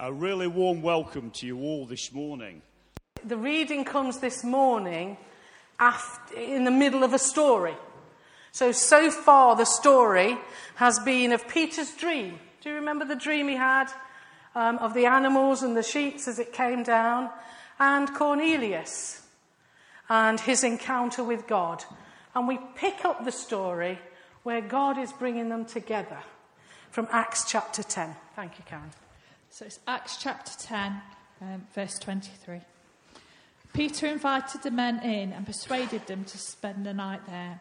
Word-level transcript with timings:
A 0.00 0.12
really 0.12 0.48
warm 0.48 0.82
welcome 0.82 1.30
to 1.30 1.46
you 1.46 1.60
all 1.60 1.86
this 1.86 2.12
morning. 2.12 2.62
The 3.24 3.36
reading 3.36 3.84
comes 3.84 4.18
this 4.18 4.42
morning 4.42 5.16
after, 5.78 6.34
in 6.34 6.64
the 6.64 6.72
middle 6.72 7.04
of 7.04 7.14
a 7.14 7.18
story. 7.18 7.76
So, 8.50 8.72
so 8.72 9.12
far, 9.12 9.54
the 9.54 9.64
story 9.64 10.36
has 10.74 10.98
been 10.98 11.30
of 11.30 11.46
Peter's 11.46 11.92
dream. 11.92 12.40
Do 12.60 12.70
you 12.70 12.74
remember 12.74 13.04
the 13.04 13.14
dream 13.14 13.46
he 13.46 13.54
had 13.54 13.86
um, 14.56 14.78
of 14.78 14.94
the 14.94 15.06
animals 15.06 15.62
and 15.62 15.76
the 15.76 15.82
sheep 15.84 16.16
as 16.26 16.40
it 16.40 16.52
came 16.52 16.82
down? 16.82 17.30
And 17.78 18.12
Cornelius 18.12 19.22
and 20.08 20.40
his 20.40 20.64
encounter 20.64 21.22
with 21.22 21.46
God. 21.46 21.84
And 22.34 22.48
we 22.48 22.58
pick 22.74 23.04
up 23.04 23.24
the 23.24 23.32
story 23.32 24.00
where 24.42 24.60
God 24.60 24.98
is 24.98 25.12
bringing 25.12 25.50
them 25.50 25.64
together 25.64 26.18
from 26.90 27.06
Acts 27.12 27.44
chapter 27.48 27.84
10. 27.84 28.16
Thank 28.34 28.58
you, 28.58 28.64
Karen. 28.66 28.90
So 29.54 29.64
it's 29.64 29.78
Acts 29.86 30.16
chapter 30.16 30.50
10, 30.66 31.00
um, 31.40 31.66
verse 31.76 31.96
23. 32.00 32.60
Peter 33.72 34.08
invited 34.08 34.64
the 34.64 34.72
men 34.72 34.98
in 35.04 35.32
and 35.32 35.46
persuaded 35.46 36.08
them 36.08 36.24
to 36.24 36.38
spend 36.38 36.84
the 36.84 36.92
night 36.92 37.20
there. 37.28 37.60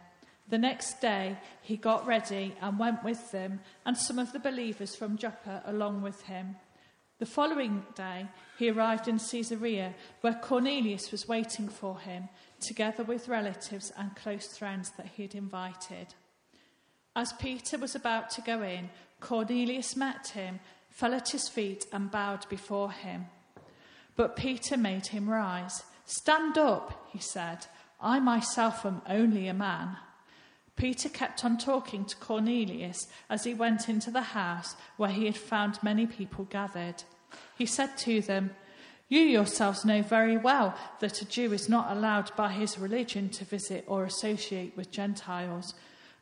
The 0.49 0.57
next 0.57 1.01
day, 1.01 1.37
he 1.61 1.77
got 1.77 2.07
ready 2.07 2.55
and 2.63 2.79
went 2.79 3.03
with 3.03 3.29
them, 3.29 3.59
and 3.85 3.95
some 3.95 4.17
of 4.17 4.33
the 4.33 4.39
believers 4.39 4.95
from 4.95 5.19
Joppa 5.19 5.61
along 5.67 6.01
with 6.01 6.23
him. 6.23 6.55
The 7.19 7.27
following 7.27 7.85
day, 7.93 8.25
he 8.57 8.71
arrived 8.71 9.07
in 9.07 9.19
Caesarea, 9.19 9.93
where 10.21 10.33
Cornelius 10.33 11.11
was 11.11 11.27
waiting 11.27 11.69
for 11.69 11.99
him, 11.99 12.27
together 12.59 13.03
with 13.03 13.29
relatives 13.29 13.93
and 13.95 14.15
close 14.15 14.57
friends 14.57 14.89
that 14.97 15.11
he 15.15 15.21
had 15.21 15.35
invited. 15.35 16.07
As 17.15 17.33
Peter 17.33 17.77
was 17.77 17.93
about 17.93 18.31
to 18.31 18.41
go 18.41 18.63
in, 18.63 18.89
Cornelius 19.19 19.95
met 19.95 20.29
him, 20.29 20.59
fell 20.93 21.13
at 21.13 21.29
his 21.29 21.49
feet, 21.49 21.85
and 21.91 22.11
bowed 22.11 22.47
before 22.49 22.91
him. 22.91 23.25
But 24.15 24.35
Peter 24.35 24.77
made 24.77 25.07
him 25.07 25.29
rise. 25.29 25.83
Stand 26.05 26.57
up, 26.57 27.09
he 27.11 27.19
said. 27.19 27.65
I 27.99 28.19
myself 28.19 28.85
am 28.85 29.01
only 29.07 29.47
a 29.47 29.53
man. 29.53 29.97
Peter 30.75 31.09
kept 31.09 31.43
on 31.43 31.57
talking 31.57 32.05
to 32.05 32.15
Cornelius 32.17 33.07
as 33.29 33.43
he 33.43 33.53
went 33.53 33.89
into 33.89 34.11
the 34.11 34.21
house 34.21 34.75
where 34.97 35.09
he 35.09 35.25
had 35.25 35.37
found 35.37 35.81
many 35.81 36.05
people 36.05 36.45
gathered. 36.45 37.03
He 37.57 37.65
said 37.65 37.97
to 37.99 38.21
them, 38.21 38.51
You 39.09 39.21
yourselves 39.21 39.85
know 39.85 40.01
very 40.01 40.37
well 40.37 40.75
that 40.99 41.21
a 41.21 41.25
Jew 41.25 41.53
is 41.53 41.69
not 41.69 41.95
allowed 41.95 42.35
by 42.35 42.51
his 42.51 42.77
religion 42.77 43.29
to 43.29 43.45
visit 43.45 43.83
or 43.87 44.03
associate 44.03 44.75
with 44.77 44.91
Gentiles. 44.91 45.73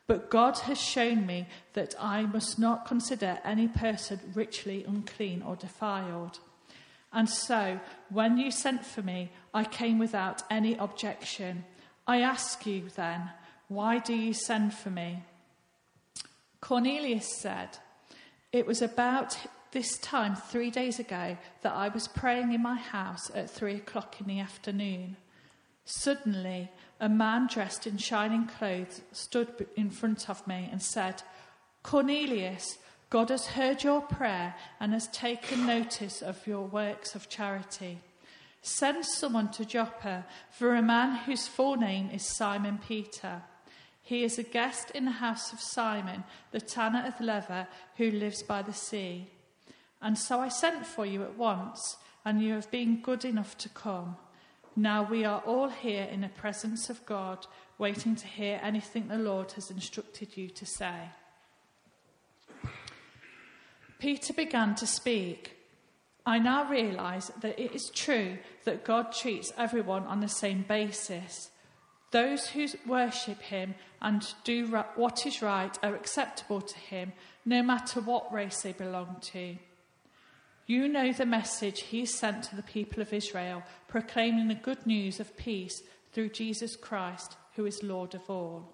But 0.07 0.30
God 0.30 0.57
has 0.59 0.80
shown 0.80 1.25
me 1.25 1.47
that 1.73 1.95
I 1.99 2.23
must 2.23 2.59
not 2.59 2.85
consider 2.85 3.39
any 3.44 3.67
person 3.67 4.19
richly 4.33 4.83
unclean 4.83 5.41
or 5.41 5.55
defiled. 5.55 6.39
And 7.13 7.30
so, 7.30 7.80
when 8.09 8.38
you 8.38 8.52
sent 8.52 8.85
for 8.85 9.02
me, 9.02 9.31
I 9.53 9.63
came 9.63 9.99
without 9.99 10.44
any 10.49 10.75
objection. 10.75 11.66
I 12.07 12.22
ask 12.22 12.66
you 12.66 12.89
then, 12.95 13.29
why 13.67 13.99
do 13.99 14.13
you 14.13 14.33
send 14.33 14.73
for 14.73 14.89
me? 14.89 15.23
Cornelius 16.61 17.39
said, 17.39 17.77
It 18.52 18.66
was 18.66 18.81
about 18.81 19.38
this 19.72 19.97
time, 19.97 20.35
three 20.35 20.69
days 20.69 20.99
ago, 20.99 21.38
that 21.61 21.73
I 21.73 21.88
was 21.89 22.07
praying 22.07 22.53
in 22.53 22.61
my 22.61 22.75
house 22.75 23.31
at 23.33 23.49
three 23.49 23.75
o'clock 23.75 24.19
in 24.19 24.27
the 24.27 24.39
afternoon. 24.39 25.16
Suddenly, 25.85 26.69
a 27.02 27.09
man 27.09 27.47
dressed 27.47 27.88
in 27.88 27.97
shining 27.97 28.45
clothes 28.45 29.02
stood 29.11 29.66
in 29.75 29.89
front 29.89 30.30
of 30.30 30.47
me 30.47 30.69
and 30.71 30.81
said, 30.81 31.23
Cornelius, 31.81 32.77
God 33.09 33.30
has 33.30 33.47
heard 33.47 33.83
your 33.83 34.02
prayer 34.02 34.53
and 34.80 34.94
has 34.94 35.07
taken 35.07 35.66
notice 35.66 36.22
of 36.22 36.45
your 36.45 36.61
works 36.61 37.16
of 37.16 37.27
charity. 37.27 37.97
Send 38.61 39.03
someone 39.03 39.49
to 39.53 39.66
Joppa 39.66 40.25
for 40.52 40.75
a 40.75 40.81
man 40.83 41.16
whose 41.25 41.47
full 41.47 41.75
name 41.75 42.11
is 42.11 42.23
Simon 42.23 42.79
Peter. 42.88 43.41
He 44.03 44.23
is 44.23 44.38
a 44.38 44.44
guest 44.44 44.91
in 44.91 45.06
the 45.06 45.12
house 45.12 45.51
of 45.51 45.59
Simon, 45.59 46.23
the 46.51 46.62
tanner 46.62 47.03
of 47.07 47.19
leather, 47.19 47.68
who 47.97 48.12
lives 48.12 48.44
by 48.44 48.62
the 48.62 48.73
sea. 48.73 49.28
And 50.03 50.18
so 50.18 50.39
I 50.39 50.50
sent 50.50 50.85
for 50.85 51.07
you 51.07 51.23
at 51.23 51.35
once, 51.35 51.97
and 52.23 52.44
you 52.44 52.53
have 52.53 52.69
been 52.69 53.01
good 53.01 53.25
enough 53.25 53.57
to 53.57 53.69
come. 53.69 54.18
Now 54.75 55.03
we 55.03 55.25
are 55.25 55.41
all 55.41 55.69
here 55.69 56.03
in 56.03 56.21
the 56.21 56.29
presence 56.29 56.89
of 56.89 57.05
God, 57.05 57.45
waiting 57.77 58.15
to 58.15 58.27
hear 58.27 58.59
anything 58.63 59.07
the 59.07 59.17
Lord 59.17 59.51
has 59.53 59.69
instructed 59.69 60.37
you 60.37 60.49
to 60.49 60.65
say. 60.65 61.09
Peter 63.99 64.33
began 64.33 64.73
to 64.75 64.87
speak. 64.87 65.57
I 66.25 66.39
now 66.39 66.69
realize 66.69 67.31
that 67.41 67.59
it 67.59 67.73
is 67.75 67.89
true 67.89 68.37
that 68.63 68.85
God 68.85 69.11
treats 69.11 69.51
everyone 69.57 70.03
on 70.05 70.21
the 70.21 70.29
same 70.29 70.63
basis. 70.67 71.49
Those 72.11 72.47
who 72.47 72.67
worship 72.88 73.41
him 73.41 73.75
and 74.01 74.25
do 74.43 74.67
what 74.95 75.25
is 75.25 75.41
right 75.41 75.77
are 75.83 75.95
acceptable 75.95 76.61
to 76.61 76.77
him, 76.77 77.13
no 77.45 77.61
matter 77.61 78.01
what 78.01 78.33
race 78.33 78.61
they 78.61 78.73
belong 78.73 79.17
to. 79.33 79.57
You 80.71 80.87
know 80.87 81.11
the 81.11 81.25
message 81.25 81.81
he 81.81 82.05
sent 82.05 82.43
to 82.43 82.55
the 82.55 82.63
people 82.63 83.01
of 83.01 83.11
Israel, 83.11 83.61
proclaiming 83.89 84.47
the 84.47 84.55
good 84.55 84.87
news 84.87 85.19
of 85.19 85.35
peace 85.35 85.83
through 86.13 86.29
Jesus 86.29 86.77
Christ, 86.77 87.35
who 87.57 87.65
is 87.65 87.83
Lord 87.83 88.15
of 88.15 88.29
all. 88.29 88.73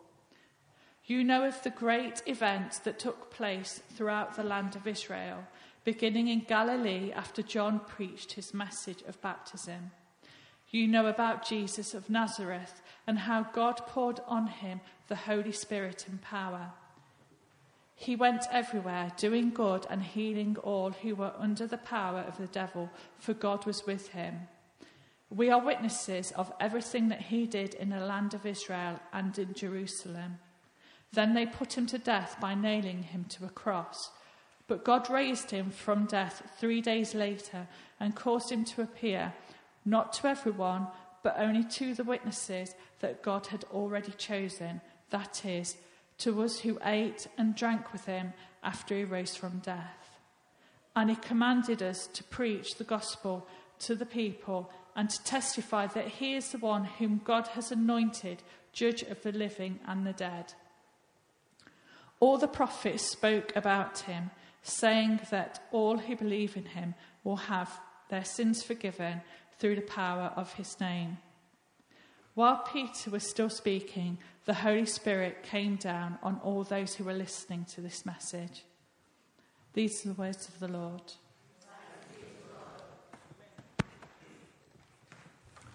You 1.05 1.23
know 1.23 1.43
of 1.43 1.63
the 1.63 1.71
great 1.71 2.21
events 2.27 2.77
that 2.81 2.99
took 2.99 3.31
place 3.31 3.81
throughout 3.95 4.35
the 4.35 4.43
land 4.43 4.75
of 4.75 4.85
Israel, 4.85 5.43
beginning 5.85 6.27
in 6.27 6.41
Galilee 6.41 7.11
after 7.15 7.41
John 7.41 7.79
preached 7.79 8.33
his 8.33 8.53
message 8.53 9.01
of 9.07 9.19
baptism. 9.23 9.89
You 10.69 10.87
know 10.87 11.07
about 11.07 11.49
Jesus 11.49 11.95
of 11.95 12.11
Nazareth 12.11 12.79
and 13.07 13.17
how 13.17 13.41
God 13.41 13.77
poured 13.87 14.19
on 14.27 14.45
him 14.45 14.81
the 15.07 15.15
Holy 15.15 15.51
Spirit 15.51 16.05
and 16.07 16.21
power 16.21 16.73
he 17.99 18.15
went 18.15 18.45
everywhere, 18.51 19.11
doing 19.17 19.49
good 19.49 19.87
and 19.89 20.03
healing 20.03 20.55
all 20.61 20.91
who 20.91 21.15
were 21.15 21.33
under 21.39 21.65
the 21.65 21.79
power 21.79 22.19
of 22.19 22.37
the 22.37 22.45
devil, 22.45 22.91
for 23.17 23.33
God 23.33 23.65
was 23.65 23.87
with 23.87 24.09
him. 24.09 24.41
We 25.31 25.49
are 25.49 25.59
witnesses 25.59 26.31
of 26.33 26.53
everything 26.59 27.09
that 27.09 27.21
he 27.21 27.47
did 27.47 27.73
in 27.73 27.89
the 27.89 27.99
land 27.99 28.35
of 28.35 28.45
Israel 28.45 28.99
and 29.11 29.37
in 29.39 29.55
Jerusalem. 29.55 30.37
Then 31.11 31.33
they 31.33 31.47
put 31.47 31.75
him 31.75 31.87
to 31.87 31.97
death 31.97 32.37
by 32.39 32.53
nailing 32.53 33.01
him 33.01 33.25
to 33.29 33.45
a 33.45 33.49
cross. 33.49 34.11
But 34.67 34.85
God 34.85 35.09
raised 35.09 35.49
him 35.49 35.71
from 35.71 36.05
death 36.05 36.43
three 36.59 36.81
days 36.81 37.15
later 37.15 37.67
and 37.99 38.15
caused 38.15 38.51
him 38.51 38.63
to 38.65 38.83
appear, 38.83 39.33
not 39.85 40.13
to 40.13 40.27
everyone, 40.27 40.85
but 41.23 41.35
only 41.39 41.63
to 41.63 41.95
the 41.95 42.03
witnesses 42.03 42.75
that 42.99 43.23
God 43.23 43.47
had 43.47 43.63
already 43.73 44.11
chosen, 44.11 44.81
that 45.09 45.43
is, 45.43 45.77
to 46.19 46.41
us 46.41 46.59
who 46.59 46.79
ate 46.83 47.27
and 47.37 47.55
drank 47.55 47.91
with 47.93 48.05
him 48.05 48.33
after 48.63 48.95
he 48.95 49.03
rose 49.03 49.35
from 49.35 49.59
death. 49.59 50.19
And 50.95 51.09
he 51.09 51.15
commanded 51.15 51.83
us 51.83 52.07
to 52.07 52.23
preach 52.23 52.75
the 52.75 52.83
gospel 52.83 53.47
to 53.79 53.95
the 53.95 54.05
people 54.05 54.71
and 54.95 55.09
to 55.09 55.23
testify 55.23 55.85
that 55.87 56.07
he 56.07 56.35
is 56.35 56.51
the 56.51 56.57
one 56.57 56.85
whom 56.85 57.21
God 57.23 57.47
has 57.49 57.71
anointed, 57.71 58.41
judge 58.73 59.03
of 59.03 59.21
the 59.21 59.31
living 59.31 59.79
and 59.87 60.05
the 60.05 60.13
dead. 60.13 60.53
All 62.19 62.39
the 62.39 62.47
prophets 62.47 63.03
spoke 63.03 63.55
about 63.55 63.99
him, 63.99 64.31
saying 64.63 65.19
that 65.29 65.61
all 65.71 65.99
who 65.99 66.15
believe 66.15 66.57
in 66.57 66.65
him 66.65 66.95
will 67.23 67.35
have 67.35 67.79
their 68.09 68.25
sins 68.25 68.63
forgiven 68.63 69.21
through 69.59 69.75
the 69.75 69.81
power 69.81 70.33
of 70.35 70.53
his 70.53 70.79
name. 70.79 71.17
While 72.33 72.63
Peter 72.71 73.11
was 73.11 73.29
still 73.29 73.49
speaking, 73.49 74.17
the 74.47 74.53
Holy 74.53 74.85
Spirit 74.85 75.43
came 75.43 75.75
down 75.75 76.17
on 76.23 76.39
all 76.41 76.63
those 76.63 76.95
who 76.95 77.03
were 77.03 77.13
listening 77.13 77.65
to 77.65 77.81
this 77.81 78.05
message. 78.05 78.63
These 79.73 80.05
are 80.05 80.09
the 80.13 80.15
words 80.15 80.47
of 80.47 80.57
the 80.59 80.69
Lord. 80.69 81.01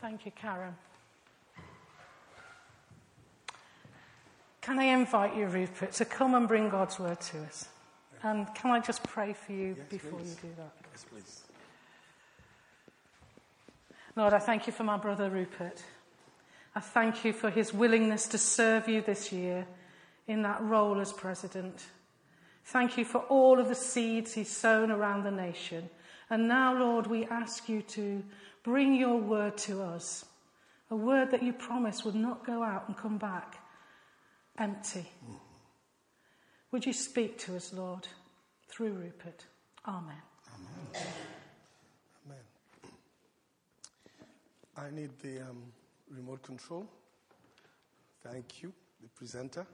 Thank 0.01 0.25
you, 0.25 0.33
Karen. 0.33 0.75
Can 4.63 4.79
I 4.79 4.85
invite 4.85 5.37
you, 5.37 5.47
Rupert, 5.47 5.93
to 5.93 6.07
come 6.07 6.35
and 6.35 6.49
bring 6.49 6.71
God's 6.71 6.99
word 6.99 7.21
to 7.21 7.43
us? 7.43 7.69
And 8.23 8.53
can 8.55 8.71
I 8.71 8.81
just 8.81 9.03
pray 9.03 9.35
for 9.35 9.53
you 9.53 9.77
yes, 9.77 9.87
before 9.91 10.19
please. 10.19 10.39
you 10.43 10.49
do 10.49 10.55
that? 10.57 10.73
Yes, 10.93 11.05
please. 11.13 11.43
Lord, 14.17 14.33
I 14.33 14.39
thank 14.39 14.67
you 14.67 14.73
for 14.73 14.85
my 14.85 14.97
brother 14.97 15.29
Rupert. 15.29 15.83
I 16.75 16.81
thank 16.81 17.25
you 17.25 17.33
for 17.33 17.51
his 17.51 17.75
willingness 17.75 18.27
to 18.29 18.39
serve 18.39 18.89
you 18.89 19.03
this 19.03 19.31
year 19.31 19.67
in 20.27 20.43
that 20.43 20.63
role 20.63 21.01
as 21.01 21.13
president. 21.13 21.85
Thank 22.65 22.97
you 22.97 23.05
for 23.05 23.19
all 23.23 23.59
of 23.59 23.69
the 23.69 23.75
seeds 23.75 24.33
he's 24.33 24.51
sown 24.51 24.91
around 24.91 25.25
the 25.25 25.31
nation. 25.31 25.91
And 26.31 26.49
now, 26.49 26.79
Lord, 26.79 27.07
we 27.07 27.27
ask 27.27 27.69
you 27.69 27.83
to 27.83 28.23
bring 28.63 28.95
your 28.95 29.19
word 29.19 29.59
to 29.59 29.83
us, 29.83 30.25
a 30.91 30.97
word 30.97 31.31
that 31.33 31.43
you 31.43 31.53
promised 31.53 32.07
would 32.07 32.15
not 32.15 32.47
go 32.47 32.63
out 32.63 32.85
and 32.87 32.97
come 32.97 33.19
back 33.19 33.59
empty. 34.57 35.01
Mm-hmm. 35.25 35.35
Would 36.71 36.87
you 36.87 36.95
speak 36.95 37.37
to 37.41 37.57
us, 37.57 37.73
Lord, 37.75 38.09
through 38.69 38.93
Rupert? 38.93 39.45
Amen. 39.87 40.15
Amen. 40.55 41.05
Amen. 42.27 42.39
I 44.77 44.91
need 44.91 45.11
the. 45.23 45.41
Um 45.41 45.73
remote 46.15 46.43
control. 46.43 46.87
Thank 48.23 48.63
you, 48.63 48.73
the 49.01 49.09
presenter. 49.09 49.67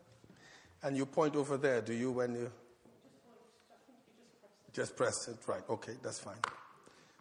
And 0.82 0.96
you 0.96 1.06
point 1.06 1.36
over 1.36 1.56
there, 1.56 1.80
do 1.80 1.92
you, 1.92 2.12
when 2.12 2.34
you. 2.34 2.50
Just 4.72 4.96
press 4.96 5.26
it, 5.28 5.36
right. 5.46 5.62
Okay, 5.68 5.94
that's 6.02 6.20
fine. 6.20 6.36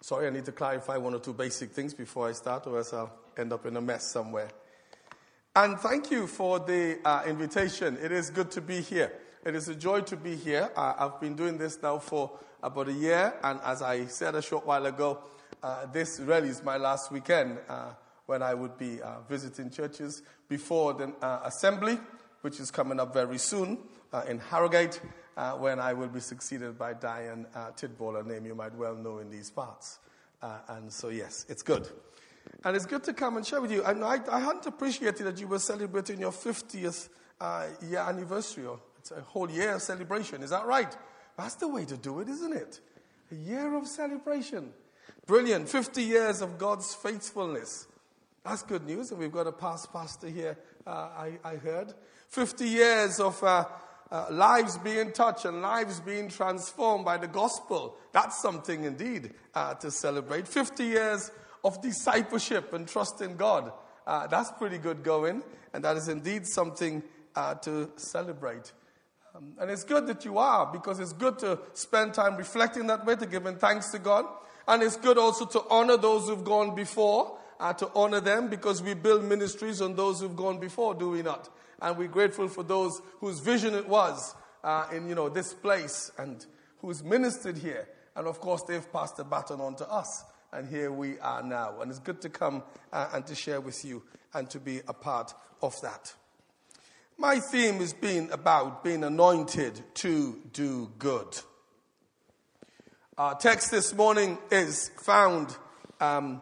Sorry, 0.02 0.28
I 0.28 0.30
need 0.30 0.46
to 0.46 0.52
clarify 0.52 0.98
one 0.98 1.16
or 1.16 1.20
two 1.20 1.34
basic 1.34 1.72
things 1.72 1.94
before 1.94 2.30
I 2.30 2.34
start, 2.34 2.68
or 2.68 2.78
else 2.78 2.94
I'll 2.94 3.12
end 3.36 3.52
up 3.52 3.66
in 3.66 3.76
a 3.76 3.82
mess 3.82 4.12
somewhere. 4.12 4.50
And 5.56 5.80
thank 5.80 6.12
you 6.12 6.28
for 6.28 6.60
the 6.60 7.00
uh, 7.04 7.24
invitation. 7.26 7.98
It 8.02 8.12
is 8.12 8.30
good 8.30 8.52
to 8.52 8.62
be 8.62 8.82
here. 8.82 9.12
It 9.44 9.56
is 9.56 9.68
a 9.70 9.76
joy 9.76 10.02
to 10.02 10.16
be 10.16 10.36
here. 10.36 10.70
Uh, 10.76 10.94
I've 11.00 11.20
been 11.20 11.36
doing 11.36 11.58
this 11.58 11.82
now 11.82 11.98
for 11.98 12.32
about 12.62 12.90
a 12.90 12.94
year, 12.94 13.34
and 13.44 13.60
as 13.64 13.82
I 13.82 14.06
said 14.06 14.36
a 14.36 14.42
short 14.42 14.68
while 14.68 14.86
ago, 14.86 15.20
uh, 15.64 15.88
this 15.88 16.20
really 16.20 16.50
is 16.50 16.64
my 16.64 16.78
last 16.78 17.12
weekend 17.12 17.58
uh, 17.68 17.94
when 18.28 18.44
I 18.44 18.54
would 18.54 18.78
be 18.78 19.02
uh, 19.02 19.22
visiting 19.28 19.72
churches 19.72 20.22
before 20.48 20.94
the 20.94 21.14
uh, 21.22 21.42
assembly, 21.46 21.98
which 22.42 22.60
is 22.60 22.70
coming 22.72 23.00
up 23.00 23.14
very 23.14 23.38
soon 23.38 23.80
in 24.28 24.40
Harrogate, 24.40 25.02
when 25.60 25.80
I 25.80 25.94
will 25.94 26.08
be 26.08 26.20
succeeded 26.20 26.78
by 26.78 26.94
Diane 26.94 27.46
Tidball, 27.76 28.22
a 28.22 28.24
name 28.24 28.46
you 28.46 28.56
might 28.56 28.74
well 28.76 28.96
know 28.96 29.18
in 29.18 29.30
these 29.30 29.50
parts. 29.50 30.00
and 30.70 30.92
so, 30.92 31.10
yes, 31.10 31.46
it's 31.50 31.62
good. 31.62 31.90
And 32.64 32.76
it's 32.76 32.86
good 32.86 33.04
to 33.06 33.14
come 33.14 33.38
and 33.38 33.46
share 33.46 33.62
with 33.62 33.72
you. 33.72 33.84
And 33.84 34.04
I, 34.04 34.20
I 34.32 34.40
hadn't 34.40 34.66
appreciated 34.66 35.24
that 35.26 35.40
you 35.40 35.48
were 35.48 35.60
celebrating 35.60 36.20
your 36.20 36.32
50th 36.32 37.10
uh, 37.40 37.68
year 37.82 38.00
anniversary. 38.00 38.66
Or 38.66 38.80
it's 39.00 39.12
a 39.12 39.22
whole 39.22 39.50
year 39.50 39.76
of 39.76 39.82
celebration. 39.82 40.44
Is 40.44 40.50
that 40.50 40.66
right? 40.66 40.96
That's 41.38 41.56
the 41.56 41.68
way 41.68 41.86
to 41.86 41.98
do 41.98 42.20
it, 42.20 42.30
isn't 42.30 42.54
it? 42.54 42.80
A 43.32 43.36
year 43.36 43.76
of 43.76 43.88
celebration. 43.88 44.74
Brilliant. 45.26 45.70
50 45.70 46.02
years 46.02 46.42
of 46.42 46.58
God's 46.58 46.96
faithfulness. 46.96 47.88
That's 48.48 48.64
good 48.64 48.86
news. 48.86 49.12
And 49.12 49.20
we've 49.20 49.32
got 49.32 49.46
a 49.46 49.52
past 49.52 49.92
pastor 49.92 50.30
here, 50.30 50.58
uh, 50.86 50.90
I, 50.90 51.38
I, 51.44 51.56
heard. 51.58 51.94
50 52.30 52.66
years 52.66 53.20
of 53.20 53.44
uh, 53.44 53.66
uh, 54.10 54.28
lives 54.32 54.78
being 54.78 55.12
touched 55.12 55.44
and 55.44 55.62
lives 55.62 56.00
being 56.00 56.30
transformed 56.30 57.04
by 57.04 57.18
the 57.18 57.28
gospel. 57.28 57.98
That's 58.14 58.42
something 58.42 58.86
indeed 58.86 59.34
uh, 59.54 59.74
to 59.76 59.92
celebrate. 59.92 60.48
50 60.48 60.86
years 60.86 61.30
of 61.62 61.82
discipleship 61.82 62.72
and 62.72 62.88
trust 62.88 63.20
in 63.20 63.36
God. 63.36 63.74
Uh, 64.06 64.28
that's 64.28 64.54
pretty 64.54 64.78
good 64.78 65.04
going, 65.04 65.44
and 65.74 65.84
that 65.84 65.98
is 65.98 66.08
indeed 66.08 66.48
something 66.48 67.04
uh, 67.36 67.56
to 67.56 67.92
celebrate. 67.98 68.72
Um, 69.36 69.56
and 69.60 69.70
it's 69.70 69.84
good 69.84 70.08
that 70.08 70.24
you 70.24 70.38
are, 70.38 70.72
because 70.72 71.02
it's 71.02 71.12
good 71.12 71.38
to 71.40 71.60
spend 71.74 72.14
time 72.14 72.38
reflecting 72.38 72.88
that 72.88 73.06
way, 73.06 73.18
to 73.18 73.26
giving 73.26 73.58
thanks 73.58 73.92
to 73.92 74.00
God. 74.00 74.24
And 74.70 74.82
it's 74.84 74.96
good 74.96 75.18
also 75.18 75.46
to 75.48 75.64
honor 75.70 75.98
those 75.98 76.30
who've 76.30 76.46
gone 76.46 76.76
before, 76.76 77.38
uh, 77.60 77.74
to 77.74 77.92
honor 77.96 78.20
them, 78.20 78.50
because 78.50 78.82
we 78.82 78.94
build 78.94 79.24
ministries 79.24 79.82
on 79.82 79.96
those 79.96 80.22
who've 80.22 80.36
gone 80.36 80.60
before, 80.60 80.94
do 80.94 81.10
we 81.10 81.22
not? 81.22 81.50
And 81.82 81.98
we're 81.98 82.08
grateful 82.08 82.48
for 82.48 82.64
those 82.64 83.02
whose 83.20 83.40
vision 83.40 83.74
it 83.74 83.88
was 83.88 84.36
uh, 84.64 84.88
in 84.92 85.08
you 85.08 85.16
know 85.16 85.30
this 85.30 85.54
place 85.54 86.12
and 86.18 86.46
who's 86.80 87.04
ministered 87.04 87.58
here. 87.58 87.88
And 88.16 88.28
of 88.28 88.40
course, 88.40 88.64
they've 88.64 88.92
passed 88.92 89.18
the 89.18 89.24
baton 89.24 89.62
on 89.62 89.76
to 89.76 89.90
us 89.90 90.24
and 90.52 90.68
here 90.68 90.92
we 90.92 91.20
are 91.20 91.44
now. 91.44 91.82
And 91.82 91.90
it's 91.90 92.00
good 92.00 92.22
to 92.22 92.30
come 92.30 92.64
uh, 92.92 93.10
and 93.14 93.26
to 93.28 93.36
share 93.36 93.62
with 93.62 93.84
you 93.84 94.04
and 94.34 94.50
to 94.50 94.60
be 94.60 94.82
a 94.88 94.94
part 94.94 95.34
of 95.62 95.80
that. 95.82 96.14
My 97.18 97.40
theme 97.40 97.76
has 97.76 97.94
been 97.94 98.30
about 98.32 98.84
being 98.84 99.04
anointed 99.04 99.82
to 99.96 100.40
do 100.54 100.92
good. 101.00 101.40
Our 103.18 103.36
text 103.36 103.72
this 103.72 103.94
morning 103.94 104.38
is 104.52 104.92
found 105.04 105.56
um, 106.00 106.42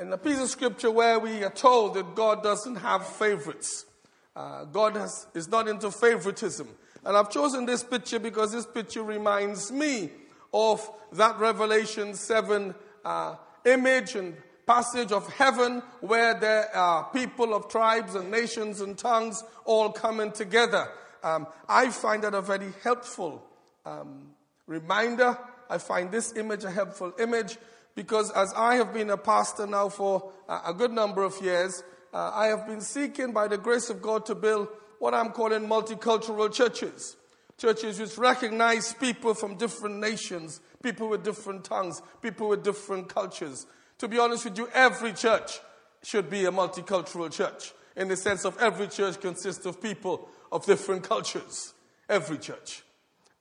in 0.00 0.12
a 0.12 0.18
piece 0.18 0.40
of 0.40 0.48
scripture 0.48 0.90
where 0.90 1.18
we 1.18 1.44
are 1.44 1.50
told 1.50 1.94
that 1.94 2.14
God 2.14 2.42
doesn't 2.42 2.76
have 2.76 3.06
favorites. 3.06 3.86
Uh, 4.34 4.64
God 4.64 4.96
has, 4.96 5.26
is 5.34 5.48
not 5.48 5.68
into 5.68 5.90
favoritism. 5.90 6.68
And 7.04 7.16
I've 7.16 7.30
chosen 7.30 7.64
this 7.64 7.84
picture 7.84 8.18
because 8.18 8.52
this 8.52 8.66
picture 8.66 9.02
reminds 9.02 9.70
me 9.70 10.10
of 10.52 10.88
that 11.12 11.38
Revelation 11.38 12.14
7 12.14 12.74
uh, 13.04 13.36
image 13.64 14.16
and 14.16 14.36
passage 14.66 15.12
of 15.12 15.32
heaven 15.32 15.82
where 16.00 16.34
there 16.34 16.74
are 16.76 17.08
people 17.12 17.54
of 17.54 17.68
tribes 17.68 18.14
and 18.14 18.30
nations 18.30 18.80
and 18.80 18.98
tongues 18.98 19.44
all 19.64 19.90
coming 19.92 20.32
together. 20.32 20.88
Um, 21.22 21.46
I 21.68 21.90
find 21.90 22.24
that 22.24 22.34
a 22.34 22.42
very 22.42 22.72
helpful 22.82 23.44
um, 23.86 24.28
reminder. 24.66 25.38
I 25.70 25.78
find 25.78 26.10
this 26.10 26.36
image 26.36 26.64
a 26.64 26.70
helpful 26.70 27.12
image 27.18 27.58
because 27.98 28.30
as 28.30 28.54
I 28.56 28.76
have 28.76 28.94
been 28.94 29.10
a 29.10 29.16
pastor 29.16 29.66
now 29.66 29.88
for 29.88 30.30
a 30.48 30.72
good 30.72 30.92
number 30.92 31.24
of 31.24 31.34
years, 31.42 31.82
uh, 32.14 32.30
I 32.32 32.46
have 32.46 32.64
been 32.64 32.80
seeking 32.80 33.32
by 33.32 33.48
the 33.48 33.58
grace 33.58 33.90
of 33.90 34.00
God 34.00 34.24
to 34.26 34.36
build 34.36 34.68
what 35.00 35.14
I'm 35.14 35.30
calling 35.30 35.66
multicultural 35.66 36.54
churches. 36.54 37.16
Churches 37.56 37.98
which 37.98 38.16
recognize 38.16 38.94
people 38.94 39.34
from 39.34 39.56
different 39.56 39.98
nations, 39.98 40.60
people 40.80 41.08
with 41.08 41.24
different 41.24 41.64
tongues, 41.64 42.00
people 42.22 42.48
with 42.48 42.62
different 42.62 43.08
cultures. 43.08 43.66
To 43.98 44.06
be 44.06 44.20
honest 44.20 44.44
with 44.44 44.58
you, 44.58 44.68
every 44.72 45.12
church 45.12 45.58
should 46.04 46.30
be 46.30 46.44
a 46.44 46.52
multicultural 46.52 47.32
church 47.32 47.72
in 47.96 48.06
the 48.06 48.16
sense 48.16 48.44
of 48.44 48.56
every 48.58 48.86
church 48.86 49.20
consists 49.20 49.66
of 49.66 49.82
people 49.82 50.28
of 50.52 50.64
different 50.64 51.02
cultures. 51.02 51.74
Every 52.08 52.38
church. 52.38 52.84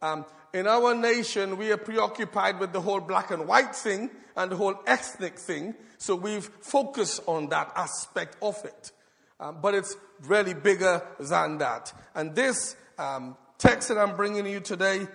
Um, 0.02 0.26
in 0.54 0.68
our 0.68 0.96
nation, 0.96 1.58
we 1.58 1.72
are 1.72 1.78
preoccupied 1.78 2.60
with 2.60 2.74
the 2.74 2.82
whole 2.82 3.00
black 3.00 3.32
and 3.32 3.48
white 3.48 3.76
thing 3.76 4.10
and 4.36 4.52
the 4.52 4.56
whole 4.56 4.76
ethnic 4.86 5.38
thing, 5.38 5.76
so 5.98 6.16
we've 6.16 6.46
focused 6.62 7.22
on 7.26 7.50
that 7.50 7.72
aspect 7.76 8.38
of 8.42 8.64
it. 8.64 8.92
Um, 9.40 9.58
but 9.62 9.74
it's 9.74 9.96
really 10.24 10.54
bigger 10.54 11.04
than 11.20 11.58
that. 11.60 11.94
And 12.16 12.36
this 12.36 12.76
um, 12.98 13.38
text 13.58 13.90
that 13.90 13.98
I'm 13.98 14.16
bringing 14.16 14.46
you 14.46 14.60
today 14.60 15.08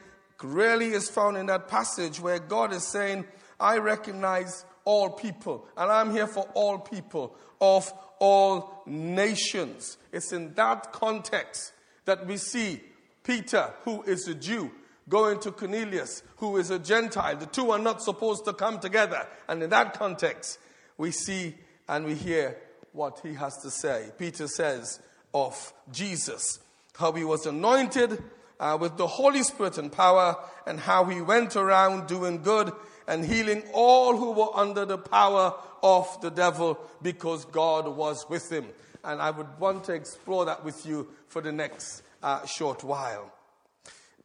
really 0.42 0.90
is 0.90 1.08
found 1.08 1.36
in 1.36 1.46
that 1.46 1.68
passage 1.68 2.20
where 2.20 2.38
God 2.38 2.72
is 2.72 2.86
saying, 2.86 3.24
I 3.58 3.78
recognize 3.78 4.64
all 4.84 5.10
people, 5.10 5.66
and 5.76 5.90
I'm 5.90 6.10
here 6.10 6.26
for 6.26 6.48
all 6.54 6.78
people 6.78 7.36
of 7.60 7.92
all 8.18 8.82
nations. 8.86 9.96
It's 10.12 10.32
in 10.32 10.54
that 10.54 10.92
context 10.92 11.72
that 12.04 12.26
we 12.26 12.36
see 12.36 12.80
Peter, 13.22 13.72
who 13.84 14.02
is 14.02 14.26
a 14.26 14.34
Jew, 14.34 14.72
going 15.12 15.38
to 15.38 15.52
Cornelius, 15.52 16.22
who 16.36 16.56
is 16.56 16.70
a 16.70 16.78
Gentile. 16.78 17.36
The 17.36 17.44
two 17.44 17.70
are 17.70 17.78
not 17.78 18.02
supposed 18.02 18.46
to 18.46 18.54
come 18.54 18.80
together. 18.80 19.28
And 19.46 19.62
in 19.62 19.68
that 19.68 19.92
context, 19.92 20.58
we 20.96 21.10
see 21.10 21.54
and 21.86 22.06
we 22.06 22.14
hear 22.14 22.56
what 22.92 23.20
he 23.22 23.34
has 23.34 23.58
to 23.58 23.70
say. 23.70 24.10
Peter 24.18 24.48
says 24.48 25.00
of 25.34 25.74
Jesus 25.92 26.60
how 26.98 27.12
he 27.12 27.24
was 27.24 27.44
anointed 27.44 28.22
uh, 28.58 28.78
with 28.80 28.96
the 28.96 29.06
Holy 29.06 29.42
Spirit 29.42 29.76
and 29.76 29.92
power, 29.92 30.36
and 30.66 30.80
how 30.80 31.04
he 31.04 31.20
went 31.20 31.56
around 31.56 32.06
doing 32.06 32.42
good 32.42 32.72
and 33.06 33.22
healing 33.22 33.62
all 33.74 34.16
who 34.16 34.30
were 34.30 34.56
under 34.56 34.86
the 34.86 34.96
power 34.96 35.54
of 35.82 36.06
the 36.22 36.30
devil 36.30 36.78
because 37.02 37.44
God 37.46 37.86
was 37.86 38.24
with 38.30 38.50
him. 38.50 38.64
And 39.04 39.20
I 39.20 39.30
would 39.30 39.58
want 39.58 39.84
to 39.84 39.92
explore 39.92 40.46
that 40.46 40.64
with 40.64 40.86
you 40.86 41.08
for 41.28 41.42
the 41.42 41.52
next 41.52 42.02
uh, 42.22 42.46
short 42.46 42.82
while. 42.82 43.30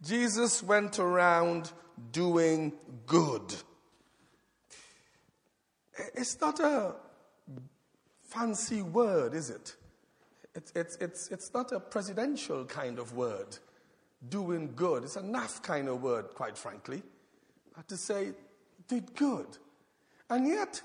Jesus 0.02 0.62
went 0.62 1.00
around 1.00 1.72
doing 2.12 2.74
good. 3.06 3.56
It's 6.14 6.40
not 6.40 6.60
a 6.60 6.96
fancy 8.24 8.82
word, 8.82 9.34
is 9.34 9.50
it? 9.50 9.76
It's, 10.54 10.72
it's, 10.76 10.96
it's, 10.98 11.28
it's 11.30 11.54
not 11.54 11.72
a 11.72 11.80
presidential 11.80 12.66
kind 12.66 13.00
of 13.00 13.14
word, 13.14 13.58
doing 14.30 14.74
good. 14.76 15.04
It's 15.04 15.16
a 15.16 15.22
naff 15.22 15.62
kind 15.64 15.88
of 15.88 16.02
word, 16.02 16.30
quite 16.36 16.58
frankly, 16.58 17.02
to 17.88 17.98
say, 17.98 18.34
did 18.88 19.16
good. 19.16 19.58
And 20.30 20.48
yet, 20.48 20.82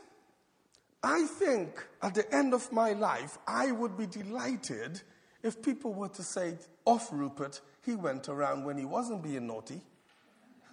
I 1.03 1.27
think 1.27 1.85
at 2.03 2.15
the 2.15 2.33
end 2.35 2.55
of 2.55 2.71
my 2.73 2.93
life, 2.93 3.39
I 3.47 3.73
would 3.73 3.97
be 3.97 4.07
delighted 4.07 5.01
if 5.43 5.63
people 5.63 5.93
were 5.93 6.09
to 6.11 6.23
say 6.23 6.55
off 6.85 7.09
Rupert, 7.13 7.61
he 7.85 7.95
went 7.95 8.29
around 8.29 8.65
when 8.65 8.79
he 8.79 8.85
wasn't 8.85 9.23
being 9.23 9.47
naughty. 9.47 9.81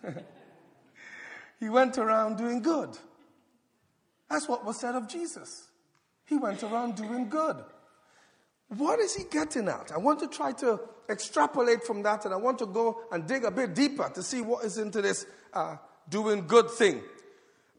he 1.59 1.69
went 1.69 1.97
around 1.97 2.37
doing 2.37 2.61
good. 2.61 2.97
That's 4.29 4.47
what 4.47 4.65
was 4.65 4.79
said 4.79 4.95
of 4.95 5.07
Jesus. 5.07 5.67
He 6.25 6.37
went 6.37 6.61
around 6.63 6.95
doing 6.95 7.29
good. 7.29 7.57
What 8.69 8.99
is 8.99 9.15
he 9.15 9.23
getting 9.23 9.67
at? 9.67 9.91
I 9.91 9.97
want 9.97 10.19
to 10.19 10.27
try 10.27 10.51
to 10.53 10.79
extrapolate 11.09 11.83
from 11.83 12.03
that 12.03 12.25
and 12.25 12.33
I 12.33 12.37
want 12.37 12.59
to 12.59 12.67
go 12.67 13.01
and 13.11 13.27
dig 13.27 13.43
a 13.43 13.49
bit 13.49 13.73
deeper 13.73 14.11
to 14.13 14.21
see 14.21 14.41
what 14.41 14.63
is 14.63 14.77
into 14.77 15.01
this 15.01 15.25
uh, 15.53 15.77
doing 16.07 16.45
good 16.45 16.69
thing. 16.69 17.01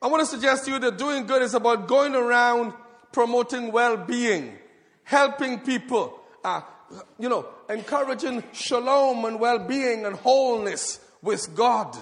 I 0.02 0.08
want 0.08 0.20
to 0.20 0.26
suggest 0.26 0.64
to 0.64 0.72
you 0.72 0.78
that 0.80 0.98
doing 0.98 1.26
good 1.26 1.42
is 1.42 1.54
about 1.54 1.86
going 1.86 2.16
around 2.16 2.72
promoting 3.12 3.70
well 3.70 3.96
being, 3.96 4.58
helping 5.04 5.60
people, 5.60 6.18
uh, 6.42 6.62
you 7.18 7.28
know, 7.28 7.46
encouraging 7.68 8.42
shalom 8.52 9.24
and 9.24 9.38
well 9.40 9.58
being 9.58 10.06
and 10.06 10.16
wholeness 10.16 11.00
with 11.22 11.54
God. 11.54 11.96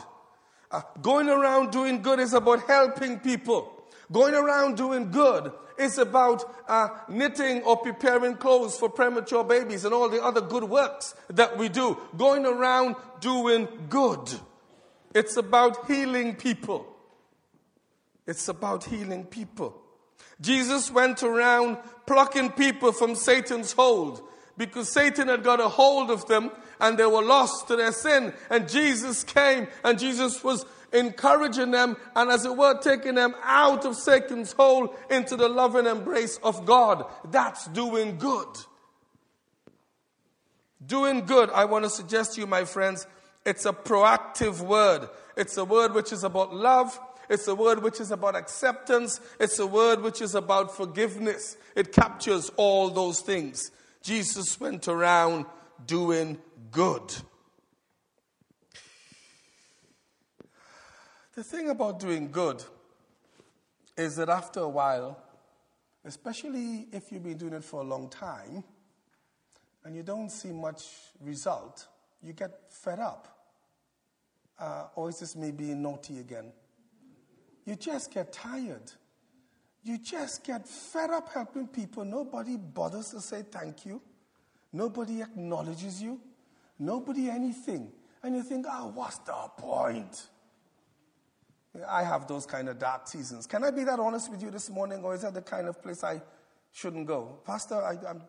Uh, 0.71 0.83
going 1.01 1.29
around 1.29 1.73
doing 1.73 2.03
good 2.03 2.19
is 2.21 2.35
about 2.35 2.67
helping 2.67 3.19
people, 3.21 3.79
Going 4.11 4.35
around 4.35 4.77
doing 4.77 5.11
good 5.11 5.53
is 5.79 5.99
about 5.99 6.43
uh, 6.67 6.89
knitting 7.09 7.63
or 7.63 7.77
preparing 7.77 8.37
clothes 8.37 8.77
for 8.79 8.89
premature 8.89 9.45
babies 9.45 9.85
and 9.85 9.93
all 9.93 10.09
the 10.09 10.23
other 10.23 10.41
good 10.41 10.65
works 10.65 11.15
that 11.29 11.59
we 11.59 11.69
do. 11.69 11.97
Going 12.17 12.47
around 12.47 12.97
doing 13.21 13.69
good. 13.89 14.33
It's 15.15 15.37
about 15.37 15.87
healing 15.87 16.37
people. 16.37 16.87
It's 18.27 18.49
about 18.49 18.85
healing 18.85 19.25
people. 19.25 19.81
Jesus 20.41 20.91
went 20.91 21.23
around 21.23 21.79
plucking 22.07 22.53
people 22.53 22.93
from 22.93 23.15
Satan's 23.15 23.73
hold 23.73 24.23
because 24.59 24.91
Satan 24.91 25.29
had 25.29 25.45
got 25.45 25.61
a 25.61 25.69
hold 25.69 26.11
of 26.11 26.27
them 26.27 26.51
and 26.81 26.99
they 26.99 27.07
were 27.07 27.23
lost 27.23 27.69
to 27.69 27.77
their 27.77 27.93
sin. 27.93 28.35
And 28.51 28.69
Jesus 28.69 29.25
came 29.25 29.69
and 29.85 29.99
Jesus 29.99 30.45
was 30.45 30.67
encouraging 30.93 31.71
them 31.71 31.97
and, 32.17 32.31
as 32.31 32.45
it 32.45 32.57
were, 32.57 32.79
taking 32.79 33.15
them 33.15 33.35
out 33.43 33.87
of 33.87 33.97
Satan's 33.97 34.53
hold 34.53 34.95
into 35.11 35.37
the 35.37 35.49
loving 35.49 35.87
embrace 35.87 36.39
of 36.43 36.67
God. 36.67 37.07
That's 37.31 37.67
doing 37.69 38.19
good. 38.19 38.49
Doing 40.85 41.25
good, 41.27 41.51
I 41.51 41.65
want 41.65 41.85
to 41.85 41.91
suggest 41.91 42.35
to 42.35 42.41
you, 42.41 42.47
my 42.47 42.65
friends, 42.65 43.07
it's 43.45 43.67
a 43.67 43.73
proactive 43.73 44.61
word. 44.61 45.09
It's 45.37 45.57
a 45.57 45.65
word 45.65 45.95
which 45.95 46.13
is 46.13 46.25
about 46.25 46.55
love. 46.55 46.99
It's 47.29 47.47
a 47.47 47.55
word 47.55 47.83
which 47.83 48.01
is 48.01 48.11
about 48.11 48.37
acceptance. 48.37 49.21
It's 49.39 49.59
a 49.59 49.67
word 49.67 50.03
which 50.03 50.23
is 50.23 50.35
about 50.35 50.75
forgiveness. 50.75 51.57
It 51.75 51.93
captures 51.93 52.51
all 52.57 52.91
those 52.91 53.21
things. 53.21 53.71
Jesus 54.09 54.59
went 54.59 54.89
around 54.89 55.45
doing 55.85 56.39
good. 56.71 57.15
The 61.35 61.45
thing 61.45 61.69
about 61.69 62.01
doing 62.01 62.31
good 62.31 62.65
is 63.99 64.17
that 64.17 64.31
after 64.31 64.61
a 64.61 64.69
while, 64.69 65.23
especially 66.07 66.87
if 66.91 67.13
you've 67.13 67.23
been 67.23 67.37
doing 67.37 67.53
it 67.53 67.63
for 67.63 67.83
a 67.83 67.85
long 67.85 68.09
time 68.09 68.65
and 69.85 69.95
you 69.95 70.03
don't 70.03 70.31
see 70.31 70.53
much 70.53 70.85
result, 71.21 71.87
you 72.23 72.33
get 72.33 72.73
fed 72.73 73.01
up. 73.01 73.29
Uh, 74.59 74.85
or 74.95 75.11
is 75.11 75.21
this 75.21 75.37
me 75.37 75.51
being 75.51 75.83
naughty 75.83 76.19
again? 76.21 76.51
You 77.67 77.77
just 77.77 78.11
get 78.11 78.33
tired. 78.33 78.91
You 79.89 79.97
just 79.97 80.45
get 80.45 80.69
fed 80.69 81.09
up 81.09 81.33
helping 81.33 81.67
people. 81.67 82.05
Nobody 82.05 82.59
bothers 82.59 83.09
to 83.13 83.23
say 83.23 83.43
thank 83.51 83.87
you. 83.87 84.03
Nobody 84.71 85.23
acknowledges 85.23 86.03
you. 86.03 86.21
Nobody 86.79 87.31
anything. 87.31 87.91
And 88.23 88.37
you 88.37 88.43
think, 88.43 88.67
oh, 88.71 88.93
what's 88.95 89.17
the 89.21 89.33
point? 89.57 90.27
I 91.89 92.03
have 92.03 92.29
those 92.29 92.45
kind 92.45 92.69
of 92.69 92.79
dark 92.79 93.09
seasons. 93.09 93.47
Can 93.47 93.65
I 93.65 93.71
be 93.71 93.83
that 93.85 93.99
honest 93.99 94.31
with 94.31 94.43
you 94.43 94.51
this 94.51 94.69
morning, 94.69 95.03
or 95.03 95.15
is 95.15 95.23
that 95.23 95.33
the 95.33 95.41
kind 95.41 95.67
of 95.67 95.83
place 95.83 96.05
I 96.05 96.21
shouldn't 96.71 97.07
go? 97.07 97.39
Pastor, 97.47 97.77
I, 97.77 97.93
am 98.11 98.21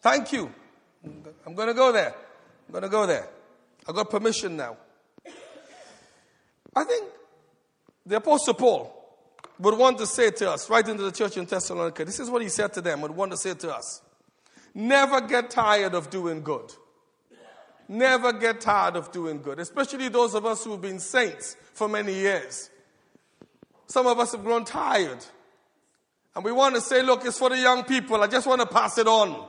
Thank 0.00 0.32
you. 0.32 0.52
I'm 1.46 1.54
going 1.54 1.68
to 1.68 1.74
go 1.74 1.92
there. 1.92 2.12
I'm 2.66 2.72
going 2.72 2.82
to 2.82 2.88
go 2.88 3.06
there. 3.06 3.28
I 3.88 3.92
got 3.92 4.10
permission 4.10 4.56
now. 4.56 4.76
I 6.74 6.82
think 6.82 7.06
the 8.04 8.16
Apostle 8.16 8.54
Paul 8.54 8.95
would 9.58 9.78
want 9.78 9.98
to 9.98 10.06
say 10.06 10.30
to 10.30 10.50
us, 10.50 10.68
right 10.68 10.86
into 10.86 11.02
the 11.02 11.12
church 11.12 11.36
in 11.36 11.46
Thessalonica, 11.46 12.04
this 12.04 12.20
is 12.20 12.30
what 12.30 12.42
he 12.42 12.48
said 12.48 12.72
to 12.74 12.80
them, 12.80 13.00
would 13.00 13.12
want 13.12 13.32
to 13.32 13.36
say 13.36 13.54
to 13.54 13.74
us. 13.74 14.02
Never 14.74 15.22
get 15.22 15.50
tired 15.50 15.94
of 15.94 16.10
doing 16.10 16.42
good. 16.42 16.72
Never 17.88 18.32
get 18.32 18.60
tired 18.60 18.96
of 18.96 19.12
doing 19.12 19.40
good, 19.40 19.60
especially 19.60 20.08
those 20.08 20.34
of 20.34 20.44
us 20.44 20.64
who've 20.64 20.80
been 20.80 20.98
saints 20.98 21.56
for 21.72 21.88
many 21.88 22.12
years. 22.14 22.70
Some 23.86 24.06
of 24.06 24.18
us 24.18 24.32
have 24.32 24.42
grown 24.42 24.64
tired. 24.64 25.24
And 26.34 26.44
we 26.44 26.52
want 26.52 26.74
to 26.74 26.80
say, 26.80 27.02
look, 27.02 27.24
it's 27.24 27.38
for 27.38 27.48
the 27.48 27.58
young 27.58 27.84
people. 27.84 28.20
I 28.22 28.26
just 28.26 28.46
want 28.46 28.60
to 28.60 28.66
pass 28.66 28.98
it 28.98 29.06
on. 29.06 29.48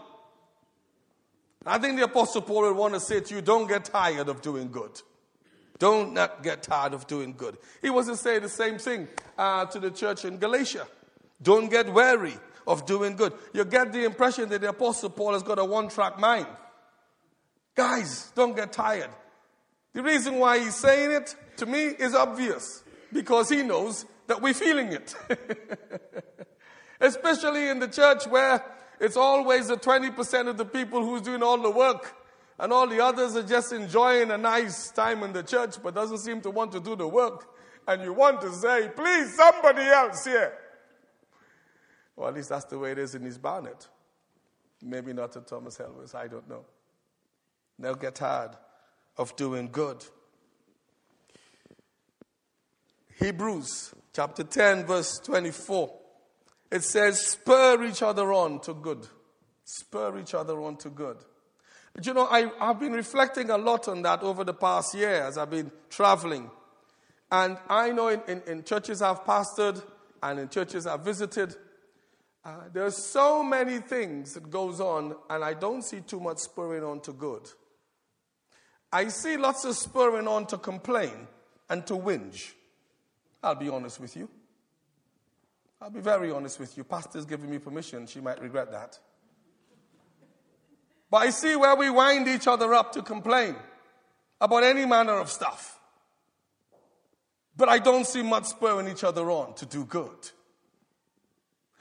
I 1.66 1.80
think 1.80 1.98
the 1.98 2.06
Apostle 2.06 2.44
Paul 2.44 2.62
would 2.62 2.78
want 2.78 2.94
to 2.94 3.00
say 3.02 3.20
to 3.20 3.36
you, 3.36 3.42
don't 3.42 3.68
get 3.68 3.84
tired 3.84 4.30
of 4.30 4.42
doing 4.42 4.72
good. 4.72 5.02
Don't 5.80 6.14
not 6.14 6.44
get 6.44 6.64
tired 6.64 6.94
of 6.94 7.08
doing 7.08 7.34
good. 7.38 7.58
He 7.82 7.90
was 7.90 8.08
to 8.08 8.16
say 8.16 8.40
the 8.40 8.50
same 8.50 8.78
thing 8.78 9.08
uh, 9.38 9.66
to 9.66 9.80
the 9.80 9.92
church 9.92 10.26
in 10.26 10.38
Galatia. 10.38 10.88
Don't 11.42 11.70
get 11.70 11.94
weary 11.94 12.34
of 12.66 12.86
doing 12.86 13.16
good. 13.16 13.34
You 13.54 13.64
get 13.64 13.94
the 13.94 14.04
impression 14.04 14.50
that 14.50 14.62
the 14.62 14.70
Apostle 14.70 15.10
Paul 15.10 15.34
has 15.34 15.44
got 15.44 15.60
a 15.60 15.66
one 15.66 15.90
track 15.90 16.20
mind. 16.20 16.48
Guys, 17.76 18.32
don't 18.36 18.56
get 18.56 18.74
tired. 18.74 19.12
The 19.94 20.02
reason 20.02 20.40
why 20.40 20.60
he's 20.60 20.76
saying 20.76 21.12
it 21.12 21.36
to 21.58 21.66
me 21.66 21.86
is 21.86 22.16
obvious 22.16 22.84
because 23.14 23.50
he 23.50 23.64
knows 23.64 24.06
that 24.28 24.42
we're 24.42 24.54
feeling 24.54 24.92
it. 24.92 25.16
Especially 27.00 27.70
in 27.70 27.80
the 27.80 27.88
church 27.88 28.26
where 28.28 28.64
it's 29.00 29.16
always 29.16 29.68
the 29.68 29.78
20% 29.78 30.48
of 30.48 30.58
the 30.58 30.66
people 30.66 31.04
who's 31.04 31.22
doing 31.22 31.44
all 31.44 31.60
the 31.60 31.70
work 31.70 32.16
and 32.60 32.74
all 32.74 32.88
the 32.88 33.00
others 33.00 33.36
are 33.36 33.44
just 33.44 33.72
enjoying 33.72 34.32
a 34.32 34.38
nice 34.38 34.90
time 34.92 35.24
in 35.24 35.34
the 35.34 35.44
church 35.44 35.76
but 35.82 35.94
doesn't 35.94 36.20
seem 36.20 36.42
to 36.42 36.50
want 36.50 36.72
to 36.72 36.80
do 36.80 36.96
the 36.96 37.08
work. 37.08 37.54
And 37.88 38.04
you 38.04 38.14
want 38.14 38.42
to 38.42 38.52
say, 38.52 38.90
please, 38.96 39.36
somebody 39.36 39.84
else 39.84 40.26
here. 40.26 40.54
Well, 42.16 42.28
at 42.28 42.34
least 42.34 42.50
that's 42.50 42.66
the 42.66 42.80
way 42.80 42.92
it 42.92 42.98
is 42.98 43.16
in 43.16 43.26
East 43.26 43.42
Barnet. 43.42 43.88
Maybe 44.82 45.14
not 45.14 45.36
at 45.38 45.48
Thomas 45.48 45.78
Helmers, 45.78 46.14
I 46.14 46.28
don't 46.28 46.50
know. 46.50 46.66
They'll 47.80 47.96
get 47.96 48.16
tired 48.16 48.52
of 49.18 49.36
doing 49.36 49.70
good. 49.72 50.04
Hebrews 53.20 53.94
chapter 54.14 54.44
10, 54.44 54.86
verse 54.86 55.20
24. 55.20 55.94
It 56.72 56.84
says, 56.84 57.26
spur 57.26 57.84
each 57.86 58.02
other 58.02 58.34
on 58.34 58.60
to 58.62 58.74
good. 58.74 59.08
Spur 59.64 60.20
each 60.20 60.34
other 60.34 60.60
on 60.62 60.78
to 60.78 60.90
good. 60.90 61.18
You 62.02 62.14
know, 62.14 62.28
I, 62.28 62.52
have 62.60 62.80
been 62.80 62.94
reflecting 62.94 63.50
a 63.50 63.58
lot 63.58 63.88
on 63.88 64.04
that 64.04 64.22
over 64.22 64.44
the 64.44 64.54
past 64.54 64.94
year 64.94 65.24
as 65.24 65.38
I've 65.38 65.50
been 65.50 65.72
traveling. 65.90 66.52
And 67.32 67.58
I 67.68 67.92
know 67.92 68.10
in, 68.10 68.22
in, 68.28 68.42
in 68.48 68.64
churches 68.64 69.02
I've 69.02 69.24
pastored 69.24 69.84
and 70.22 70.40
in 70.40 70.50
churches 70.50 70.86
I've 70.86 71.02
visited, 71.02 71.56
uh, 72.46 72.70
there 72.72 72.86
are 72.86 72.92
so 72.92 73.44
many 73.44 73.80
things 73.80 74.36
that 74.36 74.50
goes 74.50 74.80
on, 74.80 75.16
and 75.30 75.44
I 75.44 75.54
don't 75.54 75.84
see 75.84 76.00
too 76.00 76.20
much 76.20 76.38
spurring 76.38 76.84
on 76.84 77.02
to 77.02 77.12
good. 77.12 77.50
I 78.92 79.10
see 79.10 79.36
lots 79.36 79.66
of 79.66 79.76
spurring 79.76 80.28
on 80.28 80.46
to 80.48 80.58
complain 80.58 81.28
and 81.70 81.86
to 81.88 81.94
whinge. 81.94 82.54
I'll 83.44 83.56
be 83.56 83.70
honest 83.70 84.00
with 84.00 84.16
you. 84.16 84.30
I'll 85.82 85.90
be 85.90 86.00
very 86.00 86.32
honest 86.32 86.60
with 86.60 86.78
you. 86.78 86.84
Pastor's 86.84 87.26
giving 87.26 87.50
me 87.50 87.60
permission. 87.60 88.08
She 88.08 88.22
might 88.22 88.42
regret 88.42 88.72
that. 88.72 88.98
But 91.10 91.18
I 91.18 91.30
see 91.30 91.56
where 91.56 91.76
we 91.76 91.90
wind 91.90 92.28
each 92.28 92.48
other 92.48 92.74
up 92.74 92.92
to 92.94 93.02
complain 93.02 93.56
about 94.42 94.64
any 94.64 94.86
manner 94.86 95.14
of 95.14 95.32
stuff. 95.32 95.80
But 97.56 97.70
I 97.70 97.80
don't 97.80 98.06
see 98.06 98.22
much 98.22 98.46
spurring 98.46 98.88
each 98.88 99.04
other 99.04 99.30
on 99.32 99.56
to 99.56 99.66
do 99.66 99.86
good. 99.86 100.32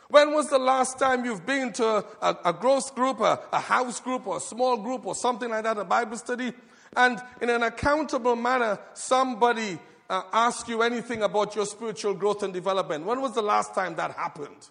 When 0.08 0.32
was 0.32 0.48
the 0.48 0.58
last 0.58 0.98
time 0.98 1.24
you've 1.24 1.44
been 1.44 1.72
to 1.74 2.04
a, 2.22 2.36
a, 2.44 2.52
growth 2.52 2.94
group, 2.94 3.20
a, 3.20 3.40
a 3.52 3.58
house 3.58 3.98
group, 3.98 4.26
or 4.26 4.36
a 4.36 4.40
small 4.40 4.76
group, 4.76 5.04
or 5.04 5.16
something 5.16 5.50
like 5.50 5.64
that, 5.64 5.78
a 5.78 5.84
Bible 5.84 6.16
study, 6.16 6.52
and 6.96 7.20
in 7.42 7.50
an 7.50 7.64
accountable 7.64 8.36
manner, 8.36 8.78
somebody 8.94 9.78
uh, 10.08 10.52
you 10.68 10.82
anything 10.82 11.22
about 11.22 11.56
your 11.56 11.66
spiritual 11.66 12.14
growth 12.14 12.44
and 12.44 12.54
development? 12.54 13.04
When 13.04 13.20
was 13.20 13.34
the 13.34 13.42
last 13.42 13.74
time 13.74 13.96
that 13.96 14.12
happened? 14.12 14.68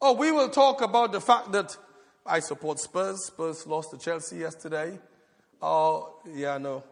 Oh, 0.00 0.12
we 0.12 0.30
will 0.30 0.48
talk 0.48 0.80
about 0.80 1.10
the 1.10 1.20
fact 1.20 1.50
that 1.52 1.76
I 2.28 2.40
support 2.40 2.78
Spurs. 2.78 3.24
Spurs 3.24 3.66
lost 3.66 3.90
to 3.90 3.98
Chelsea 3.98 4.36
yesterday. 4.36 4.98
Oh, 5.62 6.16
yeah, 6.26 6.58
no. 6.58 6.84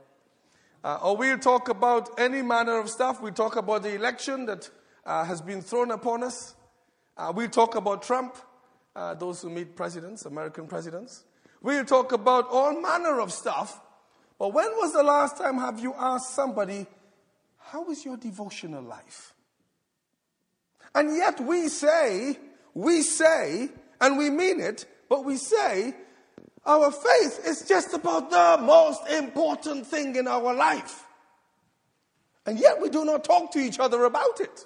Uh, 0.83 0.99
or 1.02 1.16
we'll 1.16 1.38
talk 1.38 1.69
about 1.69 2.19
any 2.19 2.43
manner 2.43 2.78
of 2.78 2.88
stuff. 2.88 3.21
We'll 3.21 3.33
talk 3.33 3.57
about 3.57 3.83
the 3.83 3.95
election 3.95 4.47
that 4.47 4.71
uh, 5.05 5.25
has 5.25 5.40
been 5.40 5.61
thrown 5.61 5.90
upon 5.90 6.23
us. 6.23 6.55
Uh, 7.16 7.33
we'll 7.35 7.50
talk 7.50 7.75
about 7.75 8.02
Trump, 8.02 8.37
uh, 8.95 9.14
those 9.14 9.43
who 9.43 9.50
meet 9.50 9.76
presidents, 9.76 10.25
American 10.25 10.66
presidents. 10.66 11.25
We'll 11.62 11.85
talk 11.85 12.12
about 12.12 12.49
all 12.50 12.81
manner 12.81 13.21
of 13.21 13.33
stuff. 13.33 13.81
But 14.38 14.52
when 14.52 14.69
was 14.76 14.93
the 14.93 15.02
last 15.02 15.37
time 15.38 15.59
have 15.59 15.81
you 15.81 15.95
asked 15.99 16.35
somebody, 16.35 16.87
how 17.59 17.90
is 17.90 18.05
your 18.05 18.16
devotional 18.16 18.83
life? 18.83 19.35
And 20.95 21.14
yet 21.16 21.40
we 21.40 21.69
say, 21.69 22.38
we 22.75 23.02
say, 23.02 23.69
and 24.00 24.16
we 24.16 24.31
mean 24.31 24.61
it, 24.61 24.87
but 25.08 25.25
we 25.25 25.36
say 25.36 25.94
our 26.64 26.90
faith 26.90 27.40
is 27.46 27.62
just 27.68 27.94
about 27.94 28.30
the 28.30 28.62
most 28.62 29.06
important 29.08 29.86
thing 29.86 30.16
in 30.16 30.26
our 30.26 30.52
life. 30.54 31.04
And 32.44 32.58
yet 32.58 32.80
we 32.80 32.90
do 32.90 33.04
not 33.04 33.25
talk 33.25 33.52
to 33.52 33.58
each 33.58 33.78
other 33.78 34.04
about 34.04 34.40
it. 34.40 34.64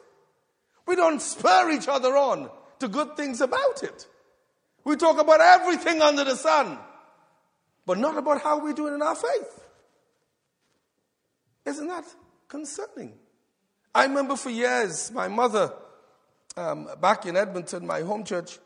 We 0.86 0.96
don't 0.96 1.20
spur 1.20 1.70
each 1.70 1.88
other 1.88 2.16
on 2.16 2.50
to 2.78 2.88
good 2.88 3.16
things 3.16 3.40
about 3.40 3.82
it. 3.82 4.06
We 4.84 4.96
talk 4.96 5.20
about 5.20 5.40
everything 5.40 6.00
under 6.00 6.24
the 6.24 6.36
sun, 6.36 6.78
but 7.86 7.98
not 7.98 8.16
about 8.16 8.42
how 8.42 8.62
we're 8.62 8.72
doing 8.72 8.94
in 8.94 9.02
our 9.02 9.14
faith. 9.14 9.60
Isn't 11.66 11.88
that 11.88 12.04
concerning? 12.48 13.12
I 13.94 14.04
remember 14.04 14.36
for 14.36 14.50
years 14.50 15.10
my 15.12 15.28
mother 15.28 15.72
um, 16.56 16.88
back 17.00 17.26
in 17.26 17.36
Edmonton, 17.36 17.86
my 17.86 18.00
home 18.00 18.24
church, 18.24 18.58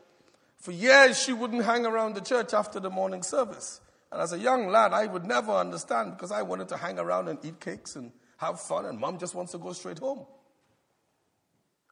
for 0.59 0.71
years 0.71 1.21
she 1.21 1.33
wouldn't 1.33 1.63
hang 1.63 1.85
around 1.85 2.15
the 2.15 2.21
church 2.21 2.53
after 2.53 2.79
the 2.79 2.89
morning 2.89 3.23
service. 3.23 3.81
And 4.11 4.21
as 4.21 4.33
a 4.33 4.39
young 4.39 4.69
lad, 4.69 4.93
I 4.93 5.07
would 5.07 5.25
never 5.25 5.51
understand 5.51 6.13
because 6.13 6.31
I 6.31 6.41
wanted 6.41 6.69
to 6.69 6.77
hang 6.77 6.99
around 6.99 7.27
and 7.27 7.39
eat 7.43 7.59
cakes 7.59 7.95
and 7.95 8.11
have 8.37 8.59
fun, 8.59 8.85
and 8.85 8.99
mom 8.99 9.17
just 9.17 9.35
wants 9.35 9.51
to 9.53 9.57
go 9.57 9.73
straight 9.73 9.99
home. 9.99 10.25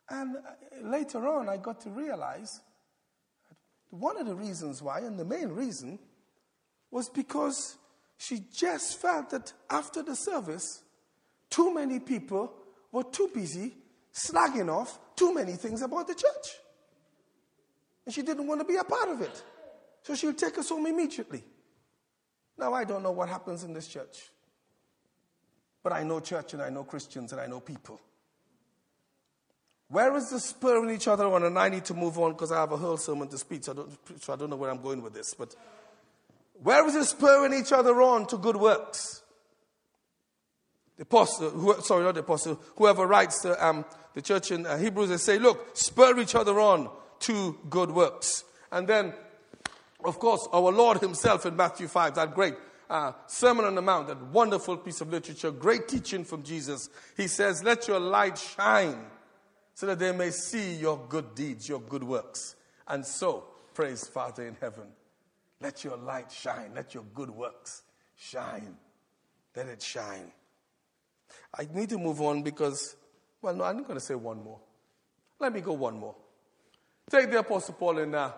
And 0.10 0.38
uh, 0.38 0.88
later 0.88 1.28
on, 1.28 1.50
I 1.50 1.58
got 1.58 1.82
to 1.82 1.90
realize 1.90 2.62
one 3.90 4.18
of 4.18 4.26
the 4.26 4.36
reasons 4.36 4.82
why, 4.82 5.00
and 5.00 5.20
the 5.20 5.26
main 5.26 5.50
reason, 5.50 6.00
was 6.92 7.10
because 7.10 7.78
she 8.18 8.42
just 8.54 9.00
felt 9.00 9.30
that 9.32 9.54
after 9.70 10.04
the 10.04 10.16
service, 10.16 10.84
too 11.50 11.74
many 11.74 12.00
people 12.00 12.54
were 12.92 13.04
too 13.04 13.30
busy 13.34 13.76
slagging 14.14 14.72
off 14.72 15.00
too 15.16 15.34
many 15.34 15.54
things 15.54 15.82
about 15.82 16.08
the 16.08 16.16
church. 16.16 16.56
And 18.06 18.14
she 18.14 18.22
didn't 18.22 18.48
want 18.48 18.62
to 18.62 18.66
be 18.66 18.76
a 18.76 18.84
part 18.84 19.10
of 19.10 19.22
it. 19.22 19.44
So 20.04 20.16
she 20.16 20.28
would 20.28 20.38
take 20.38 20.58
us 20.58 20.70
home 20.70 20.86
immediately. 20.86 21.44
Now, 22.58 22.74
I 22.74 22.84
don't 22.84 23.02
know 23.02 23.12
what 23.12 23.30
happens 23.30 23.64
in 23.64 23.74
this 23.74 23.88
church, 23.88 24.30
but 25.82 25.94
I 25.94 26.04
know 26.04 26.20
church 26.20 26.54
and 26.54 26.62
I 26.62 26.70
know 26.70 26.84
Christians 26.84 27.32
and 27.32 27.42
I 27.42 27.48
know 27.48 27.60
people. 27.60 28.00
Where 29.88 30.16
is 30.18 30.30
the 30.30 30.40
spurring 30.40 30.94
each 30.94 31.08
other 31.08 31.26
on? 31.26 31.44
And 31.44 31.58
I 31.58 31.70
need 31.70 31.86
to 31.86 31.94
move 31.94 32.20
on 32.20 32.34
because 32.34 32.52
I 32.52 32.60
have 32.60 32.72
a 32.72 32.78
whole 32.78 32.98
sermon 32.98 33.28
to 33.30 33.38
speak, 33.38 33.64
so 33.64 33.72
I, 33.72 33.76
don't, 33.76 34.24
so 34.24 34.34
I 34.34 34.36
don't 34.36 34.50
know 34.50 34.56
where 34.56 34.70
I'm 34.70 34.82
going 34.82 35.02
with 35.02 35.14
this. 35.14 35.34
But 35.34 35.56
where 36.62 36.86
is 36.88 36.94
the 36.94 37.06
spurring 37.06 37.54
each 37.54 37.72
other 37.72 38.02
on 38.02 38.26
to 38.28 38.38
good 38.38 38.56
works? 38.56 39.22
The 40.98 41.04
apostle, 41.04 41.50
who, 41.50 41.82
sorry, 41.82 42.04
not 42.04 42.16
the 42.16 42.22
apostle, 42.22 42.60
whoever 42.76 43.08
writes 43.08 43.42
the, 43.42 43.66
um, 43.66 43.86
the 44.14 44.22
church 44.22 44.52
in 44.52 44.66
uh, 44.66 44.78
Hebrews, 44.78 45.10
they 45.10 45.18
say, 45.18 45.40
look, 45.40 45.76
spur 45.76 46.20
each 46.20 46.36
other 46.36 46.60
on 46.60 46.90
to 47.24 47.58
good 47.70 47.92
works. 47.92 48.44
And 48.72 48.88
then, 48.88 49.14
of 50.04 50.20
course, 50.20 50.48
our 50.52 50.72
Lord 50.72 51.00
Himself 51.00 51.46
in 51.46 51.56
Matthew 51.56 51.88
5, 51.88 52.16
that 52.16 52.34
great 52.34 52.56
uh, 52.90 53.14
Sermon 53.28 53.66
on 53.66 53.76
the 53.76 53.82
Mount, 53.82 54.08
that 54.08 54.22
wonderful 54.28 54.78
piece 54.78 55.02
of 55.02 55.12
literature, 55.12 55.52
great 55.52 55.88
teaching 55.88 56.24
from 56.24 56.44
Jesus. 56.44 56.90
He 57.18 57.28
says, 57.28 57.64
Let 57.64 57.88
your 57.88 58.00
light 58.00 58.38
shine 58.38 59.06
so 59.74 59.88
that 59.88 60.00
they 60.00 60.12
may 60.12 60.30
see 60.30 60.76
your 60.76 61.00
good 61.10 61.36
deeds, 61.36 61.68
your 61.68 61.80
good 61.80 62.04
works. 62.04 62.56
And 62.88 63.06
so, 63.06 63.46
praise 63.74 64.08
Father 64.08 64.46
in 64.46 64.56
heaven, 64.60 64.88
let 65.62 65.84
your 65.84 65.98
light 65.98 66.32
shine, 66.32 66.72
let 66.76 66.94
your 66.94 67.04
good 67.14 67.30
works 67.30 67.84
shine. 68.16 68.78
Let 69.56 69.68
it 69.68 69.82
shine. 69.82 70.32
I 71.58 71.68
need 71.72 71.90
to 71.90 71.98
move 71.98 72.22
on 72.22 72.42
because, 72.44 72.96
well, 73.42 73.56
no, 73.56 73.64
I'm 73.64 73.78
not 73.78 73.88
going 73.88 74.00
to 74.00 74.06
say 74.06 74.16
one 74.16 74.44
more. 74.44 74.60
Let 75.40 75.54
me 75.54 75.62
go 75.62 75.74
one 75.74 76.00
more. 76.00 76.16
Take 77.10 77.32
the 77.32 77.40
Apostle 77.40 77.76
Paul 77.76 78.00
in 78.00 78.16
uh, 78.16 78.32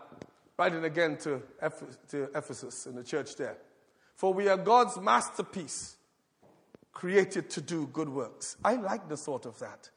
writing 0.57 0.83
again 0.83 1.17
to, 1.17 1.41
to 2.09 2.23
Ephesus 2.35 2.87
in 2.87 2.95
the 2.95 3.03
church 3.03 3.35
there. 3.35 3.57
For 4.15 4.33
we 4.33 4.47
are 4.47 4.57
God's 4.57 4.97
masterpiece, 4.99 5.97
created 6.93 7.49
to 7.51 7.61
do 7.61 7.87
good 7.87 8.09
works. 8.09 8.57
I 8.63 8.75
like 8.75 9.09
the 9.09 9.17
thought 9.17 9.45
of 9.45 9.59
that. 9.59 9.89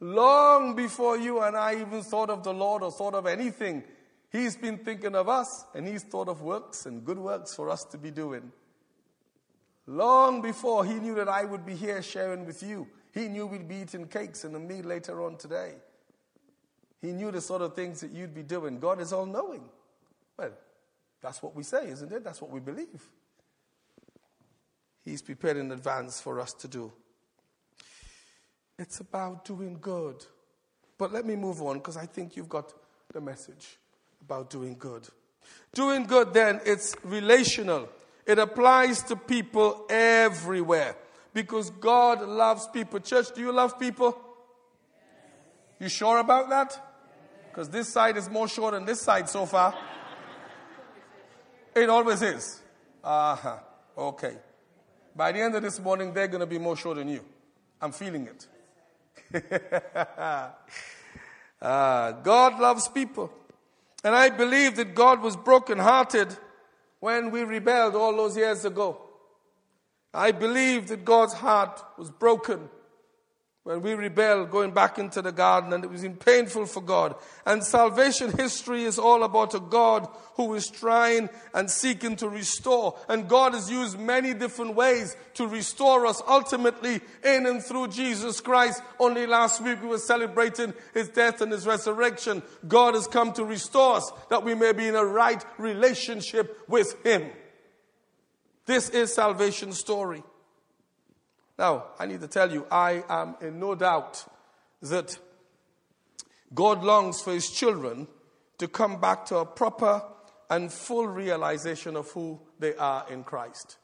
Long 0.00 0.74
before 0.74 1.18
you 1.18 1.40
and 1.40 1.56
I 1.56 1.80
even 1.80 2.02
thought 2.02 2.30
of 2.30 2.42
the 2.42 2.54
Lord 2.54 2.82
or 2.82 2.90
thought 2.90 3.14
of 3.14 3.26
anything, 3.26 3.84
He's 4.32 4.56
been 4.56 4.78
thinking 4.78 5.14
of 5.14 5.28
us 5.28 5.64
and 5.74 5.86
He's 5.86 6.04
thought 6.04 6.28
of 6.28 6.40
works 6.40 6.86
and 6.86 7.04
good 7.04 7.18
works 7.18 7.54
for 7.54 7.68
us 7.68 7.84
to 7.86 7.98
be 7.98 8.10
doing. 8.10 8.52
Long 9.86 10.40
before 10.40 10.84
He 10.84 10.94
knew 10.94 11.14
that 11.16 11.28
I 11.28 11.44
would 11.44 11.66
be 11.66 11.74
here 11.74 12.02
sharing 12.02 12.46
with 12.46 12.62
you, 12.62 12.88
He 13.12 13.28
knew 13.28 13.46
we'd 13.46 13.68
be 13.68 13.76
eating 13.76 14.06
cakes 14.06 14.44
and 14.44 14.56
a 14.56 14.58
meal 14.58 14.84
later 14.84 15.22
on 15.22 15.36
today. 15.36 15.74
He 17.00 17.12
knew 17.12 17.30
the 17.30 17.40
sort 17.40 17.62
of 17.62 17.74
things 17.74 18.00
that 18.00 18.10
you'd 18.10 18.34
be 18.34 18.42
doing. 18.42 18.78
God 18.78 19.00
is 19.00 19.12
all 19.12 19.26
knowing. 19.26 19.62
Well, 20.36 20.50
that's 21.20 21.42
what 21.42 21.54
we 21.54 21.62
say, 21.62 21.88
isn't 21.88 22.12
it? 22.12 22.24
That's 22.24 22.40
what 22.40 22.50
we 22.50 22.60
believe. 22.60 23.02
He's 25.04 25.22
prepared 25.22 25.56
in 25.56 25.72
advance 25.72 26.20
for 26.20 26.40
us 26.40 26.52
to 26.54 26.68
do. 26.68 26.92
It's 28.78 29.00
about 29.00 29.44
doing 29.44 29.78
good. 29.80 30.24
But 30.98 31.12
let 31.12 31.24
me 31.24 31.36
move 31.36 31.62
on 31.62 31.78
because 31.78 31.96
I 31.96 32.06
think 32.06 32.36
you've 32.36 32.48
got 32.48 32.72
the 33.12 33.20
message 33.20 33.78
about 34.20 34.50
doing 34.50 34.76
good. 34.78 35.08
Doing 35.72 36.04
good, 36.04 36.34
then, 36.34 36.60
it's 36.64 36.94
relational. 37.02 37.88
It 38.26 38.38
applies 38.38 39.02
to 39.04 39.16
people 39.16 39.86
everywhere 39.88 40.96
because 41.32 41.70
God 41.70 42.22
loves 42.22 42.66
people. 42.68 43.00
Church, 43.00 43.34
do 43.34 43.40
you 43.40 43.52
love 43.52 43.78
people? 43.78 44.18
You 45.78 45.88
sure 45.88 46.18
about 46.18 46.50
that? 46.50 46.89
Because 47.50 47.68
this 47.68 47.88
side 47.88 48.16
is 48.16 48.30
more 48.30 48.48
sure 48.48 48.70
than 48.70 48.84
this 48.84 49.00
side 49.00 49.28
so 49.28 49.44
far. 49.44 49.74
It 51.74 51.90
always 51.90 52.22
is. 52.22 52.60
Uh 53.02 53.34
huh. 53.34 53.58
Okay. 53.98 54.36
By 55.16 55.32
the 55.32 55.40
end 55.40 55.54
of 55.56 55.62
this 55.62 55.80
morning, 55.80 56.14
they're 56.14 56.28
going 56.28 56.40
to 56.40 56.46
be 56.46 56.58
more 56.58 56.76
sure 56.76 56.94
than 56.94 57.08
you. 57.08 57.24
I'm 57.80 57.92
feeling 57.92 58.28
it. 58.28 58.46
uh, 61.62 62.12
God 62.12 62.60
loves 62.60 62.88
people. 62.88 63.32
And 64.04 64.14
I 64.14 64.30
believe 64.30 64.76
that 64.76 64.94
God 64.94 65.20
was 65.20 65.36
brokenhearted 65.36 66.36
when 67.00 67.30
we 67.30 67.42
rebelled 67.42 67.96
all 67.96 68.16
those 68.16 68.36
years 68.36 68.64
ago. 68.64 69.00
I 70.14 70.32
believe 70.32 70.88
that 70.88 71.04
God's 71.04 71.34
heart 71.34 71.82
was 71.98 72.10
broken 72.10 72.68
when 73.62 73.82
we 73.82 73.92
rebelled 73.92 74.50
going 74.50 74.70
back 74.70 74.98
into 74.98 75.20
the 75.20 75.32
garden 75.32 75.74
and 75.74 75.84
it 75.84 75.90
was 75.90 76.06
painful 76.18 76.64
for 76.64 76.80
God. 76.80 77.14
And 77.44 77.62
salvation 77.62 78.32
history 78.36 78.84
is 78.84 78.98
all 78.98 79.22
about 79.22 79.54
a 79.54 79.60
God 79.60 80.08
who 80.36 80.54
is 80.54 80.70
trying 80.70 81.28
and 81.52 81.70
seeking 81.70 82.16
to 82.16 82.28
restore. 82.28 82.98
And 83.08 83.28
God 83.28 83.52
has 83.52 83.70
used 83.70 83.98
many 83.98 84.32
different 84.32 84.74
ways 84.74 85.14
to 85.34 85.46
restore 85.46 86.06
us 86.06 86.22
ultimately 86.26 87.02
in 87.22 87.44
and 87.44 87.62
through 87.62 87.88
Jesus 87.88 88.40
Christ. 88.40 88.82
Only 88.98 89.26
last 89.26 89.60
week 89.60 89.82
we 89.82 89.88
were 89.88 89.98
celebrating 89.98 90.72
his 90.94 91.10
death 91.10 91.42
and 91.42 91.52
his 91.52 91.66
resurrection. 91.66 92.42
God 92.66 92.94
has 92.94 93.06
come 93.06 93.34
to 93.34 93.44
restore 93.44 93.96
us 93.96 94.10
that 94.30 94.42
we 94.42 94.54
may 94.54 94.72
be 94.72 94.88
in 94.88 94.96
a 94.96 95.04
right 95.04 95.44
relationship 95.58 96.64
with 96.66 96.96
him. 97.04 97.28
This 98.64 98.88
is 98.88 99.12
salvation 99.12 99.72
story. 99.72 100.22
Now, 101.60 101.88
I 101.98 102.06
need 102.06 102.22
to 102.22 102.26
tell 102.26 102.50
you, 102.50 102.66
I 102.70 103.04
am 103.06 103.36
in 103.42 103.60
no 103.60 103.74
doubt 103.74 104.24
that 104.80 105.18
God 106.54 106.82
longs 106.82 107.20
for 107.20 107.34
his 107.34 107.50
children 107.50 108.08
to 108.56 108.66
come 108.66 108.98
back 108.98 109.26
to 109.26 109.36
a 109.36 109.44
proper 109.44 110.02
and 110.48 110.72
full 110.72 111.06
realization 111.06 111.96
of 111.96 112.10
who 112.12 112.40
they 112.58 112.74
are 112.76 113.04
in 113.10 113.24
Christ. 113.24 113.76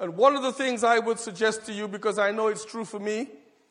And 0.00 0.16
one 0.16 0.34
of 0.34 0.42
the 0.42 0.52
things 0.52 0.82
I 0.82 0.98
would 0.98 1.18
suggest 1.18 1.66
to 1.66 1.74
you, 1.74 1.88
because 1.88 2.18
I 2.18 2.30
know 2.30 2.48
it's 2.48 2.64
true 2.64 2.86
for 2.86 2.98
me, 2.98 3.28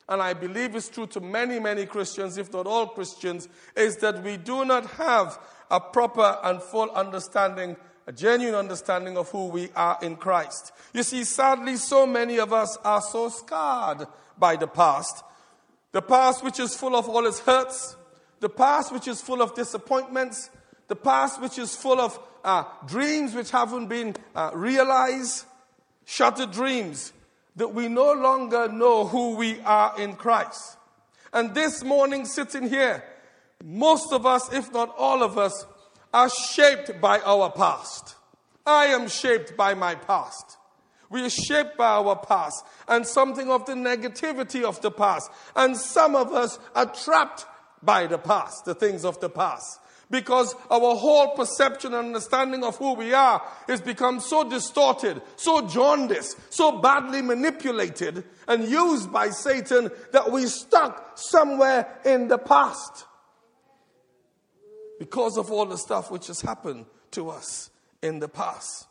and 0.07 0.21
I 0.21 0.33
believe 0.33 0.75
it's 0.75 0.89
true 0.89 1.07
to 1.07 1.19
many, 1.19 1.59
many 1.59 1.87
Christians, 1.87 2.37
if 2.37 2.53
not 2.53 2.67
all 2.67 2.85
Christians, 2.85 3.49
is 3.75 3.95
that 3.97 4.21
we 4.21 4.37
do 4.37 4.63
not 4.63 4.85
have 4.91 5.39
a 5.71 5.79
proper 5.79 6.37
and 6.43 6.61
full 6.61 6.91
understanding 6.91 7.77
a 8.05 8.11
genuine 8.11 8.55
understanding 8.55 9.17
of 9.17 9.29
who 9.29 9.47
we 9.47 9.69
are 9.75 9.97
in 10.01 10.15
Christ. 10.15 10.71
You 10.93 11.03
see, 11.03 11.23
sadly, 11.23 11.77
so 11.77 12.05
many 12.05 12.37
of 12.37 12.51
us 12.51 12.77
are 12.83 13.01
so 13.01 13.29
scarred 13.29 14.07
by 14.37 14.55
the 14.55 14.67
past. 14.67 15.23
The 15.91 16.01
past 16.01 16.43
which 16.43 16.59
is 16.59 16.75
full 16.75 16.95
of 16.95 17.07
all 17.07 17.25
its 17.25 17.39
hurts, 17.39 17.95
the 18.39 18.49
past 18.49 18.91
which 18.91 19.07
is 19.07 19.21
full 19.21 19.41
of 19.41 19.55
disappointments, 19.55 20.49
the 20.87 20.95
past 20.95 21.41
which 21.41 21.57
is 21.57 21.75
full 21.75 22.01
of 22.01 22.19
uh, 22.43 22.65
dreams 22.85 23.33
which 23.33 23.51
haven't 23.51 23.87
been 23.87 24.15
uh, 24.35 24.51
realized, 24.53 25.45
shattered 26.05 26.51
dreams, 26.51 27.13
that 27.55 27.73
we 27.73 27.87
no 27.87 28.11
longer 28.13 28.67
know 28.67 29.05
who 29.05 29.35
we 29.35 29.61
are 29.61 29.99
in 29.99 30.15
Christ. 30.15 30.77
And 31.31 31.55
this 31.55 31.83
morning, 31.83 32.25
sitting 32.25 32.67
here, 32.67 33.03
most 33.63 34.11
of 34.11 34.25
us, 34.25 34.51
if 34.51 34.73
not 34.73 34.93
all 34.97 35.23
of 35.23 35.37
us, 35.37 35.65
are 36.13 36.29
shaped 36.29 37.01
by 37.01 37.19
our 37.19 37.51
past. 37.51 38.15
I 38.65 38.85
am 38.85 39.09
shaped 39.09 39.57
by 39.57 39.73
my 39.73 39.95
past. 39.95 40.57
We 41.09 41.23
are 41.25 41.29
shaped 41.29 41.77
by 41.77 41.89
our 41.89 42.15
past 42.15 42.65
and 42.87 43.05
something 43.05 43.51
of 43.51 43.65
the 43.65 43.73
negativity 43.73 44.63
of 44.63 44.81
the 44.81 44.91
past. 44.91 45.29
And 45.55 45.75
some 45.75 46.15
of 46.15 46.31
us 46.31 46.59
are 46.75 46.85
trapped 46.85 47.45
by 47.81 48.07
the 48.07 48.17
past, 48.17 48.65
the 48.65 48.75
things 48.75 49.03
of 49.03 49.19
the 49.19 49.29
past. 49.29 49.79
Because 50.09 50.55
our 50.69 50.95
whole 50.95 51.35
perception 51.35 51.93
and 51.93 52.07
understanding 52.07 52.63
of 52.63 52.77
who 52.77 52.93
we 52.93 53.13
are 53.13 53.41
has 53.67 53.81
become 53.81 54.19
so 54.19 54.47
distorted, 54.47 55.21
so 55.35 55.67
jaundiced, 55.67 56.37
so 56.53 56.79
badly 56.79 57.21
manipulated 57.21 58.23
and 58.47 58.67
used 58.69 59.11
by 59.11 59.29
Satan 59.29 59.89
that 60.11 60.31
we're 60.31 60.47
stuck 60.47 61.17
somewhere 61.17 61.87
in 62.05 62.27
the 62.27 62.37
past 62.37 63.05
because 65.03 65.37
of 65.37 65.51
all 65.51 65.65
the 65.65 65.77
stuff 65.77 66.09
which 66.09 66.27
has 66.27 66.39
happened 66.39 66.85
to 67.11 67.29
us 67.29 67.69
in 68.01 68.19
the 68.19 68.29
past. 68.29 68.87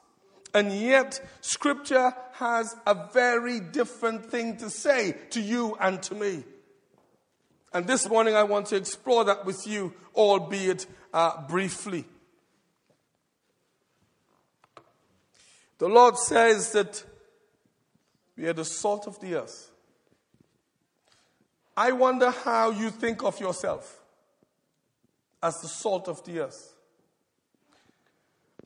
And 0.53 0.71
yet, 0.71 1.19
Scripture 1.41 2.15
has 2.35 2.77
a 2.87 3.09
very 3.15 3.61
different 3.61 4.27
thing 4.27 4.59
to 4.59 4.69
say 4.69 5.17
to 5.31 5.41
you 5.41 5.75
and 5.81 6.03
to 6.03 6.15
me. 6.15 6.45
And 7.73 7.87
this 7.87 8.07
morning 8.11 8.37
I 8.37 8.43
want 8.43 8.67
to 8.67 8.77
explore 8.77 9.25
that 9.25 9.47
with 9.47 9.67
you, 9.67 9.95
albeit 10.15 10.85
uh, 11.15 11.47
briefly. 11.49 12.05
The 15.79 15.89
Lord 15.89 16.19
says 16.19 16.73
that 16.73 17.03
we 18.37 18.45
are 18.49 18.53
the 18.53 18.67
salt 18.67 19.07
of 19.07 19.19
the 19.21 19.37
earth. 19.37 19.71
I 21.75 21.93
wonder 21.93 22.31
how 22.31 22.71
you 22.71 22.91
think 22.91 23.25
of 23.25 23.41
yourself 23.41 24.02
as 25.43 25.61
the 25.61 25.69
salt 25.69 26.09
of 26.09 26.25
the 26.25 26.41
earth. 26.41 26.75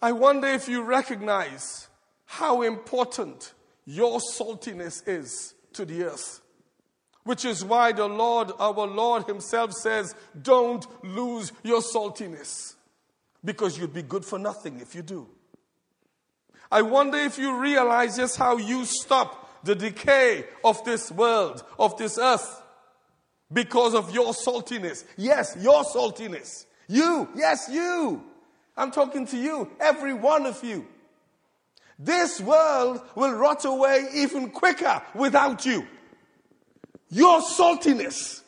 I 0.02 0.12
wonder 0.12 0.48
if 0.48 0.68
you 0.68 0.82
recognize 0.82 1.88
how 2.26 2.62
important 2.62 3.54
your 3.86 4.18
saltiness 4.18 5.02
is 5.06 5.54
to 5.72 5.84
the 5.84 6.04
earth. 6.04 6.42
Which 7.24 7.44
is 7.44 7.64
why 7.64 7.92
the 7.92 8.06
Lord, 8.06 8.52
our 8.58 8.86
Lord 8.86 9.24
Himself 9.26 9.72
says, 9.72 10.14
don't 10.40 10.86
lose 11.04 11.52
your 11.62 11.80
saltiness. 11.80 12.74
Because 13.44 13.78
you'd 13.78 13.94
be 13.94 14.02
good 14.02 14.24
for 14.24 14.38
nothing 14.38 14.80
if 14.80 14.94
you 14.94 15.02
do. 15.02 15.28
I 16.70 16.82
wonder 16.82 17.18
if 17.18 17.38
you 17.38 17.58
realize 17.60 18.16
just 18.16 18.36
how 18.36 18.58
you 18.58 18.84
stop 18.84 19.64
the 19.64 19.74
decay 19.74 20.44
of 20.64 20.84
this 20.84 21.10
world, 21.10 21.64
of 21.78 21.96
this 21.96 22.18
earth, 22.18 22.62
because 23.52 23.94
of 23.94 24.12
your 24.14 24.32
saltiness. 24.32 25.04
Yes, 25.16 25.56
your 25.60 25.84
saltiness. 25.84 26.66
You, 26.88 27.28
yes, 27.34 27.68
you. 27.70 28.22
I'm 28.76 28.90
talking 28.90 29.26
to 29.28 29.36
you, 29.36 29.70
every 29.80 30.14
one 30.14 30.46
of 30.46 30.62
you. 30.62 30.86
This 31.98 32.40
world 32.40 33.00
will 33.14 33.32
rot 33.32 33.64
away 33.64 34.06
even 34.14 34.50
quicker 34.50 35.02
without 35.14 35.64
you. 35.64 35.86
Your 37.08 37.40
saltiness 37.40 38.42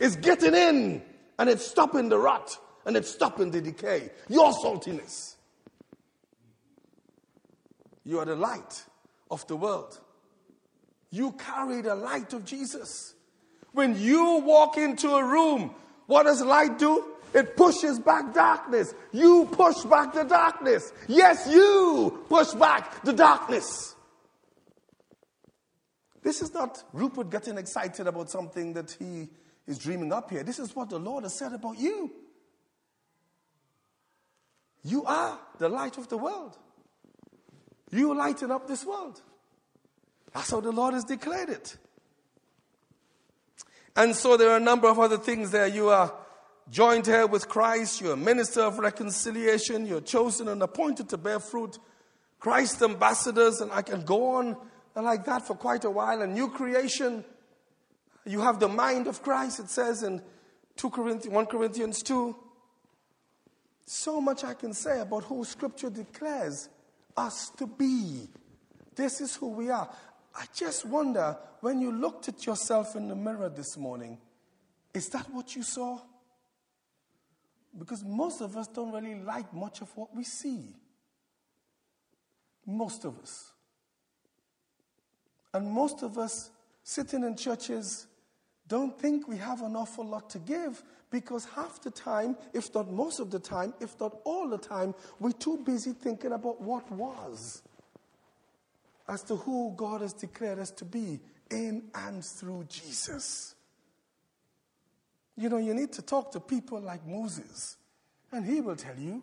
is 0.00 0.16
getting 0.16 0.54
in 0.54 1.02
and 1.38 1.50
it's 1.50 1.66
stopping 1.66 2.08
the 2.08 2.18
rot 2.18 2.56
and 2.86 2.96
it's 2.96 3.10
stopping 3.10 3.50
the 3.50 3.60
decay. 3.60 4.10
Your 4.28 4.52
saltiness. 4.52 5.34
You 8.04 8.20
are 8.20 8.24
the 8.24 8.36
light 8.36 8.84
of 9.30 9.46
the 9.46 9.56
world. 9.56 10.00
You 11.10 11.32
carry 11.32 11.80
the 11.82 11.94
light 11.94 12.32
of 12.32 12.44
Jesus. 12.44 13.14
When 13.74 14.00
you 14.00 14.38
walk 14.38 14.78
into 14.78 15.10
a 15.10 15.24
room, 15.24 15.74
what 16.06 16.22
does 16.22 16.40
light 16.40 16.78
do? 16.78 17.04
It 17.34 17.56
pushes 17.56 17.98
back 17.98 18.32
darkness. 18.32 18.94
You 19.10 19.48
push 19.50 19.82
back 19.82 20.14
the 20.14 20.22
darkness. 20.22 20.92
Yes, 21.08 21.48
you 21.50 22.24
push 22.28 22.52
back 22.52 23.02
the 23.02 23.12
darkness. 23.12 23.96
This 26.22 26.40
is 26.40 26.54
not 26.54 26.84
Rupert 26.92 27.30
getting 27.30 27.58
excited 27.58 28.06
about 28.06 28.30
something 28.30 28.74
that 28.74 28.96
he 28.96 29.28
is 29.66 29.78
dreaming 29.78 30.12
up 30.12 30.30
here. 30.30 30.44
This 30.44 30.60
is 30.60 30.76
what 30.76 30.88
the 30.88 31.00
Lord 31.00 31.24
has 31.24 31.36
said 31.36 31.52
about 31.52 31.76
you. 31.76 32.12
You 34.84 35.04
are 35.04 35.40
the 35.58 35.68
light 35.68 35.98
of 35.98 36.08
the 36.08 36.16
world. 36.16 36.56
You 37.90 38.14
lighten 38.14 38.52
up 38.52 38.68
this 38.68 38.86
world. 38.86 39.20
That's 40.32 40.52
how 40.52 40.60
the 40.60 40.70
Lord 40.70 40.94
has 40.94 41.04
declared 41.04 41.48
it. 41.48 41.76
And 43.96 44.14
so 44.14 44.36
there 44.36 44.50
are 44.50 44.56
a 44.56 44.60
number 44.60 44.88
of 44.88 44.98
other 44.98 45.18
things 45.18 45.50
there. 45.50 45.66
You 45.66 45.90
are 45.90 46.12
joined 46.70 47.06
here 47.06 47.26
with 47.26 47.48
Christ. 47.48 48.00
You're 48.00 48.14
a 48.14 48.16
minister 48.16 48.62
of 48.62 48.78
reconciliation. 48.78 49.86
You're 49.86 50.00
chosen 50.00 50.48
and 50.48 50.62
appointed 50.62 51.08
to 51.10 51.16
bear 51.16 51.38
fruit. 51.38 51.78
Christ 52.40 52.82
ambassadors, 52.82 53.60
and 53.60 53.70
I 53.72 53.82
can 53.82 54.02
go 54.02 54.36
on 54.36 54.56
like 54.94 55.24
that 55.26 55.46
for 55.46 55.54
quite 55.54 55.84
a 55.84 55.90
while. 55.90 56.22
A 56.22 56.26
new 56.26 56.48
creation. 56.48 57.24
You 58.26 58.40
have 58.40 58.58
the 58.58 58.68
mind 58.68 59.06
of 59.06 59.22
Christ, 59.22 59.60
it 59.60 59.70
says 59.70 60.02
in 60.02 60.22
2 60.76 60.90
Corinthians, 60.90 61.34
1 61.34 61.46
Corinthians 61.46 62.02
2. 62.02 62.36
So 63.86 64.20
much 64.20 64.44
I 64.44 64.54
can 64.54 64.72
say 64.72 65.00
about 65.00 65.24
who 65.24 65.44
Scripture 65.44 65.90
declares 65.90 66.68
us 67.16 67.50
to 67.58 67.66
be. 67.66 68.28
This 68.94 69.20
is 69.20 69.36
who 69.36 69.48
we 69.50 69.70
are. 69.70 69.88
I 70.34 70.46
just 70.54 70.84
wonder 70.84 71.36
when 71.60 71.80
you 71.80 71.92
looked 71.92 72.28
at 72.28 72.44
yourself 72.44 72.96
in 72.96 73.08
the 73.08 73.14
mirror 73.14 73.48
this 73.48 73.76
morning, 73.76 74.18
is 74.92 75.08
that 75.10 75.30
what 75.32 75.54
you 75.54 75.62
saw? 75.62 76.00
Because 77.78 78.04
most 78.04 78.40
of 78.40 78.56
us 78.56 78.66
don't 78.68 78.92
really 78.92 79.20
like 79.20 79.52
much 79.52 79.80
of 79.80 79.96
what 79.96 80.14
we 80.14 80.24
see. 80.24 80.76
Most 82.66 83.04
of 83.04 83.18
us. 83.18 83.52
And 85.52 85.70
most 85.70 86.02
of 86.02 86.18
us 86.18 86.50
sitting 86.82 87.22
in 87.22 87.36
churches 87.36 88.06
don't 88.66 88.98
think 88.98 89.28
we 89.28 89.36
have 89.36 89.62
an 89.62 89.76
awful 89.76 90.04
lot 90.04 90.30
to 90.30 90.38
give 90.38 90.82
because 91.10 91.44
half 91.44 91.80
the 91.82 91.90
time, 91.90 92.36
if 92.52 92.74
not 92.74 92.90
most 92.90 93.20
of 93.20 93.30
the 93.30 93.38
time, 93.38 93.74
if 93.80 93.98
not 94.00 94.18
all 94.24 94.48
the 94.48 94.58
time, 94.58 94.94
we're 95.20 95.32
too 95.32 95.58
busy 95.58 95.92
thinking 95.92 96.32
about 96.32 96.60
what 96.60 96.90
was 96.90 97.62
as 99.08 99.22
to 99.24 99.36
who 99.36 99.72
God 99.76 100.00
has 100.00 100.12
declared 100.12 100.58
us 100.58 100.70
to 100.72 100.84
be 100.84 101.20
in 101.50 101.84
and 101.94 102.24
through 102.24 102.66
Jesus. 102.68 103.54
You 105.36 105.48
know, 105.48 105.58
you 105.58 105.74
need 105.74 105.92
to 105.92 106.02
talk 106.02 106.32
to 106.32 106.40
people 106.40 106.80
like 106.80 107.06
Moses, 107.06 107.76
and 108.32 108.44
he 108.44 108.60
will 108.60 108.76
tell 108.76 108.96
you. 108.96 109.22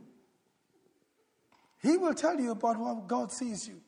He 1.82 1.98
will 1.98 2.14
tell 2.14 2.40
you 2.40 2.52
about 2.52 2.78
what 2.78 3.08
God 3.08 3.32
sees 3.32 3.68
you. 3.68 3.82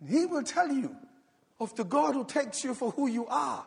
And 0.00 0.08
he 0.08 0.26
will 0.26 0.42
tell 0.42 0.68
you 0.68 0.96
of 1.60 1.74
the 1.74 1.84
God 1.84 2.14
who 2.14 2.24
takes 2.24 2.64
you 2.64 2.74
for 2.74 2.90
who 2.92 3.08
you 3.08 3.26
are. 3.26 3.66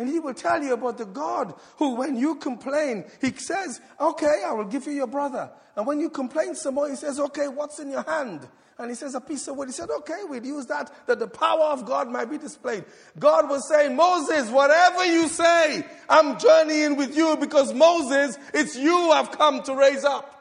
And 0.00 0.08
he 0.08 0.18
will 0.18 0.32
tell 0.32 0.62
you 0.62 0.72
about 0.72 0.96
the 0.96 1.04
God 1.04 1.52
who, 1.76 1.94
when 1.96 2.16
you 2.16 2.36
complain, 2.36 3.04
he 3.20 3.32
says, 3.32 3.82
Okay, 4.00 4.42
I 4.46 4.50
will 4.52 4.64
give 4.64 4.86
you 4.86 4.92
your 4.92 5.06
brother. 5.06 5.50
And 5.76 5.86
when 5.86 6.00
you 6.00 6.08
complain 6.08 6.54
some 6.54 6.76
more, 6.76 6.88
he 6.88 6.96
says, 6.96 7.20
Okay, 7.20 7.48
what's 7.48 7.80
in 7.80 7.90
your 7.90 8.04
hand? 8.04 8.48
And 8.78 8.88
he 8.88 8.94
says, 8.94 9.14
A 9.14 9.20
piece 9.20 9.46
of 9.46 9.58
wood. 9.58 9.68
He 9.68 9.72
said, 9.72 9.90
Okay, 9.90 10.22
we'll 10.24 10.42
use 10.42 10.64
that, 10.68 10.90
that 11.06 11.18
the 11.18 11.26
power 11.26 11.64
of 11.64 11.84
God 11.84 12.08
might 12.08 12.30
be 12.30 12.38
displayed. 12.38 12.86
God 13.18 13.50
was 13.50 13.68
saying, 13.68 13.94
Moses, 13.94 14.50
whatever 14.50 15.04
you 15.04 15.28
say, 15.28 15.84
I'm 16.08 16.38
journeying 16.38 16.96
with 16.96 17.14
you 17.14 17.36
because 17.36 17.74
Moses, 17.74 18.38
it's 18.54 18.76
you 18.76 19.10
I've 19.10 19.32
come 19.32 19.62
to 19.64 19.74
raise 19.74 20.06
up. 20.06 20.34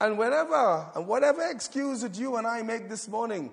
And 0.00 0.18
whenever, 0.18 0.90
and 0.96 1.06
whatever 1.06 1.48
excuse 1.48 2.00
that 2.00 2.18
you 2.18 2.34
and 2.38 2.46
I 2.46 2.62
make 2.62 2.88
this 2.88 3.06
morning, 3.06 3.52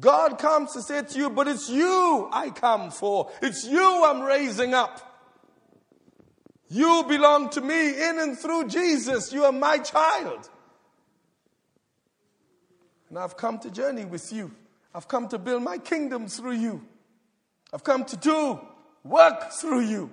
God 0.00 0.38
comes 0.38 0.72
to 0.72 0.82
say 0.82 1.02
to 1.02 1.18
you, 1.18 1.30
but 1.30 1.48
it's 1.48 1.68
you 1.68 2.28
I 2.32 2.50
come 2.50 2.90
for. 2.90 3.30
It's 3.42 3.66
you 3.66 4.04
I'm 4.04 4.22
raising 4.22 4.74
up. 4.74 5.08
You 6.68 7.04
belong 7.06 7.50
to 7.50 7.60
me 7.60 7.90
in 8.02 8.18
and 8.18 8.38
through 8.38 8.68
Jesus. 8.68 9.32
You 9.32 9.44
are 9.44 9.52
my 9.52 9.78
child. 9.78 10.48
And 13.10 13.18
I've 13.18 13.36
come 13.36 13.58
to 13.58 13.70
journey 13.70 14.06
with 14.06 14.32
you. 14.32 14.50
I've 14.94 15.06
come 15.06 15.28
to 15.28 15.38
build 15.38 15.62
my 15.62 15.76
kingdom 15.76 16.28
through 16.28 16.52
you. 16.52 16.86
I've 17.74 17.84
come 17.84 18.04
to 18.06 18.16
do 18.16 18.58
work 19.04 19.52
through 19.52 19.80
you. 19.80 20.10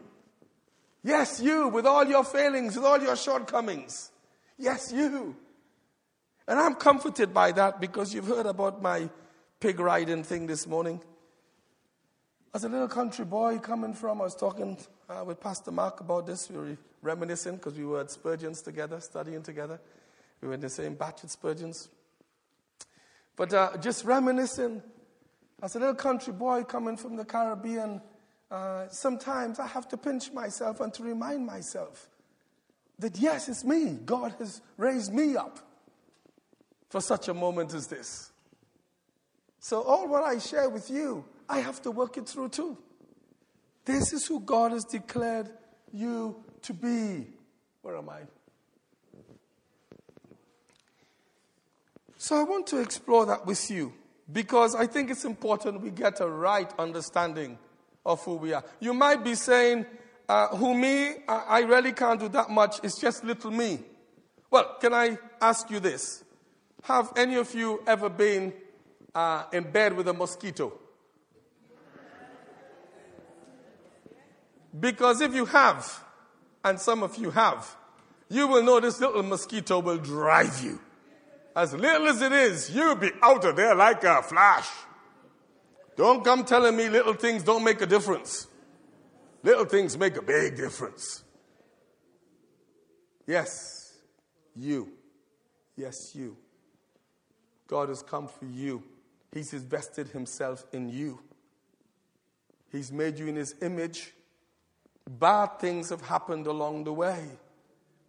Yes, 1.01 1.39
you, 1.39 1.69
with 1.69 1.85
all 1.85 2.05
your 2.05 2.25
failings, 2.25 2.75
with 2.75 2.85
all 2.85 3.01
your 3.01 3.15
shortcomings. 3.15 4.11
Yes, 4.57 4.91
you. 4.91 5.35
And 6.45 6.59
I'm 6.59 6.75
comforted 6.75 7.33
by 7.33 7.53
that 7.53 7.79
because 7.79 8.13
you've 8.13 8.27
heard 8.27 8.45
about 8.45 8.81
my 8.81 9.09
pig 9.59 9.77
riding 9.81 10.23
thing 10.23 10.47
this 10.47 10.65
morning. 10.65 11.01
As 12.53 12.63
a 12.63 12.69
little 12.69 12.87
country 12.87 13.25
boy 13.25 13.59
coming 13.59 13.93
from, 13.93 14.21
I 14.21 14.23
was 14.23 14.35
talking 14.35 14.77
uh, 15.09 15.25
with 15.25 15.41
Pastor 15.41 15.71
Mark 15.71 15.99
about 15.99 16.25
this. 16.25 16.49
We 16.49 16.57
were 16.57 16.77
reminiscing 17.01 17.55
because 17.57 17.77
we 17.77 17.83
were 17.83 17.99
at 17.99 18.09
Spurgeon's 18.09 18.61
together, 18.61 19.01
studying 19.01 19.43
together. 19.43 19.81
We 20.41 20.47
were 20.47 20.53
in 20.53 20.61
the 20.61 20.69
same 20.69 20.95
batch 20.95 21.25
at 21.25 21.29
Spurgeon's. 21.31 21.89
But 23.35 23.53
uh, 23.53 23.75
just 23.81 24.05
reminiscing, 24.05 24.81
as 25.61 25.75
a 25.75 25.79
little 25.79 25.95
country 25.95 26.31
boy 26.31 26.63
coming 26.63 26.95
from 26.95 27.17
the 27.17 27.25
Caribbean, 27.25 28.01
uh, 28.49 28.87
sometimes 28.87 29.59
I 29.59 29.67
have 29.67 29.89
to 29.89 29.97
pinch 29.97 30.31
myself 30.31 30.79
and 30.79 30.93
to 30.93 31.03
remind 31.03 31.45
myself 31.45 32.07
that 32.97 33.17
yes, 33.17 33.49
it's 33.49 33.65
me. 33.65 33.97
God 34.05 34.35
has 34.39 34.61
raised 34.77 35.13
me 35.13 35.35
up 35.35 35.59
for 36.89 37.01
such 37.01 37.27
a 37.27 37.33
moment 37.33 37.73
as 37.73 37.87
this. 37.87 38.28
So, 39.69 39.83
all 39.83 40.07
what 40.07 40.23
I 40.23 40.39
share 40.39 40.67
with 40.67 40.89
you, 40.89 41.23
I 41.47 41.59
have 41.59 41.79
to 41.83 41.91
work 41.91 42.17
it 42.17 42.27
through 42.27 42.49
too. 42.49 42.75
This 43.85 44.13
is 44.13 44.25
who 44.25 44.39
God 44.39 44.71
has 44.71 44.83
declared 44.83 45.47
you 45.93 46.43
to 46.63 46.73
be. 46.73 47.27
Where 47.83 47.95
am 47.95 48.09
I? 48.09 48.21
So, 52.17 52.35
I 52.35 52.41
want 52.45 52.65
to 52.65 52.81
explore 52.81 53.27
that 53.27 53.45
with 53.45 53.69
you 53.69 53.93
because 54.33 54.73
I 54.73 54.87
think 54.87 55.11
it's 55.11 55.23
important 55.23 55.81
we 55.81 55.91
get 55.91 56.19
a 56.19 56.27
right 56.27 56.73
understanding 56.79 57.59
of 58.03 58.25
who 58.25 58.37
we 58.37 58.53
are. 58.53 58.63
You 58.79 58.95
might 58.95 59.23
be 59.23 59.35
saying, 59.35 59.85
uh, 60.27 60.47
Who 60.47 60.73
me? 60.73 61.09
I, 61.27 61.43
I 61.47 61.59
really 61.59 61.93
can't 61.93 62.19
do 62.19 62.29
that 62.29 62.49
much. 62.49 62.79
It's 62.81 62.99
just 62.99 63.23
little 63.23 63.51
me. 63.51 63.81
Well, 64.49 64.77
can 64.81 64.95
I 64.95 65.19
ask 65.39 65.69
you 65.69 65.79
this? 65.79 66.23
Have 66.85 67.13
any 67.15 67.35
of 67.35 67.53
you 67.53 67.83
ever 67.85 68.09
been 68.09 68.51
uh, 69.13 69.45
in 69.51 69.71
bed 69.71 69.95
with 69.95 70.07
a 70.07 70.13
mosquito. 70.13 70.73
Because 74.77 75.21
if 75.21 75.33
you 75.33 75.45
have, 75.45 76.03
and 76.63 76.79
some 76.79 77.03
of 77.03 77.17
you 77.17 77.31
have, 77.31 77.75
you 78.29 78.47
will 78.47 78.63
know 78.63 78.79
this 78.79 78.99
little 78.99 79.23
mosquito 79.23 79.79
will 79.79 79.97
drive 79.97 80.63
you. 80.63 80.79
As 81.55 81.73
little 81.73 82.07
as 82.07 82.21
it 82.21 82.31
is, 82.31 82.69
you'll 82.69 82.95
be 82.95 83.11
out 83.23 83.43
of 83.43 83.55
there 83.55 83.73
like 83.73 84.03
a 84.03 84.21
flash. 84.21 84.69
Don't 85.97 86.23
come 86.23 86.45
telling 86.45 86.77
me 86.77 86.87
little 86.87 87.13
things 87.13 87.43
don't 87.43 87.63
make 87.63 87.81
a 87.81 87.85
difference. 87.85 88.47
Little 89.43 89.65
things 89.65 89.97
make 89.97 90.15
a 90.15 90.21
big 90.21 90.55
difference. 90.55 91.23
Yes, 93.25 93.97
you. 94.55 94.89
Yes, 95.75 96.15
you. 96.15 96.37
God 97.67 97.89
has 97.89 98.03
come 98.03 98.27
for 98.27 98.45
you. 98.45 98.83
He's 99.33 99.53
invested 99.53 100.09
himself 100.09 100.65
in 100.71 100.89
you. 100.89 101.19
He's 102.71 102.91
made 102.91 103.19
you 103.19 103.27
in 103.27 103.35
his 103.35 103.55
image. 103.61 104.13
Bad 105.07 105.59
things 105.59 105.89
have 105.89 106.01
happened 106.01 106.47
along 106.47 106.83
the 106.83 106.93
way, 106.93 107.25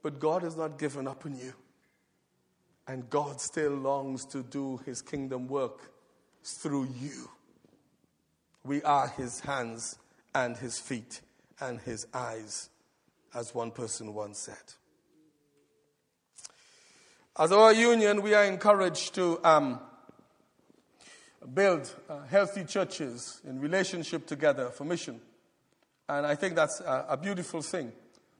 but 0.02 0.18
God 0.18 0.42
has 0.42 0.56
not 0.56 0.78
given 0.78 1.06
up 1.06 1.24
on 1.24 1.37
you. 1.37 1.54
And 2.87 3.09
God 3.09 3.40
still 3.40 3.72
longs 3.72 4.24
to 4.26 4.42
do 4.42 4.80
his 4.85 5.00
kingdom 5.00 5.46
work 5.46 5.92
through 6.42 6.88
you. 6.98 7.30
We 8.64 8.83
are 8.83 9.09
his 9.09 9.40
hands 9.40 9.98
and 10.35 10.56
his 10.56 10.78
feet 10.78 11.20
and 11.61 11.80
his 11.80 12.06
eyes, 12.12 12.70
as 13.35 13.54
one 13.54 13.70
person 13.70 14.14
once 14.14 14.38
said. 14.38 14.56
As 17.38 17.52
our 17.52 17.72
union, 17.72 18.22
we 18.22 18.35
are 18.35 18.44
encouraged 18.44 19.14
to 19.14 19.40
um, 19.44 19.80
build 21.46 21.94
uh, 22.09 22.20
healthy 22.24 22.64
churches 22.64 23.40
in 23.46 23.61
relationship 23.61 24.26
together 24.26 24.70
for 24.70 24.85
mission. 24.85 25.20
And 26.09 26.26
I 26.26 26.35
think 26.35 26.55
that's 26.55 26.81
a, 26.81 27.07
a 27.11 27.16
beautiful 27.16 27.62
thing 27.62 27.92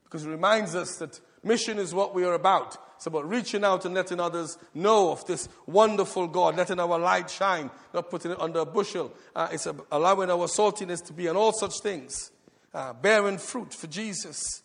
because 0.03 0.25
it 0.25 0.29
reminds 0.29 0.75
us 0.75 0.97
that 0.97 1.19
mission 1.43 1.79
is 1.79 1.93
what 1.93 2.13
we 2.13 2.25
are 2.25 2.33
about. 2.33 2.77
It's 2.97 3.07
about 3.07 3.27
reaching 3.27 3.63
out 3.63 3.85
and 3.85 3.95
letting 3.95 4.19
others 4.19 4.57
know 4.75 5.11
of 5.11 5.25
this 5.25 5.49
wonderful 5.65 6.27
God, 6.27 6.55
letting 6.55 6.79
our 6.79 6.99
light 6.99 7.29
shine, 7.29 7.71
not 7.93 8.11
putting 8.11 8.31
it 8.31 8.39
under 8.39 8.59
a 8.59 8.65
bushel. 8.65 9.11
Uh, 9.35 9.47
it's 9.51 9.67
allowing 9.91 10.29
our 10.29 10.47
saltiness 10.47 11.03
to 11.05 11.13
be 11.13 11.27
and 11.27 11.37
all 11.37 11.51
such 11.51 11.79
things, 11.79 12.31
uh, 12.73 12.93
bearing 12.93 13.39
fruit 13.39 13.73
for 13.73 13.87
Jesus. 13.87 14.61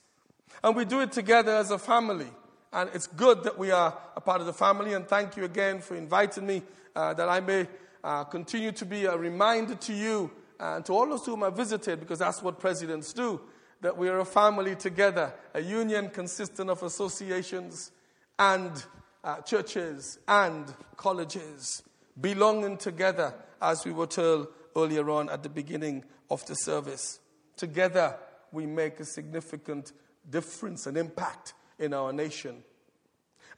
And 0.62 0.76
we 0.76 0.84
do 0.84 1.00
it 1.00 1.12
together 1.12 1.52
as 1.56 1.70
a 1.70 1.78
family. 1.78 2.28
And 2.72 2.90
it's 2.92 3.06
good 3.06 3.44
that 3.44 3.56
we 3.56 3.70
are 3.70 3.96
a 4.16 4.20
part 4.20 4.40
of 4.40 4.46
the 4.46 4.52
family. 4.52 4.92
And 4.92 5.06
thank 5.06 5.36
you 5.36 5.44
again 5.44 5.80
for 5.80 5.94
inviting 5.94 6.46
me 6.46 6.62
uh, 6.94 7.14
that 7.14 7.28
I 7.28 7.40
may 7.40 7.68
uh, 8.04 8.24
continue 8.24 8.72
to 8.72 8.84
be 8.84 9.04
a 9.04 9.16
reminder 9.16 9.74
to 9.74 9.92
you 9.92 10.30
and 10.58 10.84
to 10.86 10.92
all 10.92 11.06
those 11.06 11.26
whom 11.26 11.42
I 11.42 11.50
visited, 11.50 12.00
because 12.00 12.18
that's 12.18 12.42
what 12.42 12.58
presidents 12.58 13.12
do, 13.12 13.40
that 13.80 13.96
we 13.96 14.08
are 14.08 14.20
a 14.20 14.24
family 14.24 14.74
together, 14.74 15.34
a 15.54 15.60
union 15.60 16.08
consisting 16.08 16.70
of 16.70 16.82
associations 16.82 17.92
and 18.38 18.84
uh, 19.22 19.40
churches 19.40 20.18
and 20.26 20.72
colleges, 20.96 21.82
belonging 22.20 22.78
together, 22.78 23.34
as 23.60 23.84
we 23.84 23.92
were 23.92 24.06
told 24.06 24.48
earlier 24.76 25.08
on 25.10 25.28
at 25.28 25.42
the 25.42 25.48
beginning 25.48 26.04
of 26.30 26.44
the 26.46 26.54
service. 26.54 27.20
Together, 27.56 28.16
we 28.52 28.66
make 28.66 29.00
a 29.00 29.04
significant 29.04 29.92
difference 30.28 30.86
and 30.86 30.96
impact 30.96 31.54
in 31.78 31.92
our 31.92 32.12
nation. 32.12 32.62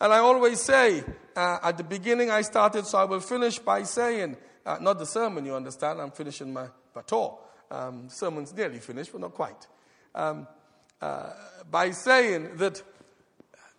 And 0.00 0.12
I 0.12 0.18
always 0.18 0.60
say, 0.60 1.02
uh, 1.34 1.58
at 1.62 1.76
the 1.76 1.84
beginning 1.84 2.30
I 2.30 2.42
started, 2.42 2.86
so 2.86 2.98
I 2.98 3.04
will 3.04 3.20
finish 3.20 3.58
by 3.58 3.82
saying, 3.82 4.36
uh, 4.64 4.78
not 4.80 4.98
the 4.98 5.06
sermon, 5.06 5.44
you 5.44 5.54
understand, 5.54 6.00
I'm 6.00 6.12
finishing 6.12 6.52
my 6.52 6.66
baton. 6.94 7.36
Um, 7.70 8.08
sermon's 8.08 8.54
nearly 8.54 8.78
finished, 8.78 9.12
but 9.12 9.20
not 9.20 9.34
quite. 9.34 9.66
Um, 10.14 10.46
uh, 11.00 11.30
by 11.70 11.90
saying 11.90 12.56
that, 12.56 12.82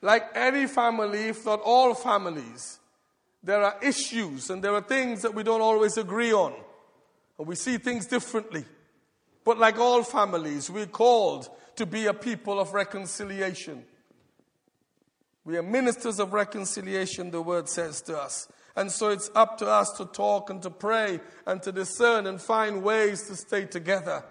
like 0.02 0.24
any 0.36 0.68
family, 0.68 1.28
if 1.28 1.46
not 1.46 1.62
all 1.62 1.94
families, 1.94 2.80
there 3.44 3.64
are 3.64 3.78
issues 3.82 4.50
and 4.50 4.64
there 4.64 4.74
are 4.74 4.82
things 4.82 5.22
that 5.22 5.34
we 5.34 5.44
don't 5.44 5.62
always 5.62 5.98
agree 5.98 6.34
on. 6.34 6.54
And 7.38 7.48
we 7.48 7.56
see 7.56 7.78
things 7.78 8.06
differently. 8.06 8.66
But 9.46 9.58
like 9.58 9.80
all 9.80 10.04
families, 10.04 10.70
we're 10.70 10.86
called 10.86 11.50
to 11.78 11.86
be 11.86 12.06
a 12.06 12.14
people 12.14 12.60
of 12.60 12.74
reconciliation. 12.74 13.86
We 15.50 15.58
are 15.58 15.64
ministers 15.64 16.20
of 16.20 16.32
reconciliation, 16.32 17.32
the 17.32 17.42
word 17.42 17.68
says 17.68 18.04
to 18.04 18.16
us. 18.16 18.48
And 18.76 18.92
so 18.92 19.10
it's 19.10 19.32
up 19.34 19.58
to 19.58 19.68
us 19.68 19.90
to 19.94 20.06
talk 20.06 20.52
and 20.52 20.62
to 20.62 20.70
pray 20.70 21.20
and 21.48 21.60
to 21.64 21.72
discern 21.72 22.28
and 22.28 22.40
find 22.40 22.84
ways 22.84 23.24
to 23.30 23.36
stay 23.36 23.66
together 23.66 24.24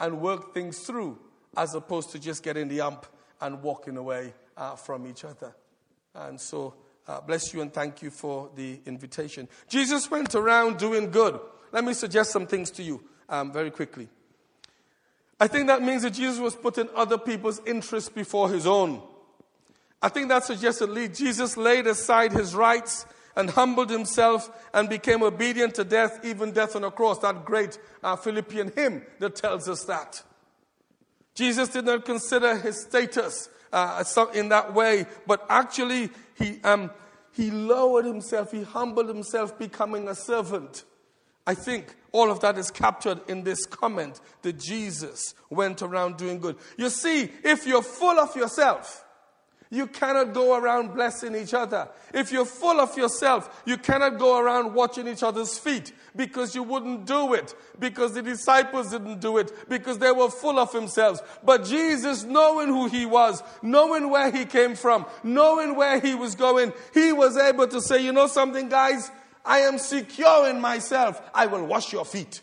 and 0.00 0.20
work 0.20 0.52
things 0.52 0.80
through 0.80 1.20
as 1.56 1.76
opposed 1.76 2.10
to 2.10 2.18
just 2.18 2.42
getting 2.42 2.66
the 2.66 2.80
ump 2.80 3.06
and 3.40 3.62
walking 3.62 3.96
away 3.96 4.34
uh, 4.56 4.74
from 4.74 5.06
each 5.06 5.24
other. 5.24 5.54
And 6.12 6.40
so, 6.40 6.74
uh, 7.06 7.20
bless 7.20 7.54
you 7.54 7.60
and 7.60 7.72
thank 7.72 8.02
you 8.02 8.10
for 8.10 8.50
the 8.56 8.80
invitation. 8.84 9.46
Jesus 9.68 10.10
went 10.10 10.34
around 10.34 10.78
doing 10.78 11.12
good. 11.12 11.38
Let 11.70 11.84
me 11.84 11.94
suggest 11.94 12.32
some 12.32 12.48
things 12.48 12.72
to 12.72 12.82
you 12.82 13.00
um, 13.28 13.52
very 13.52 13.70
quickly. 13.70 14.08
I 15.38 15.46
think 15.46 15.68
that 15.68 15.82
means 15.82 16.02
that 16.02 16.14
Jesus 16.14 16.40
was 16.40 16.56
putting 16.56 16.88
other 16.96 17.16
people's 17.16 17.60
interests 17.64 18.08
before 18.08 18.50
his 18.50 18.66
own. 18.66 19.00
I 20.04 20.10
think 20.10 20.28
that 20.28 20.44
suggests 20.44 20.80
that 20.80 21.14
Jesus 21.14 21.56
laid 21.56 21.86
aside 21.86 22.32
his 22.32 22.54
rights 22.54 23.06
and 23.36 23.48
humbled 23.48 23.88
himself 23.88 24.50
and 24.74 24.86
became 24.86 25.22
obedient 25.22 25.76
to 25.76 25.84
death, 25.84 26.22
even 26.22 26.52
death 26.52 26.76
on 26.76 26.84
a 26.84 26.90
cross. 26.90 27.20
That 27.20 27.46
great 27.46 27.78
uh, 28.02 28.14
Philippian 28.14 28.70
hymn 28.76 29.06
that 29.20 29.34
tells 29.34 29.66
us 29.66 29.84
that. 29.84 30.22
Jesus 31.34 31.70
did 31.70 31.86
not 31.86 32.04
consider 32.04 32.58
his 32.58 32.82
status 32.82 33.48
uh, 33.72 34.04
in 34.34 34.50
that 34.50 34.74
way, 34.74 35.06
but 35.26 35.46
actually 35.48 36.10
he, 36.38 36.60
um, 36.64 36.90
he 37.32 37.50
lowered 37.50 38.04
himself, 38.04 38.52
he 38.52 38.62
humbled 38.62 39.08
himself, 39.08 39.58
becoming 39.58 40.06
a 40.08 40.14
servant. 40.14 40.84
I 41.46 41.54
think 41.54 41.96
all 42.12 42.30
of 42.30 42.40
that 42.40 42.58
is 42.58 42.70
captured 42.70 43.20
in 43.26 43.42
this 43.42 43.64
comment 43.64 44.20
that 44.42 44.58
Jesus 44.58 45.34
went 45.48 45.80
around 45.80 46.18
doing 46.18 46.40
good. 46.40 46.56
You 46.76 46.90
see, 46.90 47.30
if 47.42 47.66
you're 47.66 47.82
full 47.82 48.18
of 48.20 48.36
yourself, 48.36 49.03
you 49.74 49.88
cannot 49.88 50.32
go 50.32 50.56
around 50.56 50.94
blessing 50.94 51.34
each 51.34 51.52
other. 51.52 51.88
If 52.12 52.30
you're 52.30 52.44
full 52.44 52.80
of 52.80 52.96
yourself, 52.96 53.62
you 53.66 53.76
cannot 53.76 54.18
go 54.18 54.38
around 54.38 54.72
watching 54.72 55.08
each 55.08 55.22
other's 55.22 55.58
feet 55.58 55.92
because 56.14 56.54
you 56.54 56.62
wouldn't 56.62 57.06
do 57.06 57.34
it, 57.34 57.54
because 57.78 58.14
the 58.14 58.22
disciples 58.22 58.90
didn't 58.90 59.20
do 59.20 59.38
it, 59.38 59.68
because 59.68 59.98
they 59.98 60.12
were 60.12 60.30
full 60.30 60.58
of 60.58 60.70
themselves. 60.70 61.20
But 61.42 61.64
Jesus, 61.64 62.22
knowing 62.22 62.68
who 62.68 62.86
he 62.86 63.04
was, 63.04 63.42
knowing 63.62 64.10
where 64.10 64.30
he 64.30 64.44
came 64.44 64.76
from, 64.76 65.06
knowing 65.24 65.74
where 65.74 65.98
he 65.98 66.14
was 66.14 66.36
going, 66.36 66.72
he 66.92 67.12
was 67.12 67.36
able 67.36 67.66
to 67.66 67.80
say, 67.80 68.02
you 68.02 68.12
know 68.12 68.28
something, 68.28 68.68
guys? 68.68 69.10
I 69.44 69.60
am 69.60 69.78
secure 69.78 70.48
in 70.48 70.60
myself. 70.60 71.20
I 71.34 71.46
will 71.46 71.66
wash 71.66 71.92
your 71.92 72.04
feet. 72.04 72.40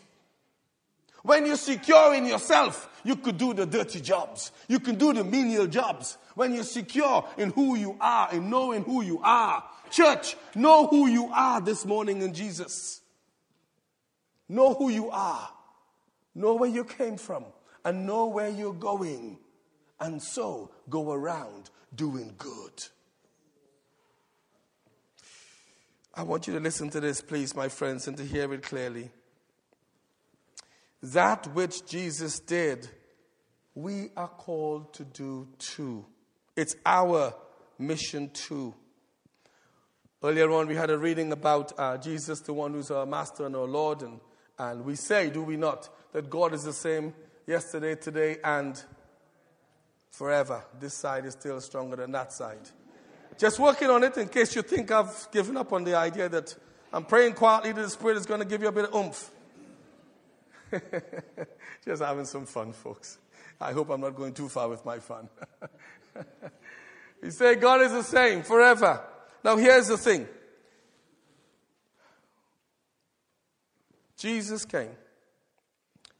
When 1.22 1.46
you're 1.46 1.56
secure 1.56 2.14
in 2.14 2.26
yourself, 2.26 2.88
you 3.04 3.16
could 3.16 3.38
do 3.38 3.54
the 3.54 3.66
dirty 3.66 4.00
jobs. 4.00 4.52
You 4.68 4.80
can 4.80 4.96
do 4.96 5.12
the 5.12 5.24
menial 5.24 5.66
jobs. 5.66 6.18
When 6.34 6.54
you're 6.54 6.64
secure 6.64 7.28
in 7.36 7.50
who 7.50 7.76
you 7.76 7.96
are 8.00 8.28
and 8.32 8.50
knowing 8.50 8.84
who 8.84 9.02
you 9.02 9.20
are. 9.22 9.64
Church, 9.90 10.36
know 10.54 10.86
who 10.86 11.06
you 11.06 11.28
are 11.32 11.60
this 11.60 11.84
morning 11.84 12.22
in 12.22 12.32
Jesus. 12.32 13.00
Know 14.48 14.74
who 14.74 14.88
you 14.88 15.10
are. 15.10 15.50
Know 16.34 16.54
where 16.54 16.70
you 16.70 16.84
came 16.84 17.16
from 17.16 17.44
and 17.84 18.06
know 18.06 18.26
where 18.26 18.48
you're 18.48 18.72
going. 18.72 19.38
And 20.00 20.22
so 20.22 20.70
go 20.88 21.12
around 21.12 21.70
doing 21.94 22.34
good. 22.38 22.84
I 26.14 26.22
want 26.24 26.46
you 26.46 26.52
to 26.54 26.60
listen 26.60 26.90
to 26.90 27.00
this, 27.00 27.22
please, 27.22 27.56
my 27.56 27.68
friends, 27.68 28.06
and 28.06 28.16
to 28.18 28.24
hear 28.24 28.52
it 28.52 28.62
clearly. 28.62 29.10
That 31.02 31.46
which 31.54 31.86
Jesus 31.86 32.38
did, 32.38 32.88
we 33.74 34.10
are 34.16 34.28
called 34.28 34.92
to 34.94 35.04
do 35.04 35.48
too. 35.58 36.04
It's 36.56 36.76
our 36.84 37.34
mission 37.78 38.30
too. 38.30 38.74
Earlier 40.22 40.50
on, 40.52 40.68
we 40.68 40.76
had 40.76 40.90
a 40.90 40.98
reading 40.98 41.32
about 41.32 41.72
uh, 41.78 41.96
Jesus, 41.96 42.40
the 42.40 42.52
one 42.52 42.74
who's 42.74 42.90
our 42.90 43.06
master 43.06 43.46
and 43.46 43.56
our 43.56 43.66
Lord, 43.66 44.02
and, 44.02 44.20
and 44.58 44.84
we 44.84 44.94
say, 44.94 45.30
do 45.30 45.42
we 45.42 45.56
not, 45.56 45.88
that 46.12 46.30
God 46.30 46.52
is 46.52 46.62
the 46.62 46.72
same 46.72 47.14
yesterday, 47.46 47.94
today, 47.96 48.36
and 48.44 48.80
forever. 50.10 50.62
This 50.78 50.94
side 50.94 51.24
is 51.24 51.32
still 51.32 51.60
stronger 51.60 51.96
than 51.96 52.12
that 52.12 52.32
side. 52.32 52.68
Just 53.38 53.58
working 53.58 53.88
on 53.88 54.04
it 54.04 54.16
in 54.18 54.28
case 54.28 54.54
you 54.54 54.62
think 54.62 54.90
I've 54.90 55.28
given 55.32 55.56
up 55.56 55.72
on 55.72 55.84
the 55.84 55.96
idea 55.96 56.28
that 56.28 56.54
I'm 56.92 57.04
praying 57.04 57.32
quietly 57.32 57.72
that 57.72 57.80
the 57.80 57.90
Spirit 57.90 58.18
is 58.18 58.26
going 58.26 58.40
to 58.40 58.46
give 58.46 58.60
you 58.62 58.68
a 58.68 58.72
bit 58.72 58.84
of 58.84 58.94
oomph. 58.94 59.30
Just 61.84 62.02
having 62.02 62.26
some 62.26 62.46
fun, 62.46 62.72
folks. 62.72 63.18
I 63.60 63.72
hope 63.72 63.90
I'm 63.90 64.00
not 64.00 64.14
going 64.14 64.34
too 64.34 64.48
far 64.48 64.68
with 64.68 64.84
my 64.84 64.98
fun. 64.98 65.28
you 67.22 67.30
say 67.30 67.54
God 67.54 67.80
is 67.82 67.92
the 67.92 68.02
same 68.02 68.42
forever. 68.42 69.00
Now, 69.44 69.56
here's 69.56 69.88
the 69.88 69.96
thing 69.96 70.26
Jesus 74.16 74.64
came, 74.64 74.96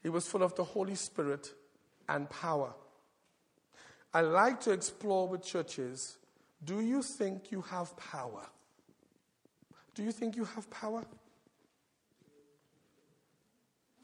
He 0.01 0.09
was 0.09 0.27
full 0.27 0.43
of 0.43 0.55
the 0.55 0.63
Holy 0.63 0.95
Spirit 0.95 1.53
and 2.09 2.29
power. 2.29 2.73
I 4.13 4.21
like 4.21 4.59
to 4.61 4.71
explore 4.71 5.27
with 5.27 5.43
churches 5.43 6.17
do 6.63 6.79
you 6.79 7.01
think 7.01 7.51
you 7.51 7.61
have 7.61 7.95
power? 7.97 8.45
Do 9.95 10.03
you 10.03 10.11
think 10.11 10.35
you 10.35 10.45
have 10.45 10.69
power? 10.69 11.03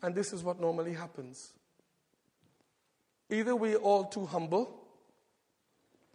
And 0.01 0.15
this 0.15 0.33
is 0.33 0.43
what 0.43 0.59
normally 0.59 0.93
happens. 0.93 1.53
Either 3.29 3.55
we're 3.55 3.77
all 3.77 4.05
too 4.05 4.25
humble, 4.25 4.79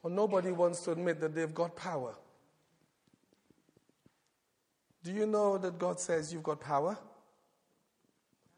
or 0.04 0.10
nobody 0.10 0.52
wants 0.52 0.80
to 0.82 0.92
admit 0.92 1.18
that 1.20 1.34
they've 1.34 1.54
got 1.54 1.74
power. 1.74 2.14
Do 5.02 5.12
you 5.12 5.26
know 5.26 5.56
that 5.58 5.78
God 5.78 5.98
says 5.98 6.32
you've 6.32 6.42
got 6.42 6.60
power? 6.60 6.96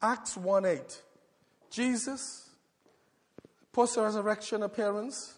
Acts 0.02 0.36
1 0.36 0.64
8. 0.64 1.02
Jesus, 1.70 2.50
post 3.72 3.96
resurrection 3.96 4.64
appearance, 4.64 5.34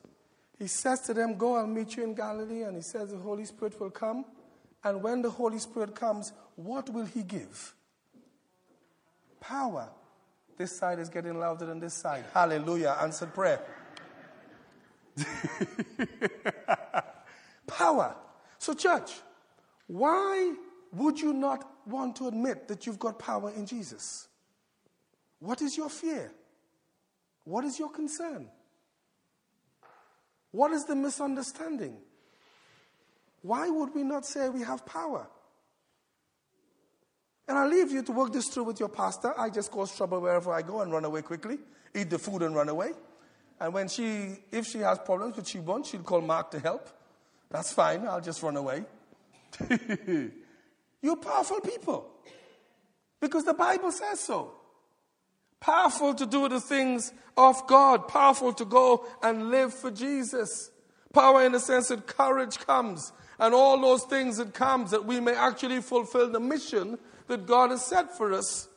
he 0.59 0.67
says 0.67 1.01
to 1.03 1.15
them, 1.15 1.37
Go, 1.37 1.57
I'll 1.57 1.67
meet 1.67 1.97
you 1.97 2.05
in 2.05 2.15
Galilee. 2.15 2.63
And 2.63 2.77
he 2.77 2.83
says, 2.83 3.11
The 3.11 3.19
Holy 3.19 3.45
Spirit 3.45 3.79
will 3.79 3.91
come. 3.91 4.25
And 4.83 5.03
when 5.03 5.21
the 5.23 5.31
Holy 5.31 5.59
Spirit 5.59 5.95
comes, 5.95 6.33
what 6.57 6.89
will 6.91 7.05
he 7.05 7.23
give? 7.23 7.75
Power. 9.41 9.91
This 10.57 10.77
side 10.77 10.99
is 10.99 11.09
getting 11.09 11.39
louder 11.39 11.67
than 11.67 11.81
this 11.81 11.95
side. 11.95 12.25
Hallelujah. 12.33 12.97
Answered 13.01 13.35
prayer. 13.35 13.61
Power. 17.67 18.17
So, 18.59 18.75
church, 18.75 19.13
why 19.87 20.55
would 20.93 21.21
you 21.21 21.33
not 21.33 21.69
want 21.87 22.17
to 22.17 22.29
admit 22.29 22.69
that 22.69 22.87
you've 22.87 22.99
got 22.99 23.19
power 23.19 23.53
in 23.55 23.67
Jesus? 23.67 24.29
What 25.41 25.63
is 25.63 25.77
your 25.77 25.89
fear? 25.89 26.33
What 27.45 27.65
is 27.65 27.79
your 27.79 27.91
concern? 27.91 28.49
What 30.51 30.73
is 30.73 30.85
the 30.85 30.97
misunderstanding? 30.97 31.99
Why 33.43 33.69
would 33.69 33.95
we 33.95 34.03
not 34.03 34.27
say 34.27 34.49
we 34.49 34.63
have 34.63 34.85
power? 34.85 35.29
And 37.47 37.57
I 37.57 37.67
leave 37.67 37.91
you 37.91 38.03
to 38.03 38.13
work 38.13 38.33
this 38.33 38.49
through 38.49 38.65
with 38.65 38.81
your 38.81 38.91
pastor. 38.91 39.33
I 39.39 39.49
just 39.49 39.71
cause 39.71 39.97
trouble 39.97 40.21
wherever 40.21 40.53
I 40.53 40.61
go 40.61 40.83
and 40.83 40.93
run 40.93 41.05
away 41.05 41.23
quickly, 41.23 41.59
eat 41.95 42.11
the 42.11 42.19
food 42.19 42.43
and 42.43 42.55
run 42.55 42.69
away. 42.69 42.93
And 43.61 43.75
when 43.75 43.89
she, 43.89 44.37
if 44.53 44.67
she 44.67 44.79
has 44.79 44.99
problems 44.99 45.37
with 45.37 45.49
she 45.49 45.59
won't, 45.59 45.87
she'll 45.87 46.03
call 46.03 46.21
Mark 46.21 46.51
to 46.53 46.61
help. 46.61 46.89
That's 47.51 47.73
fine. 47.73 48.07
I'll 48.07 48.21
just 48.21 48.43
run 48.43 48.57
away. 48.57 48.85
You're 51.03 51.17
powerful 51.17 51.61
people 51.61 52.11
because 53.21 53.45
the 53.45 53.55
Bible 53.55 53.91
says 53.93 54.21
so. 54.21 54.53
Powerful 55.61 56.15
to 56.15 56.27
do 56.27 56.49
the 56.49 56.61
things 56.61 57.13
of 57.37 57.67
God. 57.67 58.07
Powerful 58.07 58.53
to 58.53 58.65
go 58.65 59.07
and 59.23 59.51
live 59.51 59.75
for 59.75 59.91
Jesus. 59.91 60.71
Power 61.13 61.45
in 61.45 61.53
the 61.53 61.61
sense 61.61 61.89
that 61.89 62.07
courage 62.07 62.59
comes 62.59 63.13
and 63.39 63.55
all 63.55 63.81
those 63.81 64.05
things 64.05 64.37
that 64.37 64.55
comes 64.55 64.91
that 64.91 65.05
we 65.05 65.21
may 65.21 65.35
actually 65.35 65.81
fulfill 65.81 66.31
the 66.31 66.41
mission 66.41 66.99
that 67.29 67.47
God 67.47 67.71
has 67.71 67.85
set 67.85 68.17
for 68.17 68.33
us. 68.33 68.69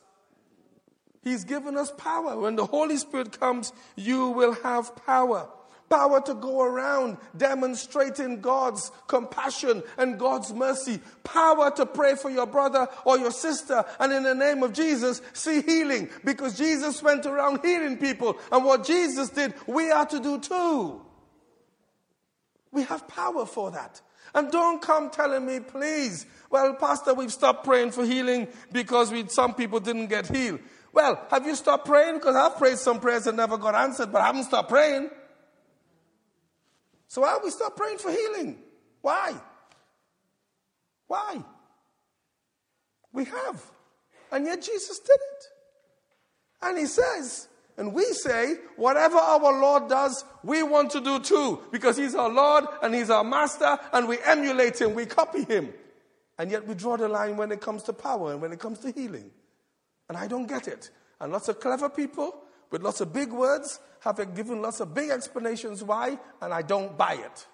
He's 1.24 1.44
given 1.44 1.78
us 1.78 1.92
power. 1.98 2.40
When 2.40 2.56
the 2.56 2.66
Holy 2.66 2.98
Spirit 2.98 3.40
comes, 3.40 3.74
you 3.96 4.30
will 4.30 4.54
have 4.54 4.96
power 5.06 5.48
power 5.92 6.22
to 6.22 6.34
go 6.34 6.64
around 6.64 7.18
demonstrating 7.38 8.40
God's 8.40 8.92
compassion 9.08 9.84
and 9.98 10.18
God's 10.18 10.54
mercy, 10.54 11.02
power 11.24 11.70
to 11.76 11.86
pray 11.86 12.16
for 12.16 12.32
your 12.32 12.48
brother 12.48 12.88
or 13.06 13.20
your 13.20 13.32
sister, 13.32 13.84
and 14.00 14.12
in 14.12 14.24
the 14.24 14.34
name 14.34 14.64
of 14.64 14.74
Jesus, 14.74 15.22
see 15.34 15.62
healing 15.62 16.10
because 16.24 16.58
Jesus 16.58 17.04
went 17.04 17.26
around 17.26 17.60
healing 17.64 17.98
people, 17.98 18.40
and 18.52 18.66
what 18.66 18.86
Jesus 18.86 19.30
did, 19.30 19.54
we 19.68 19.92
are 19.92 20.06
to 20.06 20.20
do 20.20 20.40
too. 20.40 21.02
We 22.72 22.84
have 22.84 23.08
power 23.10 23.46
for 23.46 23.72
that. 23.72 24.02
And 24.34 24.50
don't 24.50 24.82
come 24.82 25.10
telling 25.10 25.46
me, 25.46 25.60
please, 25.60 26.26
well, 26.50 26.74
Pastor, 26.76 27.14
we've 27.14 27.34
stopped 27.34 27.66
praying 27.66 27.92
for 27.92 28.06
healing 28.06 28.48
because 28.72 29.12
we, 29.12 29.28
some 29.28 29.54
people 29.54 29.82
didn't 29.82 30.08
get 30.08 30.26
healed. 30.28 30.62
Well, 30.94 31.26
have 31.30 31.46
you 31.46 31.56
stopped 31.56 31.86
praying? 31.86 32.16
Because 32.16 32.36
I've 32.36 32.58
prayed 32.58 32.78
some 32.78 33.00
prayers 33.00 33.24
that 33.24 33.36
never 33.36 33.58
got 33.58 33.76
answered, 33.76 34.12
but 34.12 34.22
I 34.22 34.28
haven't 34.28 34.44
stopped 34.44 34.70
praying. 34.70 35.10
So 37.08 37.22
why 37.22 37.38
we 37.44 37.50
stop 37.50 37.76
praying 37.76 37.98
for 37.98 38.12
healing? 38.12 38.58
Why? 39.02 39.34
Why? 41.08 41.44
We 43.14 43.26
have. 43.26 43.64
And 44.32 44.46
yet 44.46 44.62
Jesus 44.62 45.00
did 45.00 45.16
it. 45.16 45.46
And 46.62 46.78
he 46.78 46.86
says, 46.86 47.48
and 47.78 47.94
we 47.94 48.06
say, 48.06 48.56
whatever 48.76 49.18
our 49.18 49.60
Lord 49.60 49.90
does, 49.90 50.24
we 50.44 50.62
want 50.64 50.92
to 50.92 51.02
do 51.02 51.20
too, 51.20 51.62
because 51.72 51.98
he's 51.98 52.16
our 52.16 52.30
Lord 52.30 52.66
and 52.82 52.94
he's 52.94 53.10
our 53.10 53.24
master, 53.24 53.78
and 53.92 54.08
we 54.08 54.18
emulate 54.24 54.80
him, 54.80 54.94
we 54.94 55.06
copy 55.06 55.44
him. 55.44 55.74
And 56.38 56.52
yet 56.52 56.68
we 56.68 56.76
draw 56.76 56.98
the 56.98 57.08
line 57.08 57.38
when 57.38 57.52
it 57.52 57.60
comes 57.60 57.84
to 57.84 57.94
power 57.94 58.32
and 58.32 58.42
when 58.42 58.52
it 58.52 58.60
comes 58.60 58.80
to 58.80 58.92
healing. 58.92 59.32
And 60.12 60.18
I 60.18 60.28
don't 60.28 60.46
get 60.46 60.68
it. 60.68 60.90
And 61.22 61.32
lots 61.32 61.48
of 61.48 61.62
clever 61.62 61.88
people 61.88 62.36
with 62.70 62.84
lots 62.84 63.00
of 63.00 63.14
big 63.14 63.32
words, 63.32 63.80
have 64.02 64.36
given 64.36 64.62
lots 64.62 64.82
of 64.82 64.94
big 64.94 65.10
explanations 65.10 65.86
why, 65.86 66.20
and 66.42 66.54
I 66.54 66.64
don't 66.64 66.98
buy 66.98 67.14
it. 67.14 67.48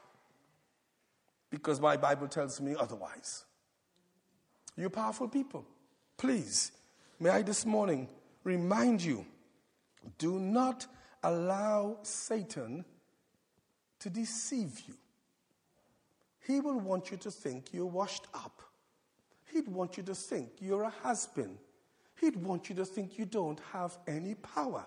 Because 1.51 1.79
my 1.79 1.97
Bible 1.97 2.27
tells 2.27 2.59
me 2.59 2.73
otherwise. 2.79 3.45
You 4.75 4.89
powerful 4.89 5.27
people, 5.27 5.67
please, 6.17 6.71
may 7.19 7.29
I 7.29 7.43
this 7.43 7.63
morning 7.63 8.09
remind 8.43 9.03
you 9.03 9.23
do 10.17 10.39
not 10.39 10.87
allow 11.21 11.99
Satan 12.01 12.83
to 13.99 14.09
deceive 14.09 14.81
you. 14.87 14.95
He 16.47 16.59
will 16.59 16.79
want 16.79 17.11
you 17.11 17.17
to 17.17 17.29
think 17.29 17.67
you're 17.71 17.85
washed 17.85 18.25
up. 18.33 18.63
He'd 19.53 19.67
want 19.67 19.95
you 19.95 20.01
to 20.01 20.15
think 20.15 20.53
you're 20.59 20.81
a 20.81 20.93
husband. 21.03 21.59
He'd 22.19 22.35
want 22.35 22.69
you 22.69 22.75
to 22.75 22.85
think 22.85 23.17
you 23.17 23.25
don't 23.25 23.59
have 23.71 23.97
any 24.07 24.35
power. 24.35 24.85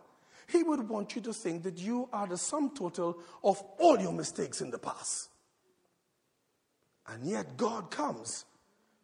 He 0.49 0.62
would 0.62 0.88
want 0.88 1.14
you 1.14 1.23
to 1.23 1.33
think 1.33 1.62
that 1.62 1.79
you 1.79 2.09
are 2.12 2.27
the 2.27 2.37
sum 2.37 2.75
total 2.75 3.19
of 3.45 3.62
all 3.79 4.01
your 4.01 4.12
mistakes 4.12 4.61
in 4.61 4.71
the 4.71 4.79
past. 4.79 5.29
And 7.07 7.25
yet 7.25 7.57
God 7.57 7.90
comes 7.90 8.45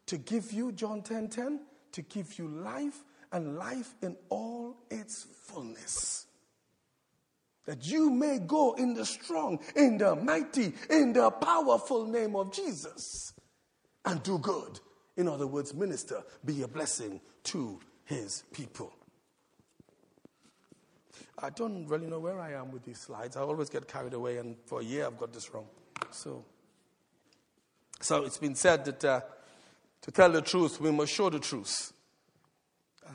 to 0.07 0.19
give 0.19 0.53
you, 0.53 0.73
John 0.73 1.03
10 1.03 1.29
10, 1.29 1.61
to 1.93 2.03
give 2.03 2.39
you 2.39 2.49
life 2.49 3.05
and 3.33 3.57
life 3.57 3.95
in 4.03 4.17
all 4.29 4.77
its 4.91 5.27
fullness. 5.47 6.27
That 7.65 7.87
you 7.87 8.11
may 8.11 8.39
go 8.39 8.75
in 8.75 8.95
the 8.95 9.05
strong, 9.05 9.59
in 9.75 9.99
the 9.99 10.15
mighty, 10.15 10.73
in 10.89 11.13
the 11.13 11.31
powerful 11.31 12.07
name 12.07 12.37
of 12.37 12.53
Jesus 12.53 13.33
and 14.05 14.23
do 14.23 14.39
good. 14.39 14.79
In 15.17 15.27
other 15.29 15.47
words, 15.47 15.75
minister, 15.75 16.23
be 16.45 16.63
a 16.63 16.69
blessing 16.69 17.21
to 17.45 17.81
his 18.07 18.45
people. 18.53 18.93
I 21.39 21.51
don't 21.51 21.87
really 21.87 22.07
know 22.07 22.19
where 22.19 22.41
I 22.41 22.53
am 22.53 22.73
with 22.73 22.85
these 22.85 23.01
slides. 23.01 23.37
I 23.37 23.43
always 23.43 23.69
get 23.69 23.87
carried 23.87 24.15
away, 24.15 24.39
and 24.39 24.57
for 24.65 24.81
a 24.81 24.85
year 24.85 25.07
I've 25.07 25.19
got 25.19 25.35
this 25.35 25.53
wrong. 25.53 25.67
So, 26.11 26.45
so 28.01 28.25
it's 28.25 28.39
been 28.39 28.55
said 28.55 28.87
that 28.87 29.05
uh, 29.05 29.21
to 30.01 30.11
tell 30.11 30.31
the 30.31 30.41
truth, 30.41 30.81
we 30.81 30.91
must 30.91 31.13
show 31.13 31.29
the 31.29 31.39
truth. 31.39 31.93
Uh, 33.07 33.11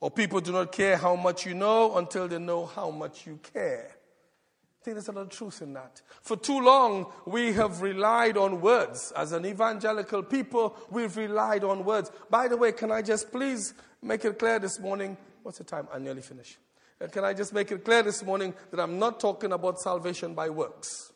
or 0.00 0.10
people 0.10 0.40
do 0.40 0.52
not 0.52 0.72
care 0.72 0.98
how 0.98 1.16
much 1.16 1.46
you 1.46 1.54
know 1.54 1.96
until 1.96 2.28
they 2.28 2.38
know 2.38 2.66
how 2.66 2.90
much 2.90 3.26
you 3.26 3.38
care. 3.54 3.90
I 3.90 4.84
think 4.84 4.96
there's 4.96 5.08
a 5.08 5.12
lot 5.12 5.22
of 5.22 5.30
truth 5.30 5.62
in 5.62 5.72
that. 5.72 6.02
For 6.20 6.36
too 6.36 6.60
long, 6.60 7.10
we 7.24 7.54
have 7.54 7.80
relied 7.80 8.36
on 8.36 8.60
words. 8.60 9.14
As 9.16 9.32
an 9.32 9.46
evangelical 9.46 10.22
people, 10.22 10.76
we've 10.90 11.16
relied 11.16 11.64
on 11.64 11.86
words. 11.86 12.10
By 12.28 12.48
the 12.48 12.58
way, 12.58 12.72
can 12.72 12.90
I 12.90 13.00
just 13.00 13.32
please 13.32 13.72
make 14.04 14.24
it 14.24 14.38
clear 14.38 14.58
this 14.58 14.78
morning? 14.78 15.16
What's 15.42 15.58
the 15.58 15.64
time? 15.64 15.88
I 15.92 15.98
nearly 15.98 16.22
finished. 16.22 16.58
Uh, 17.00 17.08
can 17.08 17.24
I 17.24 17.32
just 17.32 17.52
make 17.52 17.72
it 17.72 17.84
clear 17.84 18.02
this 18.02 18.22
morning 18.22 18.54
that 18.70 18.80
I'm 18.80 18.98
not 18.98 19.18
talking 19.18 19.52
about 19.52 19.80
salvation 19.80 20.34
by 20.34 20.50
works? 20.50 21.12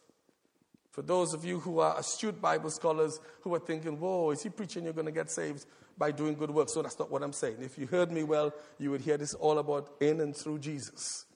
For 0.90 1.02
those 1.02 1.32
of 1.32 1.44
you 1.44 1.60
who 1.60 1.78
are 1.78 1.96
astute 1.98 2.40
Bible 2.40 2.70
scholars 2.70 3.20
who 3.42 3.54
are 3.54 3.60
thinking, 3.60 4.00
whoa, 4.00 4.32
is 4.32 4.42
he 4.42 4.48
preaching 4.48 4.84
you're 4.84 4.92
going 4.92 5.06
to 5.06 5.12
get 5.12 5.30
saved 5.30 5.66
by 5.96 6.10
doing 6.10 6.34
good 6.34 6.50
works? 6.50 6.74
So 6.74 6.82
that's 6.82 6.98
not 6.98 7.10
what 7.10 7.22
I'm 7.22 7.32
saying. 7.32 7.58
If 7.60 7.78
you 7.78 7.86
heard 7.86 8.10
me 8.10 8.24
well, 8.24 8.52
you 8.78 8.90
would 8.90 9.02
hear 9.02 9.16
this 9.16 9.34
all 9.34 9.58
about 9.58 9.90
in 10.00 10.20
and 10.20 10.36
through 10.36 10.58
Jesus. 10.58 11.26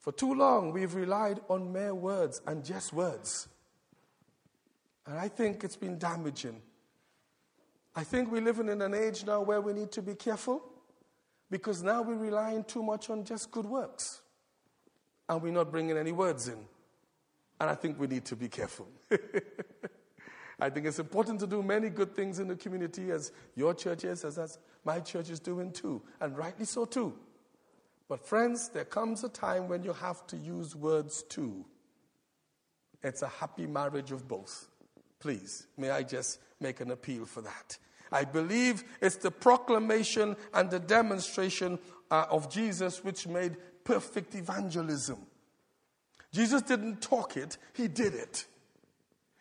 For 0.00 0.12
too 0.12 0.34
long, 0.34 0.72
we've 0.72 0.94
relied 0.94 1.40
on 1.48 1.72
mere 1.72 1.94
words 1.94 2.40
and 2.46 2.64
just 2.64 2.92
words. 2.92 3.48
And 5.06 5.18
I 5.18 5.28
think 5.28 5.64
it's 5.64 5.76
been 5.76 5.98
damaging. 5.98 6.60
I 7.96 8.04
think 8.04 8.30
we're 8.30 8.42
living 8.42 8.68
in 8.68 8.82
an 8.82 8.92
age 8.92 9.24
now 9.24 9.40
where 9.40 9.62
we 9.62 9.72
need 9.72 9.90
to 9.92 10.02
be 10.02 10.14
careful 10.14 10.62
because 11.50 11.82
now 11.82 12.02
we're 12.02 12.14
relying 12.14 12.62
too 12.64 12.82
much 12.82 13.08
on 13.08 13.24
just 13.24 13.50
good 13.50 13.64
works. 13.64 14.20
And 15.30 15.40
we're 15.40 15.52
not 15.52 15.72
bringing 15.72 15.96
any 15.96 16.12
words 16.12 16.46
in. 16.46 16.58
And 17.58 17.70
I 17.70 17.74
think 17.74 17.98
we 17.98 18.06
need 18.06 18.26
to 18.26 18.36
be 18.36 18.48
careful. 18.48 18.86
I 20.60 20.68
think 20.68 20.86
it's 20.86 20.98
important 20.98 21.40
to 21.40 21.46
do 21.46 21.62
many 21.62 21.88
good 21.88 22.14
things 22.14 22.38
in 22.38 22.48
the 22.48 22.56
community 22.56 23.10
as 23.10 23.32
your 23.54 23.72
church 23.72 24.04
is, 24.04 24.24
as, 24.24 24.38
as 24.38 24.58
my 24.84 25.00
church 25.00 25.30
is 25.30 25.40
doing 25.40 25.72
too. 25.72 26.02
And 26.20 26.36
rightly 26.36 26.66
so 26.66 26.84
too. 26.84 27.14
But, 28.08 28.24
friends, 28.24 28.68
there 28.68 28.84
comes 28.84 29.24
a 29.24 29.28
time 29.28 29.68
when 29.68 29.82
you 29.82 29.94
have 29.94 30.26
to 30.28 30.36
use 30.36 30.76
words 30.76 31.22
too. 31.22 31.64
It's 33.02 33.22
a 33.22 33.28
happy 33.28 33.66
marriage 33.66 34.12
of 34.12 34.28
both. 34.28 34.68
Please, 35.18 35.66
may 35.76 35.90
I 35.90 36.02
just 36.02 36.38
make 36.60 36.80
an 36.80 36.90
appeal 36.90 37.24
for 37.24 37.42
that? 37.42 37.78
I 38.12 38.24
believe 38.24 38.84
it's 39.00 39.16
the 39.16 39.30
proclamation 39.30 40.36
and 40.54 40.70
the 40.70 40.78
demonstration 40.78 41.78
uh, 42.10 42.26
of 42.30 42.50
Jesus 42.50 43.02
which 43.02 43.26
made 43.26 43.56
perfect 43.84 44.34
evangelism. 44.34 45.18
Jesus 46.32 46.62
didn't 46.62 47.00
talk 47.00 47.36
it, 47.36 47.56
he 47.72 47.88
did 47.88 48.14
it. 48.14 48.46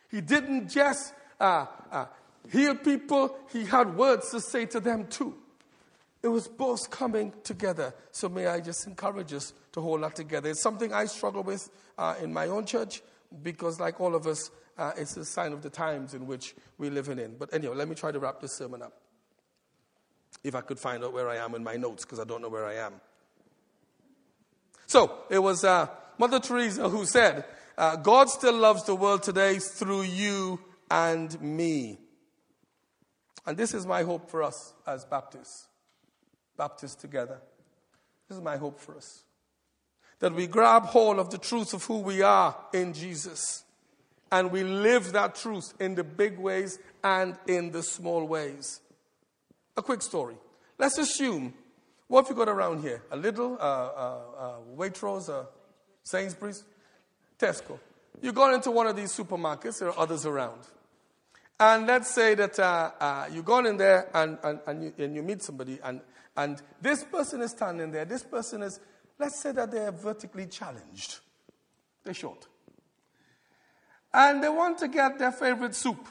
He 0.10 0.22
didn't 0.22 0.70
just 0.70 1.14
uh, 1.40 1.66
uh, 1.92 2.06
heal 2.52 2.76
people, 2.76 3.38
he 3.52 3.66
had 3.66 3.96
words 3.96 4.32
to 4.32 4.40
say 4.40 4.66
to 4.68 4.80
them 4.80 5.08
too. 5.08 5.36
It 6.24 6.30
was 6.30 6.48
both 6.48 6.90
coming 6.90 7.34
together. 7.44 7.94
So 8.12 8.30
may 8.30 8.48
I 8.48 8.60
just 8.60 8.88
encourage 8.88 9.32
us 9.34 9.54
to 9.74 9.82
hold 9.82 10.02
that 10.02 10.16
together. 10.16 10.50
It's 10.50 10.62
something 10.62 10.92
I 10.92 11.06
struggle 11.06 11.44
with 11.44 11.70
uh, 12.00 12.16
in 12.20 12.34
my 12.34 12.48
own 12.48 12.66
church 12.66 13.04
because, 13.44 13.80
like 13.80 14.02
all 14.02 14.16
of 14.16 14.26
us, 14.26 14.50
uh, 14.78 14.92
it's 14.98 15.16
a 15.18 15.26
sign 15.26 15.54
of 15.54 15.62
the 15.62 15.70
times 15.70 16.14
in 16.14 16.28
which 16.28 16.56
we're 16.78 16.92
living 16.92 17.20
in. 17.20 17.36
But 17.38 17.54
anyway, 17.54 17.76
let 17.76 17.88
me 17.88 17.96
try 17.96 18.12
to 18.12 18.20
wrap 18.20 18.42
this 18.42 18.54
sermon 18.54 18.82
up. 18.82 18.94
If 20.44 20.54
I 20.54 20.62
could 20.62 20.80
find 20.80 21.04
out 21.04 21.14
where 21.14 21.30
I 21.30 21.38
am 21.38 21.56
in 21.56 21.64
my 21.64 21.76
notes, 21.76 22.04
because 22.04 22.20
I 22.20 22.24
don't 22.24 22.42
know 22.42 22.50
where 22.50 22.66
I 22.66 22.76
am. 22.76 22.94
So, 24.86 25.24
it 25.30 25.40
was 25.40 25.64
uh, 25.64 25.88
Mother 26.18 26.40
Teresa 26.40 26.90
who 26.90 27.06
said, 27.06 27.46
uh, 27.78 27.96
God 27.96 28.30
still 28.30 28.56
loves 28.56 28.84
the 28.84 28.96
world 28.96 29.24
today 29.24 29.60
through 29.60 30.04
you 30.04 30.60
and 30.92 31.40
me. 31.42 31.98
And 33.46 33.58
this 33.58 33.74
is 33.74 33.86
my 33.86 34.04
hope 34.04 34.30
for 34.30 34.44
us 34.44 34.74
as 34.86 35.06
Baptists, 35.06 35.68
Baptists 36.58 36.96
together. 36.96 37.40
This 38.28 38.38
is 38.38 38.44
my 38.44 38.58
hope 38.58 38.80
for 38.80 38.96
us. 38.96 39.24
That 40.20 40.34
we 40.34 40.48
grab 40.48 40.84
hold 40.84 41.20
of 41.20 41.30
the 41.30 41.38
truth 41.38 41.74
of 41.74 41.84
who 41.84 42.00
we 42.00 42.22
are 42.22 42.56
in 42.74 42.94
Jesus 42.94 43.65
and 44.32 44.52
we 44.52 44.64
live 44.64 45.12
that 45.14 45.36
truth 45.36 45.74
in 45.80 45.96
the 45.96 46.04
big 46.04 46.38
ways 46.38 46.80
and 47.04 47.38
in 47.48 47.72
the 47.72 47.84
small 47.84 48.26
ways. 48.26 48.82
A 49.78 49.82
quick 49.82 50.02
story. 50.02 50.36
Let's 50.78 50.98
assume, 50.98 51.54
what 52.08 52.24
have 52.24 52.30
you 52.30 52.36
got 52.36 52.50
around 52.50 52.82
here? 52.82 53.04
A 53.12 53.18
little, 53.18 53.54
uh, 53.54 53.64
uh, 53.64 54.22
uh, 54.38 54.54
Waitrose, 54.76 55.30
uh, 55.30 55.46
Sainsbury's, 56.04 56.64
Tesco. 57.40 57.80
You 58.22 58.32
go 58.32 58.54
into 58.54 58.72
one 58.72 58.88
of 58.88 58.96
these 58.96 59.16
supermarkets, 59.16 59.80
there 59.80 59.90
are 59.90 60.00
others 60.00 60.26
around. 60.26 60.62
And 61.60 61.88
let's 61.88 62.14
say 62.14 62.36
that 62.36 62.60
uh, 62.60 62.92
uh, 63.00 63.30
you 63.32 63.44
go 63.44 63.60
in 63.66 63.78
there 63.78 64.10
and, 64.14 64.38
and, 64.44 64.60
and, 64.68 64.84
you, 64.84 64.94
and 64.98 65.16
you 65.16 65.24
meet 65.24 65.42
somebody, 65.42 65.80
and, 65.84 66.02
and 66.36 66.62
this 66.82 67.04
person 67.04 67.42
is 67.42 67.52
standing 67.52 67.92
there. 67.92 68.06
This 68.06 68.24
person 68.24 68.64
is, 68.64 68.80
let's 69.20 69.40
say 69.42 69.52
that 69.54 69.72
they 69.72 69.80
are 69.80 69.92
vertically 69.92 70.48
challenged. 70.48 71.20
They're 72.04 72.14
short 72.14 72.48
and 74.16 74.42
they 74.42 74.48
want 74.48 74.78
to 74.78 74.88
get 74.88 75.20
their 75.20 75.32
favorite 75.32 75.76
soup. 75.76 76.08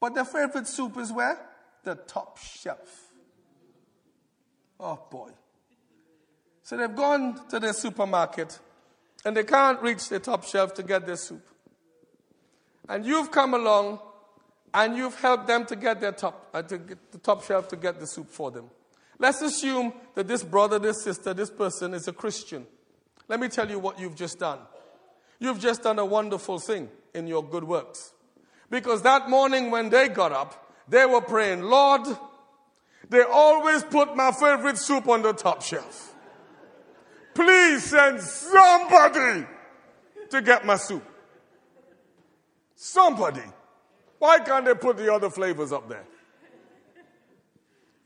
But 0.00 0.14
their 0.14 0.24
favorite 0.24 0.66
soup 0.66 0.98
is 0.98 1.12
where? 1.12 1.38
The 1.84 1.94
top 1.94 2.36
shelf. 2.38 3.12
Oh 4.80 4.98
boy. 5.08 5.30
So 6.64 6.76
they've 6.76 6.94
gone 6.94 7.40
to 7.48 7.60
the 7.60 7.72
supermarket 7.72 8.58
and 9.24 9.36
they 9.36 9.44
can't 9.44 9.80
reach 9.82 10.08
the 10.08 10.18
top 10.18 10.44
shelf 10.44 10.74
to 10.74 10.82
get 10.82 11.06
their 11.06 11.16
soup. 11.16 11.46
And 12.88 13.06
you've 13.06 13.30
come 13.30 13.54
along 13.54 14.00
and 14.74 14.96
you've 14.96 15.18
helped 15.20 15.46
them 15.46 15.64
to 15.66 15.76
get 15.76 16.00
their 16.00 16.10
top, 16.10 16.48
uh, 16.52 16.62
to 16.62 16.78
get 16.78 17.12
the 17.12 17.18
top 17.18 17.44
shelf 17.44 17.68
to 17.68 17.76
get 17.76 18.00
the 18.00 18.06
soup 18.06 18.28
for 18.28 18.50
them. 18.50 18.68
Let's 19.20 19.40
assume 19.42 19.92
that 20.16 20.26
this 20.26 20.42
brother, 20.42 20.80
this 20.80 21.04
sister, 21.04 21.32
this 21.32 21.50
person 21.50 21.94
is 21.94 22.08
a 22.08 22.12
Christian. 22.12 22.66
Let 23.28 23.38
me 23.38 23.48
tell 23.48 23.70
you 23.70 23.78
what 23.78 24.00
you've 24.00 24.16
just 24.16 24.40
done. 24.40 24.58
You've 25.42 25.58
just 25.58 25.82
done 25.82 25.98
a 25.98 26.04
wonderful 26.04 26.60
thing 26.60 26.88
in 27.14 27.26
your 27.26 27.42
good 27.42 27.64
works. 27.64 28.12
Because 28.70 29.02
that 29.02 29.28
morning 29.28 29.72
when 29.72 29.90
they 29.90 30.06
got 30.06 30.30
up, 30.30 30.72
they 30.86 31.04
were 31.04 31.20
praying, 31.20 31.62
Lord, 31.62 32.06
they 33.08 33.22
always 33.22 33.82
put 33.82 34.14
my 34.14 34.30
favorite 34.30 34.78
soup 34.78 35.08
on 35.08 35.22
the 35.22 35.32
top 35.32 35.60
shelf. 35.60 36.14
Please 37.34 37.82
send 37.82 38.20
somebody 38.20 39.44
to 40.30 40.42
get 40.42 40.64
my 40.64 40.76
soup. 40.76 41.04
Somebody. 42.76 43.42
Why 44.20 44.38
can't 44.38 44.64
they 44.64 44.74
put 44.74 44.96
the 44.96 45.12
other 45.12 45.28
flavors 45.28 45.72
up 45.72 45.88
there? 45.88 46.04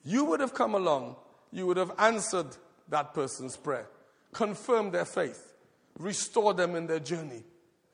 You 0.07 0.25
would 0.25 0.41
have 0.41 0.55
come 0.55 0.75
along, 0.75 1.17
you 1.53 1.67
would 1.67 1.77
have 1.77 1.93
answered 1.99 2.57
that 2.89 3.13
person's 3.13 3.59
prayer, 3.59 3.89
confirmed 4.33 4.93
their 4.93 5.05
faith, 5.05 5.53
restore 5.99 6.55
them 6.55 6.75
in 6.75 6.87
their 6.87 7.01
journey 7.01 7.43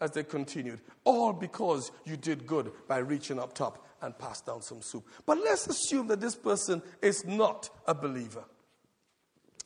as 0.01 0.11
they 0.13 0.25
continued. 0.25 0.81
All 1.05 1.33
because 1.33 1.93
you 2.05 2.17
did 2.17 2.47
good 2.47 2.73
by 2.89 2.99
reaching 2.99 3.39
up 3.39 3.55
top 3.55 3.87
and 4.03 4.19
passed 4.19 4.47
down 4.47 4.63
some 4.63 4.83
soup. 4.83 5.07
But 5.27 5.39
let's 5.39 5.67
assume 5.69 6.09
that 6.09 6.21
this 6.21 6.35
person 6.35 6.83
is 7.01 7.25
not 7.25 7.71
a 7.87 7.95
believer, 7.95 8.45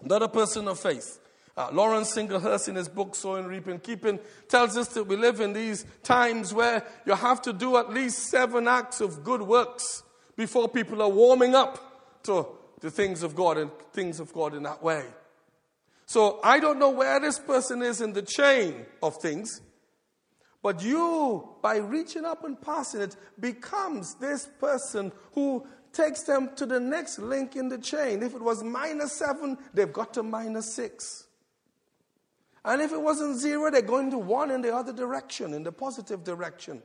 not 0.03 0.22
a 0.22 0.28
person 0.28 0.68
of 0.68 0.78
faith. 0.78 1.20
Uh, 1.57 1.70
Laurence 1.72 2.14
Singlehurst, 2.14 2.68
in 2.68 2.74
his 2.74 2.87
book 2.87 3.14
Sowing, 3.14 3.47
Reaping, 3.47 3.78
Keeping, 3.78 4.20
tells 4.47 4.76
us 4.76 4.89
that 4.89 5.05
we 5.05 5.16
live 5.16 5.41
in 5.41 5.55
these 5.55 5.87
times 6.03 6.53
where 6.53 6.84
you 7.07 7.14
have 7.14 7.41
to 7.43 7.53
do 7.55 7.78
at 7.78 7.89
least 7.89 8.28
seven 8.28 8.68
acts 8.68 9.01
of 9.01 9.24
good 9.24 9.41
works 9.41 10.03
before 10.37 10.68
people 10.68 11.01
are 11.01 11.09
warming 11.09 11.55
up 11.55 12.22
to 12.24 12.47
the 12.80 12.91
things 12.91 13.22
of 13.22 13.34
God 13.34 13.57
and 13.57 13.70
things 13.95 14.20
of 14.20 14.34
God 14.34 14.55
in 14.55 14.64
that 14.64 14.82
way. 14.82 15.07
So 16.07 16.38
I 16.42 16.61
don't 16.61 16.78
know 16.78 16.90
where 16.90 17.18
this 17.18 17.38
person 17.38 17.82
is 17.82 18.00
in 18.00 18.12
the 18.12 18.22
chain 18.22 18.86
of 19.02 19.16
things, 19.16 19.61
but 20.62 20.82
you, 20.82 21.57
by 21.62 21.76
reaching 21.76 22.24
up 22.24 22.44
and 22.44 22.61
passing 22.61 23.00
it, 23.00 23.16
becomes 23.38 24.14
this 24.14 24.48
person 24.61 25.12
who 25.32 25.66
takes 25.92 26.22
them 26.22 26.50
to 26.57 26.66
the 26.66 26.78
next 26.78 27.18
link 27.18 27.57
in 27.57 27.68
the 27.68 27.78
chain. 27.78 28.22
If 28.22 28.34
it 28.34 28.42
was 28.42 28.62
minus 28.62 29.12
seven, 29.12 29.59
they've 29.74 29.92
got 29.92 30.14
to 30.14 30.22
minus 30.22 30.72
six. 30.72 31.26
And 32.64 32.82
if 32.82 32.92
it 32.92 33.00
wasn't 33.00 33.38
zero, 33.38 33.70
they're 33.70 33.82
going 33.82 34.11
to 34.11 34.18
one 34.18 34.50
in 34.50 34.61
the 34.61 34.74
other 34.74 34.92
direction, 34.92 35.54
in 35.54 35.62
the 35.62 35.72
positive 35.72 36.24
direction. 36.24 36.82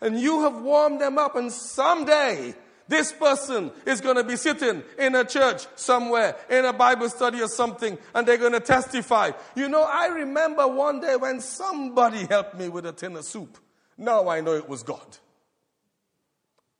And 0.00 0.20
you 0.20 0.42
have 0.42 0.60
warmed 0.60 1.00
them 1.00 1.16
up, 1.16 1.36
and 1.36 1.52
someday 1.52 2.54
this 2.86 3.12
person 3.12 3.70
is 3.86 4.00
going 4.00 4.16
to 4.16 4.24
be 4.24 4.36
sitting 4.36 4.82
in 4.98 5.14
a 5.14 5.24
church 5.24 5.66
somewhere, 5.74 6.36
in 6.50 6.64
a 6.64 6.72
Bible 6.72 7.08
study 7.08 7.40
or 7.40 7.48
something, 7.48 7.96
and 8.14 8.26
they're 8.26 8.36
going 8.36 8.52
to 8.52 8.60
testify. 8.60 9.30
You 9.54 9.68
know, 9.68 9.82
I 9.82 10.08
remember 10.08 10.68
one 10.68 11.00
day 11.00 11.16
when 11.16 11.40
somebody 11.40 12.26
helped 12.26 12.56
me 12.56 12.68
with 12.68 12.86
a 12.86 12.92
tin 12.92 13.16
of 13.16 13.24
soup. 13.24 13.58
Now 13.96 14.28
I 14.28 14.40
know 14.40 14.52
it 14.52 14.68
was 14.68 14.82
God. 14.82 15.16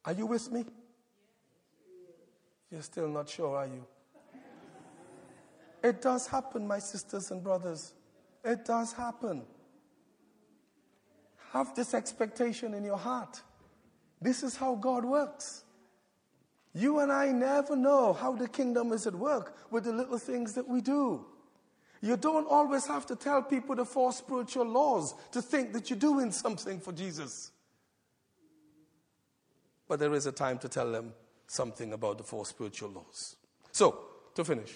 Are 0.04 0.12
you 0.12 0.26
with 0.26 0.52
me? 0.52 0.64
You're 2.70 2.82
still 2.82 3.08
not 3.08 3.28
sure, 3.28 3.56
are 3.56 3.66
you? 3.66 3.86
It 5.82 6.02
does 6.02 6.26
happen, 6.26 6.66
my 6.66 6.78
sisters 6.78 7.30
and 7.30 7.42
brothers. 7.42 7.94
It 8.42 8.64
does 8.64 8.92
happen. 8.92 9.42
Have 11.52 11.74
this 11.74 11.94
expectation 11.94 12.74
in 12.74 12.84
your 12.84 12.98
heart. 12.98 13.40
This 14.20 14.42
is 14.42 14.56
how 14.56 14.74
God 14.74 15.04
works. 15.04 15.63
You 16.74 16.98
and 16.98 17.12
I 17.12 17.30
never 17.30 17.76
know 17.76 18.12
how 18.12 18.32
the 18.34 18.48
kingdom 18.48 18.92
is 18.92 19.06
at 19.06 19.14
work 19.14 19.56
with 19.70 19.84
the 19.84 19.92
little 19.92 20.18
things 20.18 20.54
that 20.54 20.68
we 20.68 20.80
do. 20.80 21.24
You 22.00 22.16
don't 22.16 22.46
always 22.46 22.86
have 22.86 23.06
to 23.06 23.16
tell 23.16 23.42
people 23.42 23.76
the 23.76 23.84
four 23.84 24.12
spiritual 24.12 24.66
laws 24.66 25.14
to 25.32 25.40
think 25.40 25.72
that 25.72 25.88
you're 25.88 25.98
doing 25.98 26.32
something 26.32 26.80
for 26.80 26.92
Jesus. 26.92 27.52
But 29.88 30.00
there 30.00 30.12
is 30.12 30.26
a 30.26 30.32
time 30.32 30.58
to 30.58 30.68
tell 30.68 30.90
them 30.90 31.14
something 31.46 31.92
about 31.92 32.18
the 32.18 32.24
four 32.24 32.44
spiritual 32.44 32.90
laws. 32.90 33.36
So, 33.70 33.98
to 34.34 34.44
finish, 34.44 34.72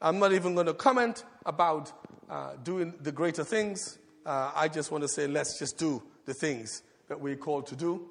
I'm 0.00 0.18
not 0.18 0.32
even 0.32 0.54
going 0.54 0.66
to 0.66 0.74
comment 0.74 1.24
about 1.44 1.92
uh, 2.30 2.54
doing 2.62 2.94
the 3.00 3.12
greater 3.12 3.44
things. 3.44 3.98
Uh, 4.24 4.52
I 4.54 4.68
just 4.68 4.90
want 4.90 5.02
to 5.02 5.08
say, 5.08 5.26
let's 5.26 5.58
just 5.58 5.78
do 5.78 6.02
the 6.26 6.34
things 6.34 6.82
that 7.08 7.20
we're 7.20 7.36
called 7.36 7.66
to 7.66 7.76
do. 7.76 8.08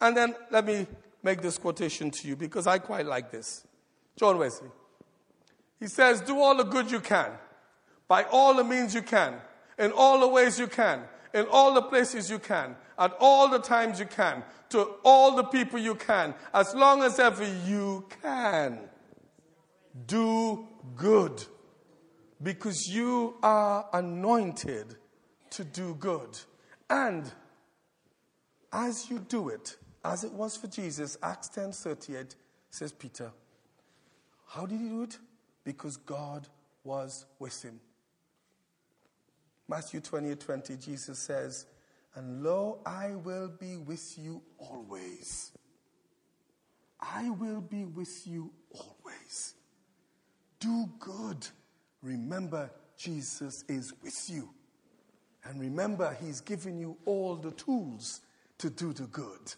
And 0.00 0.16
then 0.16 0.34
let 0.50 0.64
me 0.64 0.86
make 1.22 1.40
this 1.40 1.58
quotation 1.58 2.10
to 2.10 2.28
you 2.28 2.36
because 2.36 2.66
I 2.66 2.78
quite 2.78 3.06
like 3.06 3.30
this. 3.30 3.66
John 4.16 4.38
Wesley. 4.38 4.68
He 5.78 5.86
says, 5.86 6.20
Do 6.20 6.38
all 6.38 6.56
the 6.56 6.64
good 6.64 6.90
you 6.90 7.00
can, 7.00 7.30
by 8.08 8.24
all 8.24 8.54
the 8.54 8.64
means 8.64 8.94
you 8.94 9.02
can, 9.02 9.34
in 9.78 9.92
all 9.92 10.20
the 10.20 10.28
ways 10.28 10.58
you 10.58 10.66
can, 10.66 11.02
in 11.34 11.46
all 11.50 11.74
the 11.74 11.82
places 11.82 12.30
you 12.30 12.38
can, 12.38 12.76
at 12.98 13.16
all 13.18 13.48
the 13.48 13.58
times 13.58 13.98
you 13.98 14.06
can, 14.06 14.44
to 14.68 14.82
all 15.04 15.34
the 15.34 15.44
people 15.44 15.78
you 15.78 15.94
can, 15.94 16.34
as 16.54 16.74
long 16.74 17.02
as 17.02 17.18
ever 17.18 17.44
you 17.66 18.06
can. 18.22 18.78
Do 20.06 20.66
good 20.96 21.44
because 22.42 22.86
you 22.88 23.34
are 23.42 23.88
anointed 23.92 24.96
to 25.50 25.64
do 25.64 25.94
good. 25.94 26.38
And 26.88 27.30
as 28.72 29.10
you 29.10 29.18
do 29.18 29.48
it, 29.48 29.76
as 30.04 30.24
it 30.24 30.32
was 30.32 30.56
for 30.56 30.66
Jesus, 30.66 31.16
Acts 31.22 31.48
10:38 31.50 32.34
says 32.70 32.92
Peter, 32.92 33.32
How 34.46 34.66
did 34.66 34.80
he 34.80 34.88
do 34.88 35.02
it? 35.02 35.18
Because 35.64 35.96
God 35.96 36.48
was 36.84 37.26
with 37.38 37.62
him. 37.62 37.80
Matthew 39.68 40.00
28 40.00 40.40
20, 40.40 40.76
Jesus 40.76 41.18
says, 41.18 41.66
And 42.14 42.42
lo, 42.42 42.80
I 42.84 43.14
will 43.14 43.48
be 43.48 43.76
with 43.76 44.18
you 44.18 44.42
always. 44.58 45.52
I 47.00 47.30
will 47.30 47.60
be 47.60 47.84
with 47.84 48.26
you 48.26 48.52
always. 48.72 49.54
Do 50.60 50.88
good. 50.98 51.46
Remember, 52.02 52.70
Jesus 52.96 53.64
is 53.68 53.92
with 54.02 54.30
you. 54.30 54.50
And 55.44 55.60
remember, 55.60 56.16
He's 56.20 56.40
given 56.40 56.78
you 56.78 56.96
all 57.04 57.36
the 57.36 57.50
tools 57.52 58.20
to 58.58 58.70
do 58.70 58.92
the 58.92 59.06
good. 59.06 59.54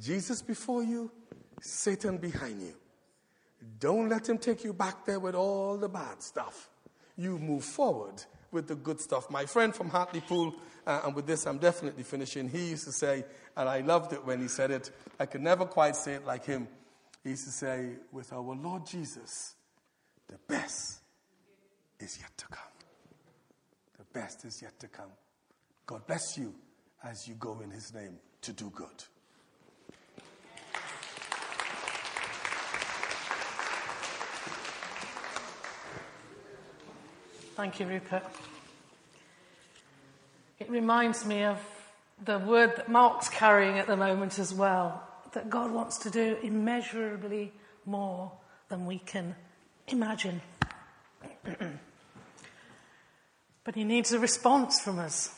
Jesus 0.00 0.42
before 0.42 0.82
you, 0.82 1.10
Satan 1.60 2.18
behind 2.18 2.60
you. 2.62 2.74
Don't 3.78 4.08
let 4.08 4.28
him 4.28 4.38
take 4.38 4.64
you 4.64 4.72
back 4.72 5.04
there 5.04 5.20
with 5.20 5.34
all 5.34 5.76
the 5.76 5.88
bad 5.88 6.22
stuff. 6.22 6.70
You 7.16 7.38
move 7.38 7.64
forward 7.64 8.24
with 8.50 8.66
the 8.66 8.74
good 8.74 9.00
stuff. 9.00 9.30
My 9.30 9.44
friend 9.44 9.74
from 9.74 9.90
Hartlepool, 9.90 10.54
uh, 10.86 11.02
and 11.04 11.14
with 11.14 11.26
this 11.26 11.46
I'm 11.46 11.58
definitely 11.58 12.02
finishing, 12.02 12.48
he 12.48 12.70
used 12.70 12.84
to 12.86 12.92
say, 12.92 13.24
and 13.56 13.68
I 13.68 13.80
loved 13.80 14.12
it 14.12 14.24
when 14.24 14.40
he 14.40 14.48
said 14.48 14.70
it, 14.70 14.90
I 15.18 15.26
could 15.26 15.42
never 15.42 15.66
quite 15.66 15.96
say 15.96 16.14
it 16.14 16.24
like 16.24 16.46
him. 16.46 16.66
He 17.22 17.30
used 17.30 17.44
to 17.44 17.50
say, 17.50 17.90
with 18.12 18.32
our 18.32 18.40
Lord 18.40 18.86
Jesus, 18.86 19.54
the 20.28 20.38
best 20.48 21.00
is 21.98 22.18
yet 22.18 22.36
to 22.38 22.46
come. 22.46 22.64
The 23.98 24.04
best 24.18 24.44
is 24.46 24.62
yet 24.62 24.78
to 24.80 24.88
come. 24.88 25.10
God 25.84 26.06
bless 26.06 26.38
you 26.38 26.54
as 27.04 27.28
you 27.28 27.34
go 27.34 27.60
in 27.62 27.70
his 27.70 27.92
name 27.92 28.16
to 28.42 28.52
do 28.52 28.70
good. 28.70 29.04
Thank 37.60 37.78
you, 37.78 37.84
Rupert. 37.84 38.24
It 40.58 40.70
reminds 40.70 41.26
me 41.26 41.44
of 41.44 41.58
the 42.24 42.38
word 42.38 42.74
that 42.76 42.88
Mark's 42.88 43.28
carrying 43.28 43.78
at 43.78 43.86
the 43.86 43.98
moment 43.98 44.38
as 44.38 44.54
well 44.54 45.06
that 45.32 45.50
God 45.50 45.70
wants 45.70 45.98
to 45.98 46.10
do 46.10 46.38
immeasurably 46.42 47.52
more 47.84 48.32
than 48.70 48.86
we 48.86 48.98
can 49.00 49.34
imagine. 49.88 50.40
but 53.64 53.74
He 53.74 53.84
needs 53.84 54.10
a 54.14 54.18
response 54.18 54.80
from 54.80 54.98
us. 54.98 55.34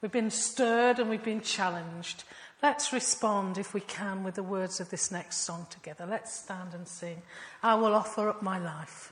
We've 0.00 0.10
been 0.10 0.30
stirred 0.30 0.98
and 0.98 1.10
we've 1.10 1.22
been 1.22 1.42
challenged. 1.42 2.24
Let's 2.62 2.90
respond, 2.90 3.58
if 3.58 3.74
we 3.74 3.82
can, 3.82 4.24
with 4.24 4.36
the 4.36 4.42
words 4.42 4.80
of 4.80 4.88
this 4.88 5.10
next 5.10 5.40
song 5.40 5.66
together. 5.68 6.06
Let's 6.08 6.34
stand 6.34 6.72
and 6.72 6.88
sing. 6.88 7.20
I 7.62 7.74
will 7.74 7.94
offer 7.94 8.30
up 8.30 8.42
my 8.42 8.58
life. 8.58 9.11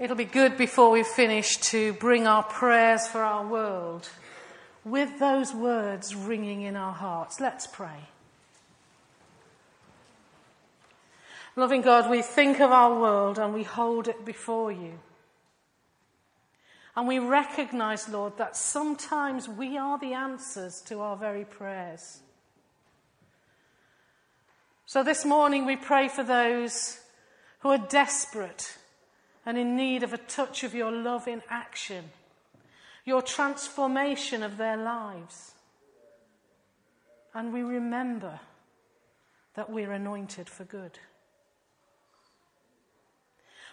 It'll 0.00 0.16
be 0.16 0.24
good 0.24 0.56
before 0.56 0.90
we 0.90 1.02
finish 1.02 1.58
to 1.58 1.92
bring 1.92 2.26
our 2.26 2.42
prayers 2.42 3.06
for 3.06 3.20
our 3.20 3.46
world 3.46 4.08
with 4.82 5.18
those 5.18 5.54
words 5.54 6.14
ringing 6.14 6.62
in 6.62 6.74
our 6.74 6.94
hearts. 6.94 7.38
Let's 7.38 7.66
pray. 7.66 8.08
Loving 11.54 11.82
God, 11.82 12.08
we 12.08 12.22
think 12.22 12.60
of 12.60 12.70
our 12.70 12.98
world 12.98 13.38
and 13.38 13.52
we 13.52 13.62
hold 13.62 14.08
it 14.08 14.24
before 14.24 14.72
you. 14.72 15.00
And 16.96 17.06
we 17.06 17.18
recognize, 17.18 18.08
Lord, 18.08 18.38
that 18.38 18.56
sometimes 18.56 19.50
we 19.50 19.76
are 19.76 19.98
the 19.98 20.14
answers 20.14 20.80
to 20.86 21.00
our 21.00 21.16
very 21.18 21.44
prayers. 21.44 22.20
So 24.86 25.02
this 25.02 25.26
morning 25.26 25.66
we 25.66 25.76
pray 25.76 26.08
for 26.08 26.22
those 26.24 26.98
who 27.58 27.68
are 27.68 27.76
desperate 27.76 28.78
and 29.50 29.58
in 29.58 29.74
need 29.74 30.04
of 30.04 30.12
a 30.12 30.16
touch 30.16 30.62
of 30.62 30.76
your 30.76 30.92
love 30.92 31.26
in 31.26 31.42
action, 31.50 32.04
your 33.04 33.20
transformation 33.20 34.44
of 34.44 34.58
their 34.58 34.76
lives. 34.76 35.54
And 37.34 37.52
we 37.52 37.62
remember 37.62 38.38
that 39.56 39.68
we're 39.68 39.90
anointed 39.90 40.48
for 40.48 40.62
good. 40.62 41.00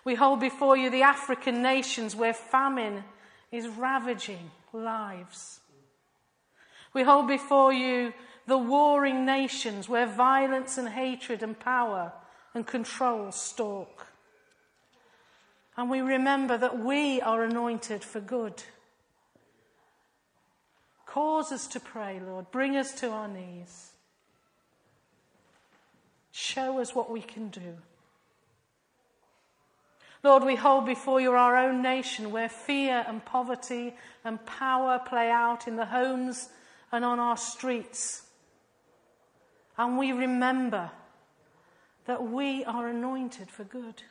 We 0.04 0.16
hold 0.16 0.40
before 0.40 0.76
you 0.76 0.90
the 0.90 1.04
African 1.04 1.62
nations 1.62 2.16
where 2.16 2.34
famine 2.34 3.04
is 3.52 3.68
ravaging 3.68 4.50
lives. 4.74 5.60
We 6.96 7.04
hold 7.04 7.28
before 7.28 7.72
you 7.72 8.14
the 8.48 8.58
warring 8.58 9.28
nations 9.28 9.88
where 9.88 10.08
violence 10.08 10.80
and 10.80 10.90
hatred 10.90 11.44
and 11.44 11.60
power 11.60 12.14
and 12.56 12.66
control 12.66 13.32
stalk. 13.32 14.07
And 15.78 15.90
we 15.92 16.02
remember 16.02 16.58
that 16.58 16.80
we 16.80 17.22
are 17.22 17.44
anointed 17.44 18.04
for 18.04 18.20
good. 18.20 18.64
Cause 21.06 21.52
us 21.52 21.68
to 21.68 21.80
pray, 21.80 22.20
Lord. 22.20 22.52
Bring 22.52 22.76
us 22.76 22.92
to 23.00 23.10
our 23.10 23.28
knees. 23.28 23.92
Show 26.32 26.80
us 26.80 26.94
what 26.94 27.12
we 27.12 27.22
can 27.22 27.50
do. 27.50 27.78
Lord, 30.24 30.44
we 30.44 30.56
hold 30.56 30.86
before 30.86 31.22
you 31.22 31.32
our 31.32 31.56
own 31.56 31.82
nation 31.82 32.32
where 32.32 32.50
fear 32.50 33.06
and 33.08 33.24
poverty 33.24 33.96
and 34.26 34.44
power 34.46 35.00
play 35.00 35.30
out 35.30 35.68
in 35.68 35.76
the 35.76 35.86
homes 35.86 36.50
and 36.92 37.06
on 37.06 37.20
our 37.20 37.38
streets. 37.38 38.24
And 39.78 39.98
we 39.98 40.12
remember 40.12 40.92
that 42.06 42.24
we 42.24 42.64
are 42.66 42.88
anointed 42.88 43.50
for 43.50 43.64
good. 43.64 44.04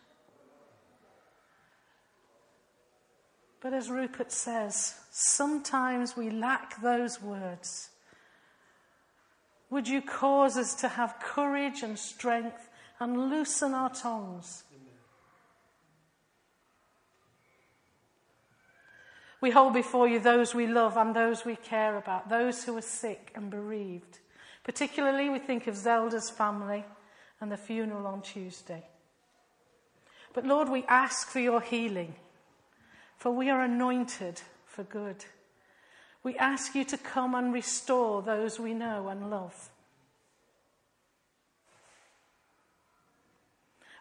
But 3.67 3.75
as 3.75 3.91
Rupert 3.91 4.31
says, 4.31 4.95
sometimes 5.11 6.17
we 6.17 6.31
lack 6.31 6.81
those 6.83 7.21
words. 7.21 7.91
Would 9.71 9.89
you 9.89 10.01
cause 10.01 10.57
us 10.57 10.73
to 10.83 10.87
have 10.87 11.19
courage 11.19 11.83
and 11.83 11.99
strength 11.99 12.69
and 13.01 13.29
loosen 13.29 13.75
our 13.75 13.91
tongues? 13.91 14.62
We 19.41 19.51
hold 19.51 19.75
before 19.75 20.07
you 20.07 20.21
those 20.21 20.55
we 20.55 20.69
love 20.69 20.97
and 20.97 21.12
those 21.12 21.45
we 21.45 21.57
care 21.57 21.97
about, 21.97 22.29
those 22.29 22.62
who 22.62 22.77
are 22.77 22.83
sick 22.83 23.33
and 23.35 23.51
bereaved. 23.51 24.21
Particularly, 24.62 25.29
we 25.29 25.41
think 25.41 25.67
of 25.67 25.75
Zelda's 25.75 26.31
family 26.31 26.85
and 27.41 27.51
the 27.51 27.57
funeral 27.57 28.07
on 28.07 28.23
Tuesday. 28.23 28.85
But 30.35 30.47
Lord, 30.47 30.69
we 30.69 30.85
ask 30.85 31.27
for 31.27 31.41
your 31.41 31.61
healing, 31.61 32.14
for 33.17 33.31
we 33.31 33.51
are 33.51 33.62
anointed 33.62 34.41
for 34.67 34.85
good. 34.85 35.25
We 36.23 36.37
ask 36.39 36.75
you 36.75 36.85
to 36.85 36.99
come 36.99 37.35
and 37.35 37.53
restore 37.53 38.23
those 38.23 38.59
we 38.59 38.75
know 38.75 39.09
and 39.09 39.31
love. 39.31 39.71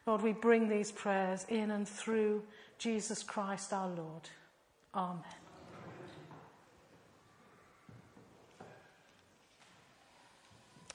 Lord, 0.06 0.22
we 0.22 0.34
bring 0.34 0.70
these 0.70 0.92
prayers 0.92 1.46
in 1.50 1.72
and 1.72 1.88
through 1.88 2.44
Jesus 2.78 3.24
Christ 3.24 3.74
our 3.74 3.88
Lord. 3.88 4.30
Amen. 4.94 5.24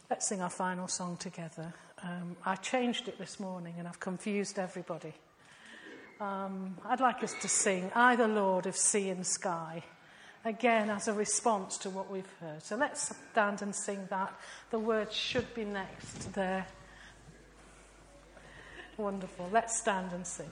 Let's 0.09 0.27
sing 0.27 0.43
our 0.43 0.51
final 0.51 0.89
song 0.89 1.17
together. 1.17 1.73
Um, 2.03 2.37
I 2.45 2.57
changed 2.57 3.09
it 3.09 3.19
this 3.19 3.39
morning 3.39 3.75
and 3.79 3.87
I've 3.87 4.01
confused 4.01 4.59
everybody. 4.59 5.15
Um, 6.21 6.77
I'd 6.85 7.01
like 7.01 7.25
us 7.25 7.35
to 7.41 7.49
sing 7.49 7.91
I, 7.95 8.15
the 8.15 8.29
Lord 8.29 8.67
of 8.67 8.77
Sea 8.77 9.09
and 9.09 9.27
Sky, 9.27 9.83
again 10.45 10.91
as 10.91 11.09
a 11.09 11.15
response 11.15 11.79
to 11.79 11.89
what 11.89 12.11
we've 12.11 12.31
heard. 12.43 12.63
So 12.63 12.77
let's 12.77 13.15
stand 13.33 13.63
and 13.63 13.75
sing 13.75 14.07
that. 14.11 14.31
The 14.71 14.79
words 14.79 15.17
should 15.17 15.55
be 15.55 15.65
next 15.65 16.35
there. 16.35 16.67
Wonderful. 18.99 19.49
Let's 19.51 19.79
stand 19.79 20.13
and 20.13 20.27
sing. 20.27 20.51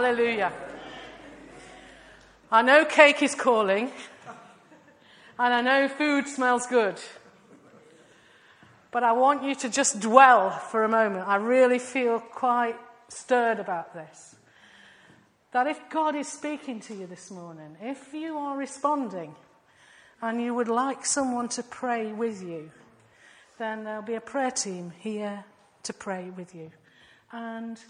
Hallelujah. 0.00 0.52
I 2.52 2.62
know 2.62 2.84
cake 2.84 3.20
is 3.20 3.34
calling, 3.34 3.90
and 5.36 5.52
I 5.52 5.60
know 5.60 5.88
food 5.88 6.28
smells 6.28 6.68
good. 6.68 7.00
But 8.92 9.02
I 9.02 9.10
want 9.10 9.42
you 9.42 9.56
to 9.56 9.68
just 9.68 9.98
dwell 9.98 10.50
for 10.50 10.84
a 10.84 10.88
moment. 10.88 11.26
I 11.26 11.34
really 11.34 11.80
feel 11.80 12.20
quite 12.20 12.76
stirred 13.08 13.58
about 13.58 13.92
this. 13.92 14.36
That 15.50 15.66
if 15.66 15.80
God 15.90 16.14
is 16.14 16.28
speaking 16.28 16.78
to 16.82 16.94
you 16.94 17.08
this 17.08 17.28
morning, 17.32 17.76
if 17.82 18.14
you 18.14 18.38
are 18.38 18.56
responding 18.56 19.34
and 20.22 20.40
you 20.40 20.54
would 20.54 20.68
like 20.68 21.04
someone 21.04 21.48
to 21.48 21.64
pray 21.64 22.12
with 22.12 22.40
you, 22.40 22.70
then 23.58 23.82
there'll 23.82 24.02
be 24.02 24.14
a 24.14 24.20
prayer 24.20 24.52
team 24.52 24.92
here 25.00 25.44
to 25.82 25.92
pray 25.92 26.30
with 26.30 26.54
you. 26.54 26.70
And 27.32 27.80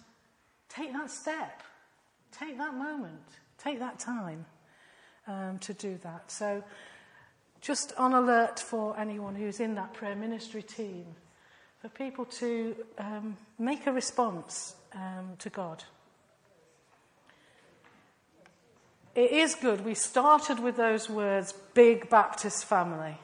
take 0.71 0.95
that 0.95 1.11
step, 1.11 1.65
take 2.33 2.59
that 2.59 2.75
moment, 2.75 3.23
take 3.59 3.79
that 3.79 3.99
time 3.99 4.47
um, 5.27 5.59
to 5.61 5.73
do 5.75 5.99
that. 6.03 6.31
So, 6.31 6.63
just 7.61 7.93
on 7.99 8.15
alert 8.15 8.61
for 8.61 8.99
anyone 8.99 9.35
who's 9.35 9.61
in 9.61 9.75
that 9.75 9.93
prayer 9.95 10.15
ministry 10.15 10.63
team, 10.63 11.07
for 11.81 11.89
people 11.89 12.25
to 12.25 12.77
um, 12.99 13.37
make 13.59 13.87
a 13.87 13.93
response 13.93 14.77
um, 14.95 15.33
to 15.39 15.51
God. 15.51 15.85
It 19.15 19.33
is 19.33 19.57
good. 19.57 19.85
We 19.85 19.95
started 19.95 20.61
with 20.61 20.77
those 20.77 21.11
words, 21.11 21.53
big 21.75 22.09
Baptist 22.09 22.65
family. 22.65 23.17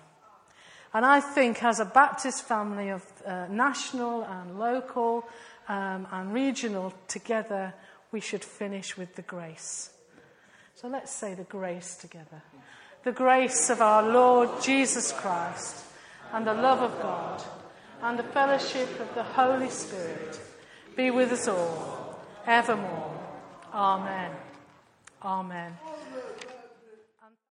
And 0.93 1.05
I 1.05 1.21
think, 1.21 1.63
as 1.63 1.81
a 1.81 1.85
Baptist 1.85 2.45
family 2.45 2.89
of 2.89 3.05
uh, 3.27 3.47
national 3.49 4.23
and 4.23 4.59
local 4.59 5.25
um, 5.69 6.07
and 6.13 6.33
regional 6.33 6.93
together, 7.09 7.75
we 8.15 8.21
should 8.21 8.45
finish 8.45 8.97
with 8.97 9.17
the 9.17 9.23
grace. 9.23 9.91
So 10.77 10.87
let's 10.87 11.11
say 11.11 11.35
the 11.35 11.43
grace 11.43 11.97
together. 11.97 12.43
The 13.03 13.11
grace 13.11 13.71
of 13.71 13.81
our 13.81 14.09
Lord 14.09 14.63
Jesus 14.63 15.11
Christ, 15.11 15.85
and 16.33 16.47
the 16.47 16.55
love 16.55 16.81
of 16.81 17.03
God, 17.03 17.43
and 18.03 18.17
the 18.17 18.23
fellowship 18.23 18.89
of 19.01 19.13
the 19.17 19.25
Holy 19.25 19.69
Spirit 19.69 20.41
be 20.95 21.11
with 21.11 21.33
us 21.33 21.49
all, 21.49 22.21
evermore. 22.47 23.21
Amen. 23.73 24.31
Amen. 25.21 25.73